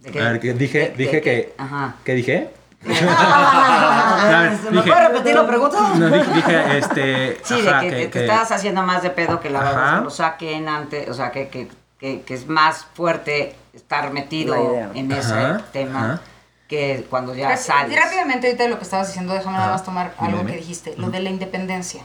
¿De 0.00 0.20
a 0.20 0.32
ver, 0.32 0.40
dije, 0.56 0.78
De- 0.78 0.88
de 0.90 0.94
dije 0.96 1.10
qué? 1.10 1.20
que, 1.20 1.54
Ajá. 1.58 1.96
¿qué 2.04 2.14
dije? 2.14 2.50
¿Me 2.86 4.70
dije- 4.72 4.90
puedes 4.92 5.08
repetir 5.08 5.34
la 5.34 5.46
pregunta? 5.46 5.94
No, 5.94 6.10
dije, 6.10 6.30
dije, 6.34 6.78
este, 6.78 7.40
Sí, 7.44 7.60
de 7.62 7.68
ajá, 7.70 7.80
que, 7.80 7.90
que- 7.90 8.06
te- 8.08 8.20
estabas 8.22 8.52
haciendo 8.52 8.82
más 8.82 9.02
de 9.02 9.10
pedo 9.10 9.40
que 9.40 9.50
la 9.50 9.60
Ajá. 9.60 9.70
verdad 9.70 9.98
que 9.98 10.04
lo 10.04 10.10
saquen 10.10 10.68
antes, 10.68 11.08
o 11.08 11.14
sea, 11.14 11.30
que, 11.32 11.48
que, 11.48 11.68
que, 11.98 12.22
que 12.22 12.34
es 12.34 12.46
más 12.48 12.86
fuerte 12.94 13.54
estar 13.74 14.12
metido 14.12 14.56
en 14.94 15.10
ese 15.12 15.32
Ajá, 15.34 15.62
tema 15.72 15.98
ajá. 16.04 16.20
que 16.68 17.06
cuando 17.10 17.34
ya 17.34 17.56
sales. 17.56 17.96
Rápidamente 17.98 18.46
ahorita 18.48 18.64
de 18.64 18.70
lo 18.70 18.78
que 18.78 18.84
estabas 18.84 19.08
diciendo, 19.08 19.32
déjame 19.34 19.56
nada 19.58 19.72
más 19.72 19.84
tomar 19.84 20.14
algo 20.18 20.38
Dime. 20.38 20.52
que 20.52 20.58
dijiste, 20.58 20.94
lo 20.96 21.10
de 21.10 21.20
la 21.20 21.30
independencia. 21.30 22.02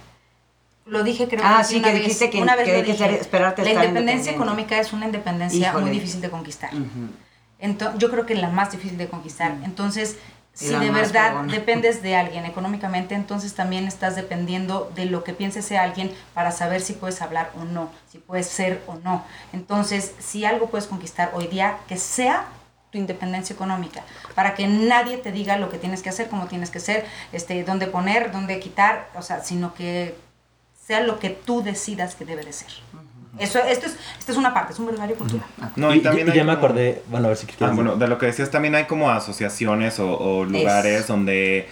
Lo 0.85 1.03
dije 1.03 1.27
creo 1.27 1.41
Ah, 1.45 1.57
que 1.59 1.63
sí, 1.65 1.75
una 1.77 1.87
que 1.89 1.93
vez, 1.93 2.03
dijiste 2.03 2.29
que- 2.31 2.41
una 2.41 2.55
vez 2.55 2.65
que 2.65 2.77
lo 2.79 2.83
que 2.83 2.91
dije. 2.93 3.15
esperarte 3.19 3.63
La 3.63 3.71
independencia 3.85 4.31
económica 4.31 4.77
es 4.79 4.91
una 4.93 5.05
independencia 5.05 5.69
Híjole. 5.69 5.85
muy 5.85 5.91
difícil 5.91 6.21
de 6.21 6.29
conquistar. 6.29 6.71
Entonces, 7.59 7.99
yo 7.99 8.09
creo 8.09 8.25
que 8.25 8.33
la 8.35 8.49
más 8.49 8.71
difícil 8.71 8.97
de 8.97 9.07
conquistar. 9.07 9.51
Entonces, 9.63 10.17
Y 10.17 10.40
si 10.53 10.75
de 10.75 10.91
verdad 10.91 11.43
dependes 11.47 12.01
de 12.01 12.15
alguien 12.15 12.45
económicamente, 12.45 13.15
entonces 13.15 13.53
también 13.53 13.87
estás 13.87 14.15
dependiendo 14.15 14.91
de 14.95 15.05
lo 15.05 15.23
que 15.23 15.33
piense 15.33 15.59
ese 15.59 15.77
alguien 15.77 16.13
para 16.33 16.51
saber 16.51 16.81
si 16.81 16.93
puedes 16.93 17.21
hablar 17.21 17.51
o 17.59 17.63
no, 17.63 17.91
si 18.11 18.17
puedes 18.17 18.47
ser 18.47 18.81
o 18.87 18.95
no. 18.95 19.23
Entonces, 19.53 20.13
si 20.19 20.45
algo 20.45 20.69
puedes 20.69 20.87
conquistar 20.87 21.31
hoy 21.33 21.47
día, 21.47 21.77
que 21.87 21.97
sea 21.97 22.45
tu 22.91 22.97
independencia 22.97 23.53
económica, 23.53 24.03
para 24.35 24.53
que 24.53 24.67
nadie 24.67 25.17
te 25.17 25.31
diga 25.31 25.57
lo 25.57 25.69
que 25.69 25.77
tienes 25.77 26.03
que 26.03 26.09
hacer, 26.09 26.27
cómo 26.27 26.47
tienes 26.47 26.69
que 26.69 26.81
ser, 26.81 27.05
este, 27.31 27.63
dónde 27.63 27.87
poner, 27.87 28.31
dónde 28.31 28.59
quitar, 28.59 29.09
o 29.15 29.21
sea, 29.21 29.43
sino 29.43 29.73
que 29.73 30.15
sea 30.85 30.99
lo 30.99 31.19
que 31.19 31.29
tú 31.29 31.63
decidas 31.63 32.15
que 32.15 32.25
debe 32.25 32.43
de 32.43 32.51
ser. 32.51 32.71
Eso, 33.39 33.59
esto 33.59 33.85
es, 33.85 33.97
esto 34.19 34.31
es 34.33 34.37
una 34.37 34.53
parte, 34.53 34.73
es 34.73 34.79
un 34.79 34.87
brevario 34.87 35.15
cultural. 35.15 35.45
No, 35.75 35.93
y, 35.93 35.97
y 35.97 36.01
también 36.01 36.27
y 36.27 36.31
hay 36.31 36.37
ya 36.37 36.43
me 36.43 36.53
como- 36.55 36.65
acordé, 36.65 37.01
bueno, 37.09 37.25
a 37.25 37.29
ver 37.29 37.37
si 37.37 37.45
quieres. 37.47 37.69
Ah, 37.69 37.71
bueno, 37.73 37.95
de 37.95 38.07
lo 38.07 38.17
que 38.17 38.25
decías 38.25 38.51
también 38.51 38.75
hay 38.75 38.85
como 38.85 39.09
asociaciones 39.09 39.99
o, 39.99 40.17
o 40.17 40.45
lugares 40.45 41.01
Es. 41.01 41.07
donde 41.07 41.67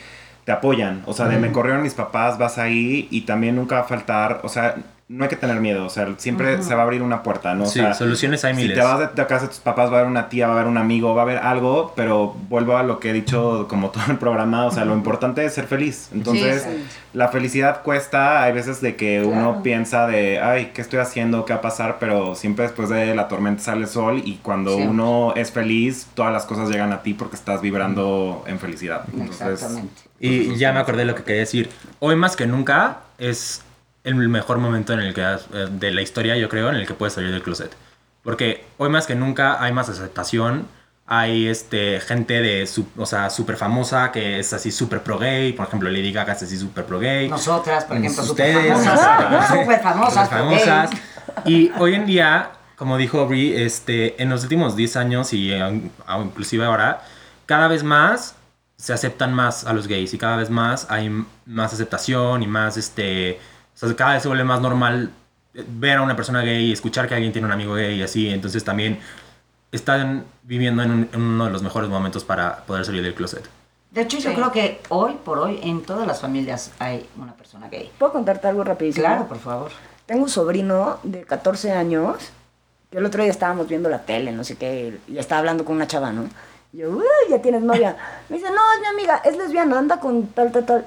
te 0.45 0.51
apoyan. 0.51 1.03
O 1.05 1.13
sea, 1.13 1.27
de 1.27 1.37
me 1.37 1.51
corrieron 1.51 1.83
mis 1.83 1.93
papás, 1.93 2.37
vas 2.37 2.57
ahí 2.57 3.07
y 3.11 3.21
también 3.21 3.55
nunca 3.55 3.75
va 3.75 3.81
a 3.81 3.85
faltar, 3.85 4.39
o 4.43 4.49
sea, 4.49 4.75
no 5.09 5.23
hay 5.23 5.29
que 5.29 5.35
tener 5.35 5.59
miedo, 5.59 5.85
o 5.85 5.89
sea, 5.89 6.07
siempre 6.17 6.61
se 6.61 6.75
va 6.75 6.81
a 6.81 6.83
abrir 6.83 7.01
una 7.01 7.23
puerta, 7.23 7.55
¿no? 7.55 7.63
O 7.63 7.67
Sí, 7.67 7.79
sea, 7.79 7.95
soluciones 7.95 8.45
hay 8.45 8.53
si 8.53 8.61
miles. 8.61 8.77
te 8.77 8.83
vas 8.83 8.99
de, 8.99 9.07
de 9.07 9.25
casa 9.27 9.41
de 9.45 9.47
tus 9.47 9.57
papás, 9.57 9.89
va 9.89 9.95
a 9.95 9.99
haber 10.01 10.11
una 10.11 10.29
tía, 10.29 10.45
va 10.47 10.53
a 10.53 10.55
haber 10.57 10.67
un 10.69 10.77
amigo, 10.77 11.15
va 11.15 11.21
a 11.21 11.25
haber 11.25 11.39
algo, 11.39 11.93
pero 11.95 12.35
vuelvo 12.47 12.77
a 12.77 12.83
lo 12.83 12.99
que 12.99 13.09
he 13.09 13.13
dicho 13.13 13.65
como 13.67 13.89
todo 13.89 14.03
el 14.09 14.17
programa, 14.19 14.67
o 14.67 14.71
sea, 14.71 14.85
lo 14.85 14.93
importante 14.93 15.43
es 15.43 15.53
ser 15.55 15.65
feliz. 15.65 16.09
Entonces, 16.13 16.61
Sí, 16.63 16.85
la 17.13 17.29
felicidad 17.29 17.81
cuesta, 17.81 18.43
hay 18.43 18.53
veces 18.53 18.81
de 18.81 18.95
que 18.95 19.23
uno 19.23 19.63
piensa 19.63 20.05
de, 20.05 20.39
ay, 20.39 20.71
¿qué 20.75 20.81
estoy 20.81 20.99
haciendo? 20.99 21.43
¿Qué 21.43 21.53
va 21.53 21.59
a 21.59 21.61
pasar? 21.63 21.97
Pero 21.99 22.35
siempre 22.35 22.65
después 22.65 22.87
de 22.89 23.15
la 23.15 23.27
tormenta 23.27 23.63
sale 23.63 23.81
el 23.81 23.87
sol 23.87 24.21
y 24.23 24.35
cuando 24.43 24.75
Siempre. 24.75 24.91
uno 24.91 25.33
es 25.35 25.51
feliz, 25.51 26.05
todas 26.13 26.31
las 26.31 26.45
cosas 26.45 26.69
llegan 26.69 26.93
a 26.93 27.01
ti 27.01 27.15
porque 27.15 27.35
estás 27.35 27.61
vibrando 27.63 28.43
en 28.45 28.59
felicidad. 28.59 29.05
Entonces, 29.11 29.41
Exactamente. 29.53 30.01
Y 30.19 30.55
ya 30.57 30.71
me 30.71 30.81
acordé 30.81 30.99
de 30.99 31.05
lo 31.05 31.15
que 31.15 31.23
quería 31.23 31.39
decir. 31.39 31.71
Hoy 31.97 32.15
más 32.15 32.35
que 32.35 32.45
nunca 32.45 32.97
es 33.17 33.63
el 34.03 34.15
mejor 34.29 34.57
momento 34.57 34.93
en 34.93 34.99
el 35.01 35.13
que 35.13 35.23
has- 35.23 35.47
eh, 35.53 35.67
de 35.69 35.91
la 35.91 36.01
historia, 36.01 36.35
yo 36.37 36.49
creo, 36.49 36.69
en 36.69 36.75
el 36.75 36.87
que 36.87 36.93
puedes 36.93 37.13
salir 37.13 37.31
del 37.31 37.41
closet. 37.43 37.75
Porque 38.23 38.65
hoy 38.77 38.89
más 38.89 39.05
que 39.07 39.15
nunca 39.15 39.61
hay 39.63 39.71
más 39.73 39.89
aceptación. 39.89 40.67
Hay 41.11 41.47
este, 41.47 41.99
gente 42.01 42.39
de, 42.41 42.69
o 42.97 43.05
sea, 43.07 43.29
súper 43.31 43.55
famosa 43.57 44.11
que 44.11 44.39
es 44.39 44.53
así 44.53 44.71
súper 44.71 45.01
pro 45.01 45.17
gay. 45.17 45.53
Por 45.53 45.65
ejemplo, 45.67 45.89
Lady 45.89 46.11
Gaga 46.11 46.33
es 46.33 46.43
así 46.43 46.57
súper 46.57 46.85
pro 46.85 46.99
gay. 46.99 47.27
Nosotras, 47.29 47.85
por 47.85 47.97
ejemplo, 47.97 48.23
súper 48.23 48.53
famosas. 48.55 49.47
Súper 49.47 49.79
famosas. 49.83 50.29
Famosas. 50.29 50.89
Y 51.45 51.71
hoy 51.79 51.95
en 51.95 52.05
día, 52.05 52.51
como 52.75 52.97
dijo 52.97 53.25
Brie, 53.25 53.65
este, 53.65 54.21
en 54.21 54.29
los 54.29 54.43
últimos 54.43 54.75
10 54.75 54.97
años 54.97 55.33
y 55.33 55.51
inclusive 56.21 56.65
ahora, 56.65 57.01
cada 57.47 57.67
vez 57.67 57.83
más 57.83 58.35
se 58.77 58.93
aceptan 58.93 59.33
más 59.33 59.65
a 59.65 59.73
los 59.73 59.87
gays 59.87 60.13
y 60.13 60.17
cada 60.19 60.37
vez 60.37 60.49
más 60.51 60.85
hay 60.91 61.09
más 61.45 61.73
aceptación 61.73 62.43
y 62.43 62.47
más, 62.47 62.77
este, 62.77 63.39
o 63.81 63.87
sea, 63.87 63.95
cada 63.95 64.13
vez 64.13 64.21
se 64.21 64.27
vuelve 64.27 64.43
más 64.43 64.61
normal 64.61 65.11
eh, 65.53 65.63
ver 65.67 65.97
a 65.97 66.01
una 66.01 66.15
persona 66.15 66.41
gay 66.41 66.65
y 66.65 66.71
escuchar 66.73 67.07
que 67.07 67.15
alguien 67.15 67.31
tiene 67.31 67.45
un 67.47 67.51
amigo 67.53 67.73
gay 67.75 67.95
y 67.99 68.03
así, 68.03 68.29
entonces 68.29 68.63
también 68.63 68.99
están 69.71 70.25
viviendo 70.43 70.83
en, 70.83 70.91
un- 70.91 71.09
en 71.13 71.21
uno 71.21 71.45
de 71.45 71.51
los 71.51 71.61
mejores 71.61 71.89
momentos 71.89 72.23
para 72.23 72.63
poder 72.65 72.85
salir 72.85 73.03
del 73.03 73.13
closet. 73.13 73.47
De 73.91 74.01
hecho, 74.01 74.17
yo 74.19 74.29
Sí. 74.29 74.35
creo 74.35 74.51
que 74.51 74.81
hoy 74.89 75.15
por 75.23 75.39
hoy 75.39 75.59
en 75.63 75.81
todas 75.83 76.05
las 76.07 76.21
familias 76.21 76.71
hay 76.79 77.07
una 77.17 77.33
persona 77.33 77.69
gay. 77.69 77.91
¿Puedo 77.97 78.11
contarte 78.13 78.47
algo 78.47 78.63
rapidísimo? 78.63 79.05
Claro, 79.05 79.27
por 79.27 79.39
favor. 79.39 79.71
Tengo 80.05 80.23
un 80.23 80.29
sobrino 80.29 80.99
de 81.03 81.23
14 81.23 81.71
años, 81.71 82.17
que 82.91 82.97
el 82.97 83.05
otro 83.05 83.21
día 83.23 83.31
estábamos 83.31 83.67
viendo 83.67 83.89
la 83.89 84.03
tele, 84.03 84.31
no 84.31 84.43
sé 84.43 84.57
qué, 84.57 84.99
y 85.07 85.17
estaba 85.17 85.39
hablando 85.39 85.65
con 85.65 85.75
una 85.75 85.87
chava, 85.87 86.11
¿no? 86.11 86.25
Y 86.73 86.77
yo, 86.77 86.89
uy, 86.91 87.03
ya 87.29 87.41
tienes 87.41 87.61
novia. 87.63 87.95
Me 88.29 88.37
dice, 88.37 88.49
no, 88.49 88.61
es 88.75 88.81
mi 88.81 88.87
amiga, 88.87 89.21
es 89.25 89.37
lesbiana, 89.37 89.79
anda 89.79 89.99
con 89.99 90.27
tal, 90.27 90.51
tal, 90.51 90.65
tal. 90.65 90.85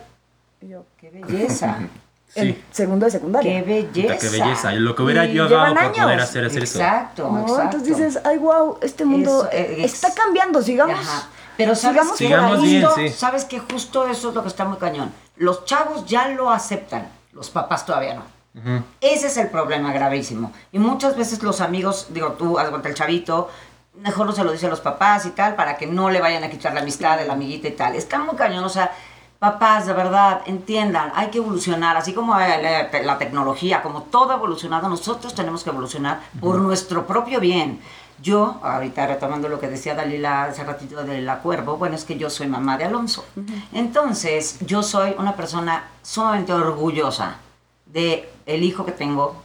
Y 0.61 0.68
yo, 0.68 0.84
Qué 1.01 1.11
belleza. 1.11 1.78
en 2.34 2.54
Sí. 2.54 2.64
segundo 2.70 3.04
de 3.06 3.12
secundaria. 3.12 3.52
Qué 3.52 3.62
belleza. 3.92 4.16
Qué 4.18 4.28
belleza. 4.28 4.72
Lo 4.72 4.94
que 4.96 5.02
hubiera 5.02 5.26
Y 5.26 5.34
yo 5.34 5.48
dado 5.48 5.66
llevan 5.66 5.74
por 5.74 5.92
poder 5.92 6.08
años. 6.18 6.28
hacer 6.28 6.44
es 6.44 6.56
eso. 6.56 6.78
Exacto, 6.78 7.28
¿no? 7.30 7.40
exacto. 7.42 7.62
Entonces 7.78 7.96
dices, 7.96 8.20
ay, 8.24 8.38
wow, 8.38 8.78
este 8.82 9.04
mundo 9.04 9.48
Eso, 9.50 9.50
es- 9.52 9.92
está 9.94 10.14
cambiando, 10.14 10.62
sigamos. 10.62 10.98
Ajá. 11.00 11.28
Pero 11.56 11.74
sabes 11.74 12.02
sigamos 12.02 12.18
que 12.18 12.24
por 12.24 12.32
Sigamos 12.40 12.58
ahí. 12.64 12.68
bien, 12.78 12.88
sí. 12.96 13.08
sabes 13.10 13.44
que 13.44 13.58
justo 13.60 14.06
eso 14.06 14.30
es 14.30 14.34
lo 14.34 14.42
que 14.42 14.48
está 14.48 14.64
muy 14.64 14.78
cañón. 14.78 15.12
Los 15.36 15.64
chavos 15.66 16.06
ya 16.06 16.28
lo 16.28 16.50
aceptan, 16.50 17.08
los 17.32 17.50
papás 17.50 17.84
todavía 17.84 18.14
no. 18.14 18.22
Ujú. 18.54 18.82
Ese 19.00 19.26
es 19.26 19.36
el 19.36 19.48
problema 19.48 19.92
gravísimo. 19.92 20.52
Y 20.72 20.78
muchas 20.78 21.16
veces 21.16 21.42
los 21.42 21.60
amigos, 21.60 22.06
digo 22.10 22.32
tú, 22.32 22.58
haz 22.58 22.70
cuenta 22.70 22.88
el 22.88 22.94
chavito, 22.94 23.50
mejor 24.00 24.24
no 24.26 24.32
se 24.32 24.42
lo 24.44 24.52
dice 24.52 24.66
a 24.66 24.70
los 24.70 24.80
papás 24.80 25.26
y 25.26 25.30
tal, 25.30 25.54
para 25.54 25.76
que 25.76 25.86
no 25.86 26.08
le 26.10 26.20
vayan 26.20 26.42
a 26.44 26.48
quitar 26.50 26.72
la 26.72 26.80
amistad 26.80 27.18
de 27.18 27.26
la 27.26 27.34
amiguita 27.34 27.68
y 27.68 27.72
tal. 27.72 27.94
Está 27.94 28.18
muy 28.18 28.34
cañón, 28.36 28.64
o 28.64 28.68
sea, 28.70 28.90
papás, 29.43 29.86
de 29.86 29.93
verdad, 29.93 30.43
entiendan, 30.47 31.11
hay 31.16 31.26
que 31.26 31.38
evolucionar, 31.38 31.97
así 31.97 32.12
como 32.12 32.38
eh, 32.38 32.88
la, 33.03 33.18
tecnología, 33.18 33.82
como 33.82 34.05
todo 34.05 34.30
ha 34.30 34.36
evolucionado, 34.36 34.88
nosotros 34.88 35.34
tenemos 35.34 35.64
que 35.64 35.70
evolucionar 35.70 36.20
por 36.40 36.61
nuestro 36.61 37.09
propio 37.09 37.40
bien. 37.40 37.80
Yo, 38.22 38.61
ahorita 38.62 39.05
retomando 39.05 39.49
lo 39.49 39.59
que 39.59 39.66
decía 39.66 39.97
Dalila 39.97 40.45
hace 40.45 40.62
ratito 40.62 41.03
de 41.03 41.22
la 41.22 41.40
cuervo, 41.40 41.76
bueno, 41.76 41.97
es 41.97 42.05
que 42.05 42.16
yo 42.16 42.30
soy 42.30 42.47
mamá 42.47 42.78
de 42.78 42.84
Alonso. 42.84 43.24
Entonces, 43.72 44.59
yo 44.61 44.84
soy 44.84 45.16
una 45.18 45.34
persona 45.34 45.88
sumamente 46.03 46.53
orgullosa 46.53 47.38
de 47.86 48.30
el 48.47 48.62
hijo 48.62 48.84
que 48.84 48.93
tengo. 48.93 49.43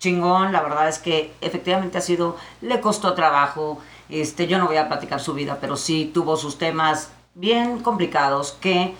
Chingón, 0.00 0.50
la 0.50 0.60
verdad 0.60 0.88
es 0.88 0.98
que 0.98 1.32
efectivamente 1.40 1.98
ha 1.98 2.00
sido, 2.00 2.36
le 2.62 2.80
costó 2.80 3.14
trabajo. 3.14 3.78
Este, 4.08 4.48
yo 4.48 4.58
no 4.58 4.66
voy 4.66 4.78
a 4.78 4.88
platicar 4.88 5.20
su 5.20 5.34
vida, 5.34 5.58
pero 5.60 5.76
sí 5.76 6.10
tuvo 6.12 6.36
sus 6.36 6.58
temas 6.58 7.10
bien 7.36 7.78
complicados 7.78 8.56
que 8.60 8.96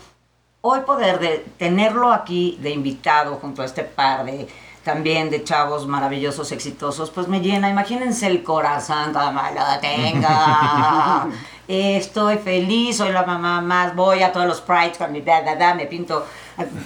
hoy 0.67 0.81
poder 0.81 1.19
de 1.19 1.47
tenerlo 1.59 2.13
aquí 2.13 2.59
de 2.61 2.71
invitado 2.71 3.37
junto 3.37 3.63
a 3.63 3.65
este 3.65 3.83
par 3.83 4.25
de 4.25 4.49
también 4.87 5.31
de 5.31 5.43
chavos 5.43 5.89
maravillosos, 5.89 6.53
exitosos, 6.53 7.11
pues 7.11 7.27
me 7.27 7.41
llena. 7.41 7.69
Imagínense 7.69 8.29
el 8.29 8.45
corazón 8.45 9.13
como 9.13 9.41
lo 9.43 9.81
tenga. 9.81 11.27
Estoy 11.69 12.39
feliz, 12.39 12.99
soy 12.99 13.11
la 13.11 13.25
mamá 13.25 13.61
más, 13.61 13.97
voy 13.97 14.23
a 14.23 14.31
todos 14.31 14.47
los 14.47 14.61
prides 14.61 14.97
con 14.97 15.11
mi 15.11 15.23
da, 15.23 15.43
da, 15.43 15.57
da, 15.57 15.75
me 15.75 15.87
pinto 15.87 16.25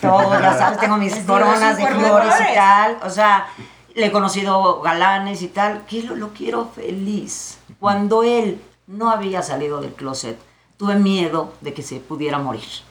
todas, 0.00 0.58
¿sabes? 0.58 0.80
Tengo 0.80 0.96
mis 0.96 1.14
coronas 1.26 1.76
de 1.76 1.86
flores 1.86 2.34
y 2.50 2.54
tal. 2.54 2.96
O 3.02 3.10
sea, 3.10 3.48
le 3.94 4.06
he 4.06 4.10
conocido 4.10 4.80
galanes 4.80 5.42
y 5.42 5.48
tal. 5.48 5.82
Quiero, 5.86 6.16
lo 6.16 6.30
quiero 6.30 6.70
feliz. 6.74 7.58
Cuando 7.78 8.22
él 8.22 8.62
no 8.86 9.10
había 9.10 9.42
salido 9.42 9.82
del 9.82 9.92
closet, 9.92 10.38
tuve 10.78 10.94
miedo 10.94 11.52
de 11.60 11.74
que 11.74 11.82
se 11.82 12.00
pudiera 12.00 12.38
morir. 12.38 12.89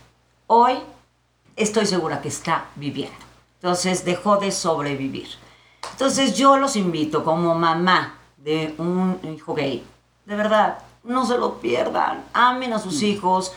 Hoy 0.52 0.80
estoy 1.56 1.86
segura 1.86 2.22
que 2.22 2.28
está 2.30 2.66
viviendo. 2.76 3.16
Entonces 3.58 4.04
dejó 4.04 4.38
de 4.38 4.52
sobrevivir. 4.52 5.28
Entonces 5.92 6.36
yo 6.36 6.58
los 6.58 6.76
invito 6.76 7.24
como 7.24 7.54
mamá 7.54 8.16
de 8.38 8.74
un 8.80 9.20
hijo 9.32 9.54
gay. 9.54 9.86
De 10.26 10.36
verdad, 10.36 10.80
no 11.04 11.24
se 11.28 11.38
lo 11.38 11.60
pierdan. 11.60 12.24
Amen 12.34 12.74
a 12.74 12.80
sus 12.80 13.04
hijos 13.04 13.52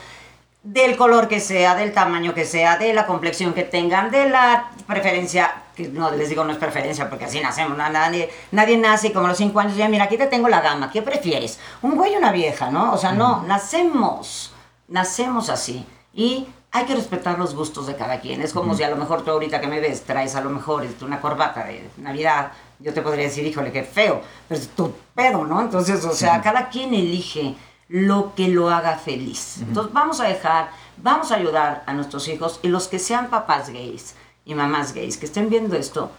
del 0.61 0.95
color 0.95 1.27
que 1.27 1.39
sea, 1.39 1.73
del 1.73 1.93
tamaño 1.95 2.35
que 2.35 2.45
sea, 2.45 2.77
de 2.77 2.93
la 2.93 3.07
complexión 3.07 3.53
que 3.55 3.63
tengan, 3.63 4.11
de 4.11 4.29
la 4.29 4.69
preferencia, 4.85 5.63
que 5.75 5.87
no 5.87 6.11
les 6.11 6.29
digo 6.29 6.43
no 6.43 6.51
es 6.51 6.59
preferencia 6.59 7.09
porque 7.09 7.25
así 7.25 7.41
nacemos, 7.41 7.75
na- 7.75 7.89
nadie, 7.89 8.29
nadie 8.51 8.77
nace 8.77 9.11
como 9.11 9.25
a 9.25 9.29
los 9.29 9.37
cinco 9.39 9.59
años 9.59 9.75
ya 9.75 9.89
mira, 9.89 10.03
aquí 10.03 10.17
te 10.17 10.27
tengo 10.27 10.47
la 10.47 10.61
gama, 10.61 10.91
¿qué 10.91 11.01
prefieres? 11.01 11.59
¿Un 11.81 11.95
güey 11.95 12.13
o 12.15 12.19
una 12.19 12.31
vieja, 12.31 12.69
no? 12.69 12.93
O 12.93 12.97
sea, 12.99 13.13
no, 13.13 13.41
nacemos, 13.43 14.53
nacemos 14.87 15.49
así 15.49 15.85
y 16.13 16.47
hay 16.75 16.85
que 16.85 16.95
respetar 16.95 17.37
los 17.37 17.53
gustos 17.53 17.85
de 17.85 17.95
cada 17.95 18.19
quien. 18.19 18.41
Es 18.41 18.51
como 18.51 18.73
si 18.73 18.81
a 18.81 18.89
lo 18.89 18.95
mejor 18.95 19.21
tú 19.21 19.29
ahorita 19.29 19.61
que 19.61 19.67
me 19.67 19.79
ves 19.79 20.01
traes 20.01 20.35
a 20.35 20.41
lo 20.41 20.49
mejor 20.49 20.83
este, 20.83 21.05
una 21.05 21.21
corbata 21.21 21.63
de 21.63 21.87
Navidad, 21.97 22.51
yo 22.79 22.91
te 22.93 23.03
podría 23.03 23.25
decir, 23.25 23.45
híjole, 23.45 23.71
qué 23.71 23.83
feo, 23.83 24.21
pero 24.49 24.59
es 24.59 24.69
tu 24.69 24.91
pedo, 25.13 25.45
¿no? 25.45 25.61
Entonces, 25.61 26.03
o 26.03 26.13
sea, 26.13 26.41
cada 26.41 26.69
quien 26.69 26.95
elige 26.95 27.55
lo 27.87 28.33
que 28.33 28.47
lo 28.47 28.71
haga 28.71 28.97
feliz. 28.97 29.59
Entonces 29.59 29.93
vamos 29.93 30.19
a 30.19 30.23
dejar, 30.23 30.71
vamos 30.97 31.31
a 31.31 31.35
ayudar 31.35 31.83
a 31.85 31.93
nuestros 31.93 32.27
hijos 32.27 32.59
y 32.63 32.69
los 32.69 32.87
que 32.87 32.97
sean 32.97 33.29
papás 33.29 33.69
gays 33.69 34.15
y 34.43 34.55
mamás 34.55 34.93
gays 34.93 35.17
que 35.17 35.27
estén 35.27 35.51
viendo 35.51 35.75
esto, 35.75 36.09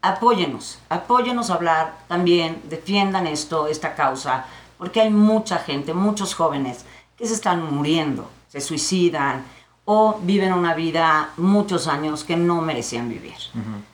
apóyenos, 0.00 0.78
apóyenos 0.88 1.50
a 1.50 1.54
hablar 1.54 1.98
también, 2.08 2.62
defiendan 2.70 3.26
esto, 3.26 3.66
esta 3.66 3.94
causa, 3.94 4.46
porque 4.78 5.02
hay 5.02 5.10
mucha 5.10 5.58
gente, 5.58 5.92
muchos 5.92 6.34
jóvenes 6.34 6.86
que 7.18 7.26
se 7.26 7.34
están 7.34 7.62
muriendo, 7.74 8.30
se 8.48 8.62
suicidan 8.62 9.44
o 9.86 10.18
viven 10.22 10.52
una 10.52 10.74
vida 10.74 11.30
muchos 11.38 11.86
años 11.86 12.24
que 12.24 12.36
no 12.36 12.60
merecían 12.60 13.08
vivir. 13.08 13.34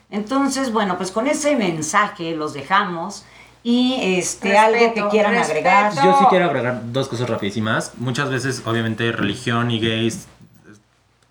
Entonces, 0.09 0.71
bueno, 0.73 0.97
pues 0.97 1.11
con 1.11 1.27
ese 1.27 1.55
mensaje 1.55 2.35
los 2.35 2.53
dejamos 2.53 3.23
y 3.63 3.95
este 4.01 4.57
algo 4.57 4.77
que 4.77 4.85
Respeto, 4.87 5.09
quieran 5.09 5.31
respeto. 5.35 5.51
agregar. 5.69 5.93
Yo 6.03 6.17
sí 6.19 6.25
quiero 6.29 6.45
agregar 6.45 6.81
dos 6.91 7.07
cosas 7.07 7.29
rapidísimas. 7.29 7.93
Muchas 7.97 8.29
veces, 8.29 8.61
obviamente, 8.65 9.11
religión 9.13 9.71
y 9.71 9.79
gays 9.79 10.27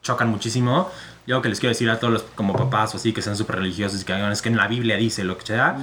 chocan 0.03 0.29
muchísimo. 0.31 0.89
Yo 1.27 1.37
lo 1.37 1.43
que 1.43 1.49
les 1.49 1.61
quiero 1.61 1.71
decir 1.73 1.89
a 1.91 2.01
todos 2.01 2.13
los 2.13 2.23
como 2.35 2.55
papás 2.55 2.95
o 2.95 2.97
así 2.97 3.13
que 3.13 3.23
sean 3.23 3.37
súper 3.37 3.57
religiosos 3.57 4.01
y 4.03 4.05
que 4.05 4.13
hagan 4.13 4.33
es 4.33 4.43
que 4.43 4.49
en 4.49 4.57
la 4.57 4.67
Biblia 4.67 4.97
dice 4.97 5.23
lo 5.25 5.37
que 5.39 5.47
sea. 5.47 5.77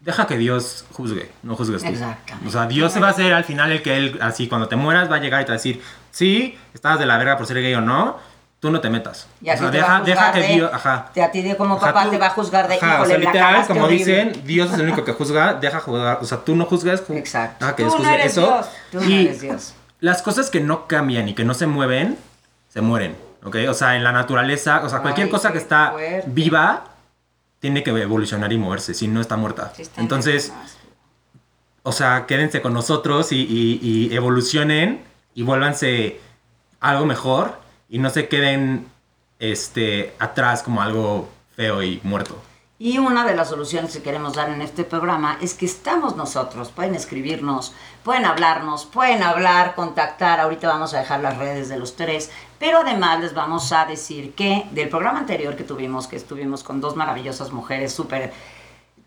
Deja 0.00 0.26
que 0.26 0.38
Dios 0.38 0.84
juzgue, 0.92 1.30
no 1.42 1.56
juzgues 1.56 1.82
tú. 1.82 1.88
Exactamente. 1.88 2.48
O 2.48 2.52
sea, 2.52 2.66
Dios 2.66 2.92
se 2.92 3.00
va 3.00 3.08
a 3.08 3.10
hacer 3.10 3.32
al 3.32 3.44
final 3.44 3.72
el 3.72 3.82
que 3.82 3.96
él, 3.96 4.18
así, 4.22 4.46
cuando 4.46 4.68
te 4.68 4.76
mueras, 4.76 5.10
va 5.10 5.16
a 5.16 5.20
llegar 5.20 5.42
y 5.42 5.44
te 5.44 5.48
va 5.50 5.54
a 5.54 5.58
decir, 5.58 5.82
sí, 6.18 6.58
estabas 6.74 6.98
de 6.98 7.06
la 7.06 7.16
verga 7.16 7.36
por 7.36 7.46
ser 7.46 7.62
gay 7.62 7.74
o 7.74 7.80
no, 7.80 8.16
tú 8.60 8.70
no 8.72 8.80
te 8.80 8.90
metas. 8.90 9.28
Y 9.40 9.50
o 9.50 9.56
sea, 9.56 9.70
te 9.70 9.76
deja, 9.76 10.32
que 10.32 10.40
de- 10.40 10.46
Dios, 10.48 10.70
ajá. 10.72 11.10
de 11.14 11.22
a 11.22 11.30
ti 11.30 11.42
de 11.42 11.56
como 11.56 11.76
Ajá, 11.76 11.86
papá 11.86 12.04
tú- 12.04 12.10
te 12.10 12.18
va 12.18 12.26
a 12.26 12.30
juzgar 12.30 12.66
de, 12.68 12.74
ajá, 12.74 13.02
o 13.02 13.06
sea, 13.06 13.18
literal, 13.18 13.66
como 13.68 13.86
dicen, 13.86 14.32
Dios 14.44 14.68
es 14.72 14.74
el 14.78 14.82
único 14.86 15.04
que 15.04 15.12
juzga, 15.12 15.54
deja 15.54 15.78
juzgar, 15.80 16.18
o 16.20 16.24
sea, 16.24 16.38
tú 16.38 16.56
no 16.56 16.64
juzgas, 16.64 17.06
ju- 17.06 17.16
Exacto. 17.16 17.64
deja 17.64 17.76
que 17.76 17.82
Tú 17.84 17.88
Dios 17.90 17.92
no 18.00 18.04
juzgue 18.04 18.14
eres 18.20 18.32
eso. 18.32 18.40
Dios. 18.46 18.66
Tú 18.90 19.00
no 19.00 19.06
eres 19.16 19.40
Dios. 19.40 19.74
las 20.00 20.22
cosas 20.22 20.50
que 20.50 20.60
no 20.60 20.86
cambian 20.88 21.28
y 21.28 21.34
que 21.34 21.44
no 21.44 21.54
se 21.54 21.66
mueven, 21.68 22.18
se 22.68 22.80
mueren, 22.80 23.16
¿ok? 23.44 23.56
O 23.68 23.74
sea, 23.74 23.94
en 23.96 24.02
la 24.02 24.10
naturaleza, 24.12 24.80
o 24.84 24.88
sea, 24.88 25.00
cualquier 25.02 25.26
Ay, 25.26 25.30
cosa 25.30 25.52
que 25.52 25.58
está 25.58 25.92
fuerte. 25.92 26.24
viva 26.26 26.84
tiene 27.60 27.82
que 27.84 27.90
evolucionar 27.90 28.52
y 28.52 28.58
moverse, 28.58 28.92
si 28.94 29.06
no 29.08 29.20
está 29.20 29.36
muerta. 29.36 29.72
Sí, 29.76 29.82
está 29.82 30.00
Entonces, 30.00 30.52
o 31.84 31.92
sea, 31.92 32.26
quédense 32.26 32.60
con 32.60 32.72
nosotros 32.74 33.30
y, 33.32 33.36
y- 33.40 34.08
y 34.10 34.14
evolucionen 34.16 35.06
y 35.38 35.44
vuélvanse 35.44 36.20
algo 36.80 37.06
mejor 37.06 37.60
y 37.88 38.00
no 38.00 38.10
se 38.10 38.26
queden 38.26 38.88
este, 39.38 40.12
atrás 40.18 40.64
como 40.64 40.82
algo 40.82 41.28
feo 41.54 41.80
y 41.80 42.00
muerto. 42.02 42.36
Y 42.76 42.98
una 42.98 43.24
de 43.24 43.36
las 43.36 43.50
soluciones 43.50 43.92
que 43.92 44.02
queremos 44.02 44.34
dar 44.34 44.48
en 44.48 44.62
este 44.62 44.82
programa 44.82 45.38
es 45.40 45.54
que 45.54 45.64
estamos 45.64 46.16
nosotros, 46.16 46.72
pueden 46.72 46.96
escribirnos, 46.96 47.72
pueden 48.02 48.24
hablarnos, 48.24 48.84
pueden 48.86 49.22
hablar, 49.22 49.76
contactar, 49.76 50.40
ahorita 50.40 50.66
vamos 50.66 50.92
a 50.92 50.98
dejar 50.98 51.20
las 51.20 51.38
redes 51.38 51.68
de 51.68 51.78
los 51.78 51.94
tres, 51.94 52.32
pero 52.58 52.78
además 52.78 53.20
les 53.20 53.32
vamos 53.32 53.70
a 53.70 53.86
decir 53.86 54.34
que 54.34 54.66
del 54.72 54.88
programa 54.88 55.20
anterior 55.20 55.54
que 55.54 55.62
tuvimos, 55.62 56.08
que 56.08 56.16
estuvimos 56.16 56.64
con 56.64 56.80
dos 56.80 56.96
maravillosas 56.96 57.52
mujeres 57.52 57.92
súper 57.92 58.32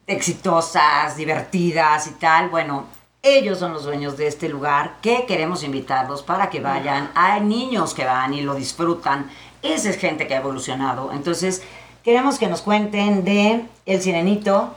exitosas, 0.08 1.18
divertidas 1.18 2.08
y 2.08 2.12
tal, 2.12 2.48
bueno, 2.48 2.86
ellos 3.24 3.60
son 3.60 3.74
los 3.74 3.84
dueños 3.84 4.18
de 4.18 4.28
este 4.28 4.50
lugar 4.50 4.96
que 5.02 5.26
queremos 5.28 5.64
invitarlos 5.64 6.24
para 6.24 6.50
que 6.50 6.60
vayan. 6.60 7.12
Hay 7.16 7.42
niños 7.42 7.94
que 7.94 8.06
van 8.06 8.34
y 8.34 8.42
lo 8.42 8.56
disfrutan. 8.56 9.30
Esa 9.62 9.90
es 9.90 9.98
gente 9.98 10.26
que 10.28 10.34
ha 10.36 10.40
evolucionado. 10.40 11.12
Entonces, 11.12 11.62
queremos 12.04 12.40
que 12.40 12.48
nos 12.48 12.62
cuenten 12.62 13.24
de 13.24 13.66
El 13.86 14.02
Sirenito. 14.02 14.74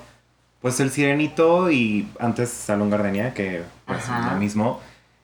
Pues 0.60 0.78
el 0.80 0.90
Sirenito 0.90 1.70
y 1.70 2.08
antes 2.18 2.50
Salón 2.50 2.90
Gardenia, 2.90 3.32
que 3.34 3.62
pues 3.86 4.08
Ajá. 4.08 4.32
lo 4.34 4.38
mismo. 4.40 4.80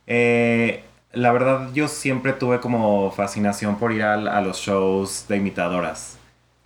Eh, 0.07 0.85
la 1.13 1.33
verdad, 1.33 1.71
yo 1.75 1.89
siempre 1.89 2.33
tuve 2.33 2.61
como 2.61 3.11
fascinación 3.11 3.77
por 3.77 3.93
ir 3.93 4.03
al- 4.03 4.29
a, 4.29 4.41
los 4.41 4.59
shows 4.59 5.27
de 5.29 5.37
imitadoras. 5.39 6.17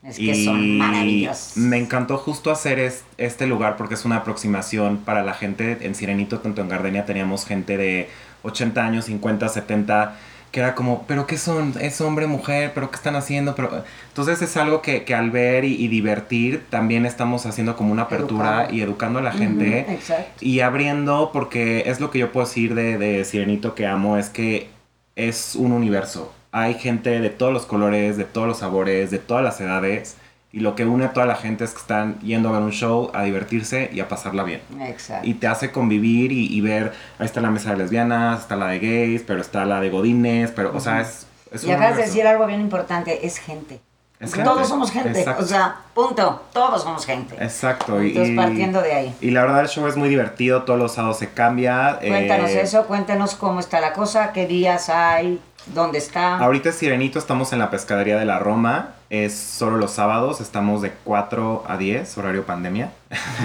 Es 0.06 0.18
que 0.18 0.34
son 0.44 0.78
maravillosos. 0.78 1.56
me 1.56 1.78
encantó 1.78 2.18
justo 2.18 2.50
hacer 2.50 2.78
es- 2.78 3.04
este 3.18 3.46
lugar 3.46 3.76
porque 3.76 3.94
es 3.94 4.04
una 4.04 4.16
aproximación 4.16 4.98
para 4.98 5.22
la 5.22 5.34
gente. 5.34 5.78
En 5.80 5.94
Sirenito, 5.94 6.40
tanto 6.40 6.60
en 6.60 6.68
Gardenia, 6.68 7.06
teníamos 7.06 7.46
gente 7.46 7.76
de 7.76 8.08
80 8.42 8.84
años, 8.84 9.06
50, 9.06 9.48
70, 9.48 10.16
que 10.50 10.60
era 10.60 10.74
como, 10.74 11.04
¿pero 11.08 11.26
qué 11.26 11.36
son? 11.38 11.72
¿Es 11.80 12.00
hombre, 12.00 12.26
mujer? 12.26 12.72
¿Pero 12.74 12.90
qué 12.90 12.96
están 12.96 13.16
haciendo? 13.16 13.54
Pero... 13.56 13.82
Entonces 14.08 14.40
es 14.42 14.56
algo 14.56 14.82
que, 14.82 15.02
que 15.04 15.14
al 15.14 15.30
ver 15.30 15.64
y, 15.64 15.74
y 15.74 15.88
divertir, 15.88 16.64
también 16.70 17.06
estamos 17.06 17.44
haciendo 17.46 17.74
como 17.74 17.90
una 17.90 18.02
apertura 18.02 18.50
Educando. 18.60 18.74
y 18.74 18.80
educando 18.82 19.18
a 19.18 19.22
la 19.22 19.32
gente. 19.32 19.84
Ujú, 19.88 19.92
exacto. 19.96 20.44
Y 20.44 20.60
abriendo, 20.60 21.30
porque 21.32 21.84
es 21.86 21.98
lo 21.98 22.10
que 22.10 22.18
yo 22.20 22.30
puedo 22.30 22.46
decir 22.46 22.74
de, 22.74 22.98
de 22.98 23.24
Sirenito 23.24 23.74
que 23.74 23.86
amo, 23.86 24.16
es 24.18 24.28
que 24.28 24.68
es 25.16 25.54
un 25.56 25.72
universo. 25.72 26.32
Hay 26.56 26.74
gente 26.74 27.18
de 27.18 27.30
todos 27.30 27.52
los 27.52 27.66
colores, 27.66 28.16
de 28.16 28.22
todos 28.22 28.46
los 28.46 28.58
sabores, 28.58 29.10
de 29.10 29.18
todas 29.18 29.42
las 29.42 29.60
edades. 29.60 30.16
Y 30.52 30.60
lo 30.60 30.76
que 30.76 30.84
une 30.84 31.04
a 31.04 31.12
toda 31.12 31.26
la 31.26 31.34
gente 31.34 31.64
es 31.64 31.72
que 31.72 31.80
están 31.80 32.20
yendo 32.20 32.48
a 32.48 32.52
ver 32.52 32.62
un 32.62 32.70
show, 32.70 33.10
a 33.12 33.24
divertirse 33.24 33.90
y 33.92 33.98
a 33.98 34.06
pasarla 34.06 34.44
bien. 34.44 34.60
Exacto. 34.80 35.26
Y 35.28 35.34
te 35.34 35.48
hace 35.48 35.72
convivir 35.72 36.30
y, 36.30 36.46
y 36.46 36.60
ver, 36.60 36.92
ahí 37.18 37.26
está 37.26 37.40
la 37.40 37.50
mesa 37.50 37.72
de 37.72 37.78
lesbianas, 37.78 38.42
está 38.42 38.54
la 38.54 38.68
de 38.68 38.78
gays, 38.78 39.24
pero 39.26 39.40
está 39.40 39.64
la 39.64 39.80
de 39.80 39.90
godines, 39.90 40.52
pero, 40.52 40.70
o 40.72 40.78
sea, 40.78 41.00
es... 41.00 41.26
es 41.50 41.64
Y 41.64 41.72
acabas 41.72 41.96
de 41.96 42.04
decir 42.04 42.24
algo 42.24 42.46
bien 42.46 42.60
importante, 42.60 43.26
es 43.26 43.38
gente. 43.38 43.80
Es 44.24 44.34
gente. 44.34 44.48
Todos 44.48 44.68
somos 44.68 44.90
gente, 44.90 45.18
Exacto. 45.18 45.42
o 45.42 45.46
sea, 45.46 45.76
punto, 45.94 46.42
todos 46.52 46.82
somos 46.82 47.04
gente. 47.06 47.34
Exacto. 47.42 48.00
Entonces, 48.00 48.32
y- 48.32 48.36
partiendo 48.36 48.80
de 48.82 48.92
ahí. 48.92 49.14
Y 49.20 49.30
la 49.30 49.42
verdad 49.42 49.60
el 49.60 49.68
show 49.68 49.86
es 49.86 49.96
muy 49.96 50.08
divertido, 50.08 50.62
todos 50.62 50.78
los 50.78 50.92
sábados 50.94 51.18
se 51.18 51.30
cambia. 51.30 51.98
Cuéntanos 52.00 52.50
eh, 52.50 52.62
eso, 52.62 52.84
cuéntanos 52.86 53.34
cómo 53.34 53.60
está 53.60 53.80
la 53.80 53.92
cosa, 53.92 54.32
qué 54.32 54.46
días 54.46 54.88
hay, 54.88 55.40
dónde 55.66 55.98
está. 55.98 56.38
Ahorita 56.38 56.70
es 56.70 56.74
Sirenito, 56.76 57.18
estamos 57.18 57.52
en 57.52 57.58
la 57.58 57.70
pescadería 57.70 58.16
de 58.18 58.24
la 58.24 58.38
Roma. 58.38 58.90
Es 59.10 59.36
solo 59.36 59.76
los 59.76 59.92
sábados, 59.92 60.40
estamos 60.40 60.82
de 60.82 60.90
4 61.04 61.64
a 61.68 61.76
10, 61.76 62.18
horario 62.18 62.44
pandemia. 62.44 62.90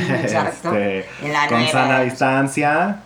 Exacto. 0.10 0.70
Este, 0.76 1.06
En 1.24 1.34
la 1.34 1.48
con 1.48 1.58
nueva 1.60 1.72
sana 1.72 2.00
distancia, 2.02 2.98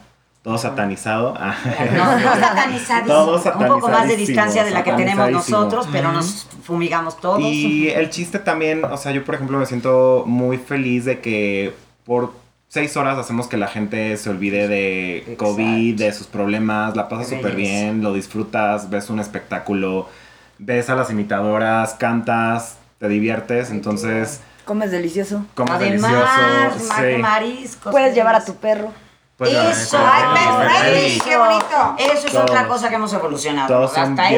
todo 0.43 0.57
satanizado. 0.57 1.33
Ah. 1.37 1.55
No, 1.95 2.19
no 2.19 2.33
satanizadísimo. 2.35 3.13
Todo 3.13 3.37
Un 3.37 3.41
poco 3.67 3.87
más 3.89 4.07
de 4.07 4.15
satanizadísimo, 4.15 4.27
distancia 4.27 4.63
de 4.65 4.71
la 4.71 4.83
que 4.83 4.91
tenemos 4.91 5.15
satanizadísimo. 5.25 5.57
nosotros, 5.59 5.87
pero 5.91 6.11
nos 6.11 6.47
fumigamos 6.63 7.17
todos. 7.19 7.41
Y 7.41 7.89
el 7.89 8.09
chiste 8.09 8.39
también, 8.39 8.83
o 8.83 8.97
sea, 8.97 9.11
yo 9.13 9.23
por 9.23 9.35
ejemplo 9.35 9.57
me 9.57 9.65
siento 9.65 10.23
muy 10.27 10.57
feliz 10.57 11.05
de 11.05 11.19
que 11.21 11.73
por 12.05 12.33
seis 12.67 12.97
horas 12.97 13.17
hacemos 13.17 13.47
que 13.47 13.55
la 13.55 13.67
gente 13.67 14.17
se 14.17 14.29
olvide 14.29 14.67
de 14.67 15.17
Exacto. 15.19 15.45
COVID, 15.45 15.95
de 15.97 16.11
sus 16.11 16.27
problemas, 16.27 16.95
la 16.95 17.07
pasas 17.07 17.27
Qué 17.27 17.35
súper 17.37 17.55
bien, 17.55 18.01
lo 18.03 18.13
disfrutas, 18.13 18.89
ves 18.89 19.09
un 19.09 19.19
espectáculo, 19.19 20.09
ves 20.57 20.89
a 20.89 20.95
las 20.95 21.09
imitadoras, 21.11 21.93
cantas, 21.93 22.77
te 22.99 23.07
diviertes, 23.07 23.69
entonces 23.71 24.41
Comes 24.65 24.91
delicioso. 24.91 25.45
comes 25.55 25.73
Además, 25.73 26.11
delicioso. 26.11 26.93
mar- 26.95 27.11
sí. 27.13 27.21
mariscos. 27.21 27.91
Puedes 27.91 28.15
llevar 28.15 28.35
a 28.35 28.43
tu 28.43 28.55
perro. 28.55 28.91
Pues, 29.37 29.51
Eso, 29.51 29.97
ay, 29.99 31.19
qué 31.23 31.37
bonito. 31.37 31.95
Eso 31.97 32.27
es 32.27 32.33
Todos. 32.33 32.51
otra 32.51 32.67
cosa 32.67 32.89
que 32.89 32.95
hemos 32.95 33.11
evolucionado. 33.13 33.67
Todos 33.67 33.93
son 33.93 34.19
hasta. 34.19 34.29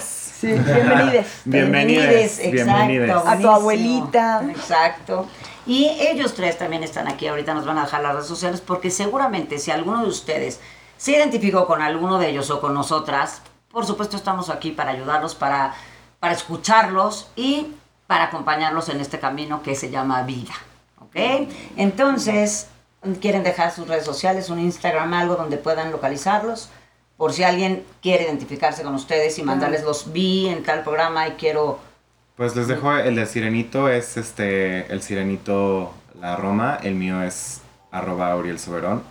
Sí, 0.00 0.46
bienvenides. 0.52 1.42
Bienvenides, 1.44 2.38
exacto, 2.38 2.50
bienvenides. 2.50 3.10
A 3.10 3.38
tu 3.38 3.50
abuelita. 3.50 4.42
Exacto. 4.48 5.26
Y 5.66 5.90
ellos 6.00 6.34
tres 6.34 6.56
también 6.56 6.82
están 6.82 7.06
aquí, 7.06 7.26
ahorita 7.26 7.52
nos 7.52 7.66
van 7.66 7.76
a 7.78 7.82
dejar 7.82 8.00
las 8.00 8.14
redes 8.14 8.26
sociales, 8.26 8.62
porque 8.62 8.90
seguramente 8.90 9.58
si 9.58 9.70
alguno 9.70 10.02
de 10.02 10.08
ustedes 10.08 10.58
se 10.96 11.12
identificó 11.12 11.66
con 11.66 11.82
alguno 11.82 12.18
de 12.18 12.30
ellos 12.30 12.50
o 12.50 12.62
con 12.62 12.72
nosotras, 12.72 13.42
por 13.70 13.84
supuesto 13.84 14.16
estamos 14.16 14.48
aquí 14.48 14.70
para 14.70 14.92
ayudarlos, 14.92 15.34
para, 15.34 15.74
para 16.18 16.32
escucharlos 16.32 17.28
y 17.36 17.74
para 18.06 18.24
acompañarlos 18.24 18.88
en 18.88 19.00
este 19.00 19.20
camino 19.20 19.62
que 19.62 19.74
se 19.74 19.90
llama 19.90 20.22
vida. 20.22 20.54
¿Ok? 20.98 21.46
Entonces, 21.76 22.68
¿quieren 23.20 23.42
dejar 23.42 23.72
sus 23.72 23.88
redes 23.88 24.04
sociales, 24.04 24.50
un 24.50 24.58
Instagram, 24.58 25.12
algo 25.14 25.36
donde 25.36 25.56
puedan 25.56 25.90
localizarlos? 25.90 26.70
Por 27.16 27.32
si 27.32 27.42
alguien 27.42 27.84
quiere 28.00 28.24
identificarse 28.24 28.82
con 28.82 28.94
ustedes 28.94 29.38
y 29.38 29.42
mandarles 29.42 29.84
los 29.84 30.12
vi 30.12 30.48
en 30.48 30.62
tal 30.62 30.82
programa 30.82 31.28
y 31.28 31.32
quiero 31.32 31.78
Pues 32.36 32.56
les 32.56 32.66
dejo 32.66 32.96
el 32.96 33.16
de 33.16 33.26
Sirenito, 33.26 33.88
es 33.88 34.16
este, 34.16 34.90
el 34.90 35.02
Sirenito 35.02 35.92
La 36.18 36.36
Roma, 36.36 36.78
el 36.82 36.94
mío 36.94 37.22
es 37.22 37.60
arroba 37.90 38.32
Auriel 38.32 38.58
Soberón, 38.58 39.02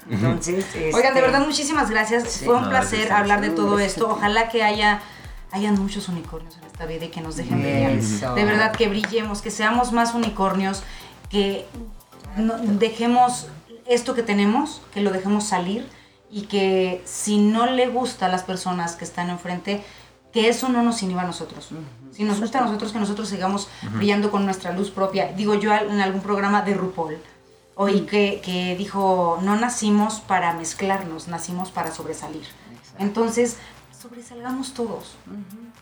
Entonces, 0.10 0.66
Oigan, 0.76 0.92
de 0.94 1.08
este, 1.08 1.22
verdad, 1.22 1.46
muchísimas 1.46 1.90
gracias. 1.90 2.30
Sí. 2.30 2.46
Fue 2.46 2.56
un 2.56 2.64
No, 2.64 2.70
placer 2.70 3.12
hablar 3.12 3.42
de 3.42 3.50
todo 3.50 3.80
esto. 3.80 4.10
Ojalá 4.10 4.50
que 4.50 4.64
haya 4.64 5.02
hayan 5.52 5.80
muchos 5.82 6.10
unicornios 6.10 6.58
en 6.58 6.66
esta 6.66 6.86
vida 6.86 7.06
y 7.06 7.10
que 7.10 7.22
nos 7.22 7.38
dejen 7.38 7.62
brillar. 7.62 7.92
Eso. 7.92 8.36
De 8.36 8.44
verdad 8.44 8.74
que 8.74 8.90
brillemos, 8.90 9.42
que 9.42 9.50
seamos 9.50 9.94
más 9.94 10.14
unicornios, 10.14 10.84
que 11.30 11.66
no- 12.36 12.58
dejemos 12.58 13.48
esto 13.86 14.14
que 14.14 14.24
tenemos, 14.24 14.82
que 14.94 15.00
lo 15.00 15.12
dejemos 15.12 15.46
salir 15.46 15.88
y 16.30 16.44
que 16.44 17.02
si 17.06 17.38
no 17.38 17.66
le 17.68 17.88
gusta 17.88 18.26
a 18.26 18.30
las 18.30 18.44
personas 18.44 18.98
que 18.98 19.06
están 19.06 19.30
enfrente, 19.30 19.82
que 20.34 20.50
eso 20.50 20.68
no 20.68 20.84
nos 20.84 21.02
inhiba 21.02 21.22
a 21.22 21.26
nosotros. 21.26 21.70
Si 22.12 22.24
nos 22.26 22.42
gusta 22.42 22.60
a 22.60 22.64
nosotros, 22.64 22.92
que 22.92 23.00
nosotros 23.00 23.30
sigamos 23.30 23.70
brillando 23.94 24.30
con 24.30 24.44
nuestra 24.44 24.74
luz 24.74 24.92
propia. 24.92 25.32
Digo 25.32 25.56
yo 25.56 25.74
en 25.74 26.02
algún 26.02 26.22
programa 26.22 26.62
de 26.62 26.74
RuPaul, 26.74 27.18
Oí 27.80 28.02
que, 28.02 28.42
que 28.44 28.76
dijo, 28.76 29.38
no 29.44 29.56
nacimos 29.56 30.20
para 30.20 30.54
mezclarnos, 30.54 31.28
nacimos 31.28 31.70
para 31.70 31.92
sobresalir. 31.94 32.46
Entonces, 32.98 33.58
sobresalgamos 34.02 34.74
todos. 34.74 35.16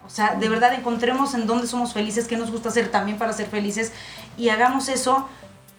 O 0.06 0.10
sea, 0.10 0.36
de 0.36 0.50
verdad 0.50 0.74
encontremos 0.74 1.34
en 1.34 1.48
dónde 1.48 1.68
somos 1.68 1.94
felices, 1.94 2.28
qué 2.28 2.36
nos 2.38 2.52
gusta 2.52 2.70
hacer 2.70 2.92
también 2.92 3.18
para 3.18 3.32
ser 3.34 3.48
felices 3.48 3.94
y 4.38 4.50
hagamos 4.50 4.90
eso 4.90 5.28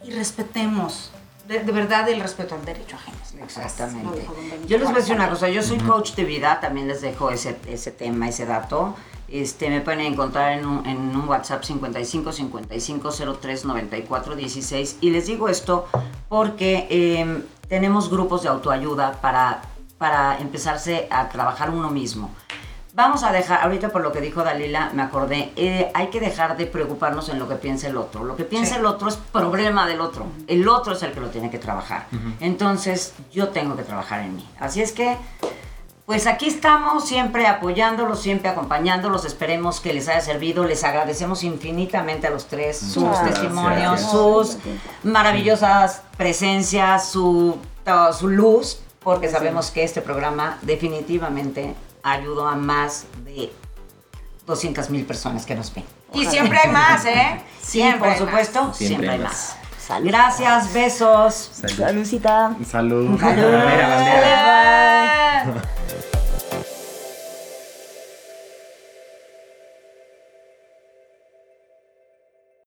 y 0.02 0.10
respetemos. 0.10 1.12
De, 1.46 1.60
de 1.60 1.70
verdad 1.70 2.08
el 2.08 2.20
respeto 2.20 2.56
al 2.56 2.64
derecho 2.64 2.96
ajeno. 2.96 3.44
Exactamente. 3.44 4.26
Yo 4.66 4.78
les 4.78 4.86
voy 4.86 4.96
a 4.96 5.00
decir 5.00 5.14
una 5.14 5.28
cosa, 5.28 5.48
yo 5.48 5.62
soy 5.62 5.78
coach 5.78 6.14
de 6.14 6.24
vida, 6.24 6.60
también 6.60 6.88
les 6.88 7.02
dejo 7.02 7.30
ese, 7.30 7.56
ese 7.68 7.92
tema, 7.92 8.28
ese 8.28 8.46
dato. 8.46 8.96
Este, 9.29 9.68
me 9.70 9.81
pueden 9.81 10.01
encontrar 10.01 10.53
en 10.53 10.66
un, 10.66 10.87
en 10.87 10.99
un 11.16 11.29
WhatsApp 11.29 11.64
55 11.64 12.33
55 12.33 13.11
03 13.41 13.64
94 13.64 14.37
16 14.37 14.99
y 15.01 15.11
les 15.11 15.27
digo 15.27 15.49
esto 15.49 15.87
porque 16.29 16.87
eh, 16.91 17.43
tenemos 17.68 18.09
grupos 18.11 18.43
de 18.45 18.49
autoayuda 18.49 19.20
para, 19.20 19.62
para 19.99 20.39
empezarse 20.39 21.09
a 21.11 21.29
trabajar 21.29 21.70
uno 21.70 21.91
mismo. 21.91 22.31
Vamos 22.95 23.24
a 23.24 23.31
dejar, 23.33 23.61
ahorita 23.62 23.91
por 23.91 24.01
lo 24.01 24.11
que 24.11 24.22
dijo 24.22 24.43
Dalila, 24.43 24.91
me 24.95 25.03
acordé, 25.03 25.53
eh, 25.57 25.91
hay 25.93 26.07
que 26.07 26.18
dejar 26.18 26.57
de 26.57 26.64
preocuparnos 26.64 27.29
en 27.29 27.39
lo 27.39 27.47
que 27.47 27.57
piensa 27.57 27.89
el 27.89 27.97
otro. 27.99 28.24
Lo 28.24 28.37
que 28.37 28.45
piensa 28.45 28.74
Sí. 28.77 28.81
el 28.81 28.87
otro 28.87 29.09
es 29.11 29.16
problema 29.16 29.87
del 29.87 30.01
otro. 30.01 30.24
El 30.47 30.66
otro 30.66 30.95
es 30.95 31.03
el 31.03 31.12
que 31.12 31.20
lo 31.20 31.29
tiene 31.29 31.51
que 31.51 31.59
trabajar. 31.59 32.07
Entonces, 32.41 33.12
yo 33.31 33.49
tengo 33.49 33.77
que 33.77 33.83
trabajar 33.83 34.22
en 34.22 34.37
mí. 34.37 34.49
Así 34.59 34.81
es 34.81 34.93
que, 34.93 35.14
pues 36.07 36.28
aquí 36.28 36.46
estamos, 36.46 37.04
siempre 37.04 37.48
apoyándolos, 37.48 38.22
siempre 38.22 38.48
acompañándolos. 38.48 39.24
Esperemos 39.24 39.80
que 39.80 39.92
les 39.92 40.09
haya 40.09 40.20
servido. 40.20 40.64
Les 40.64 40.84
agradecemos 40.84 41.42
infinitamente 41.42 42.28
a 42.28 42.30
los 42.30 42.46
tres 42.46 42.78
sus 42.78 43.11
testimonios, 43.24 44.00
gracias. 44.00 44.11
sus 44.12 44.59
maravillosas 45.02 46.02
presencias, 46.16 47.11
su, 47.11 47.59
su 48.16 48.28
luz, 48.28 48.78
porque 49.00 49.28
sabemos 49.28 49.72
que 49.72 49.82
este 49.82 50.00
programa 50.00 50.59
definitivamente 50.62 51.74
ayudó 52.04 52.46
a 52.46 52.54
más 52.54 53.07
de 53.24 53.52
200 54.46 54.88
mil 54.90 55.04
personas 55.04 55.44
que 55.44 55.57
nos 55.57 55.74
ven. 55.74 55.84
Y 56.14 56.24
siempre 56.26 56.59
hay 56.59 56.70
más, 56.70 57.04
¿eh? 57.04 57.40
Sí, 57.61 57.80
Siempre 57.80 57.98
por 57.98 58.09
más. 58.11 58.18
supuesto, 58.18 58.61
siempre, 58.74 58.86
Siempre 58.86 59.11
hay 59.11 59.18
más. 59.18 59.57
Salud. 59.84 60.09
Gracias, 60.09 60.72
besos. 60.72 61.50
Salud. 61.52 62.04
Salud. 62.64 63.20
Bandera, 63.20 63.88
bandera. 63.88 65.42
Eh, 65.42 65.62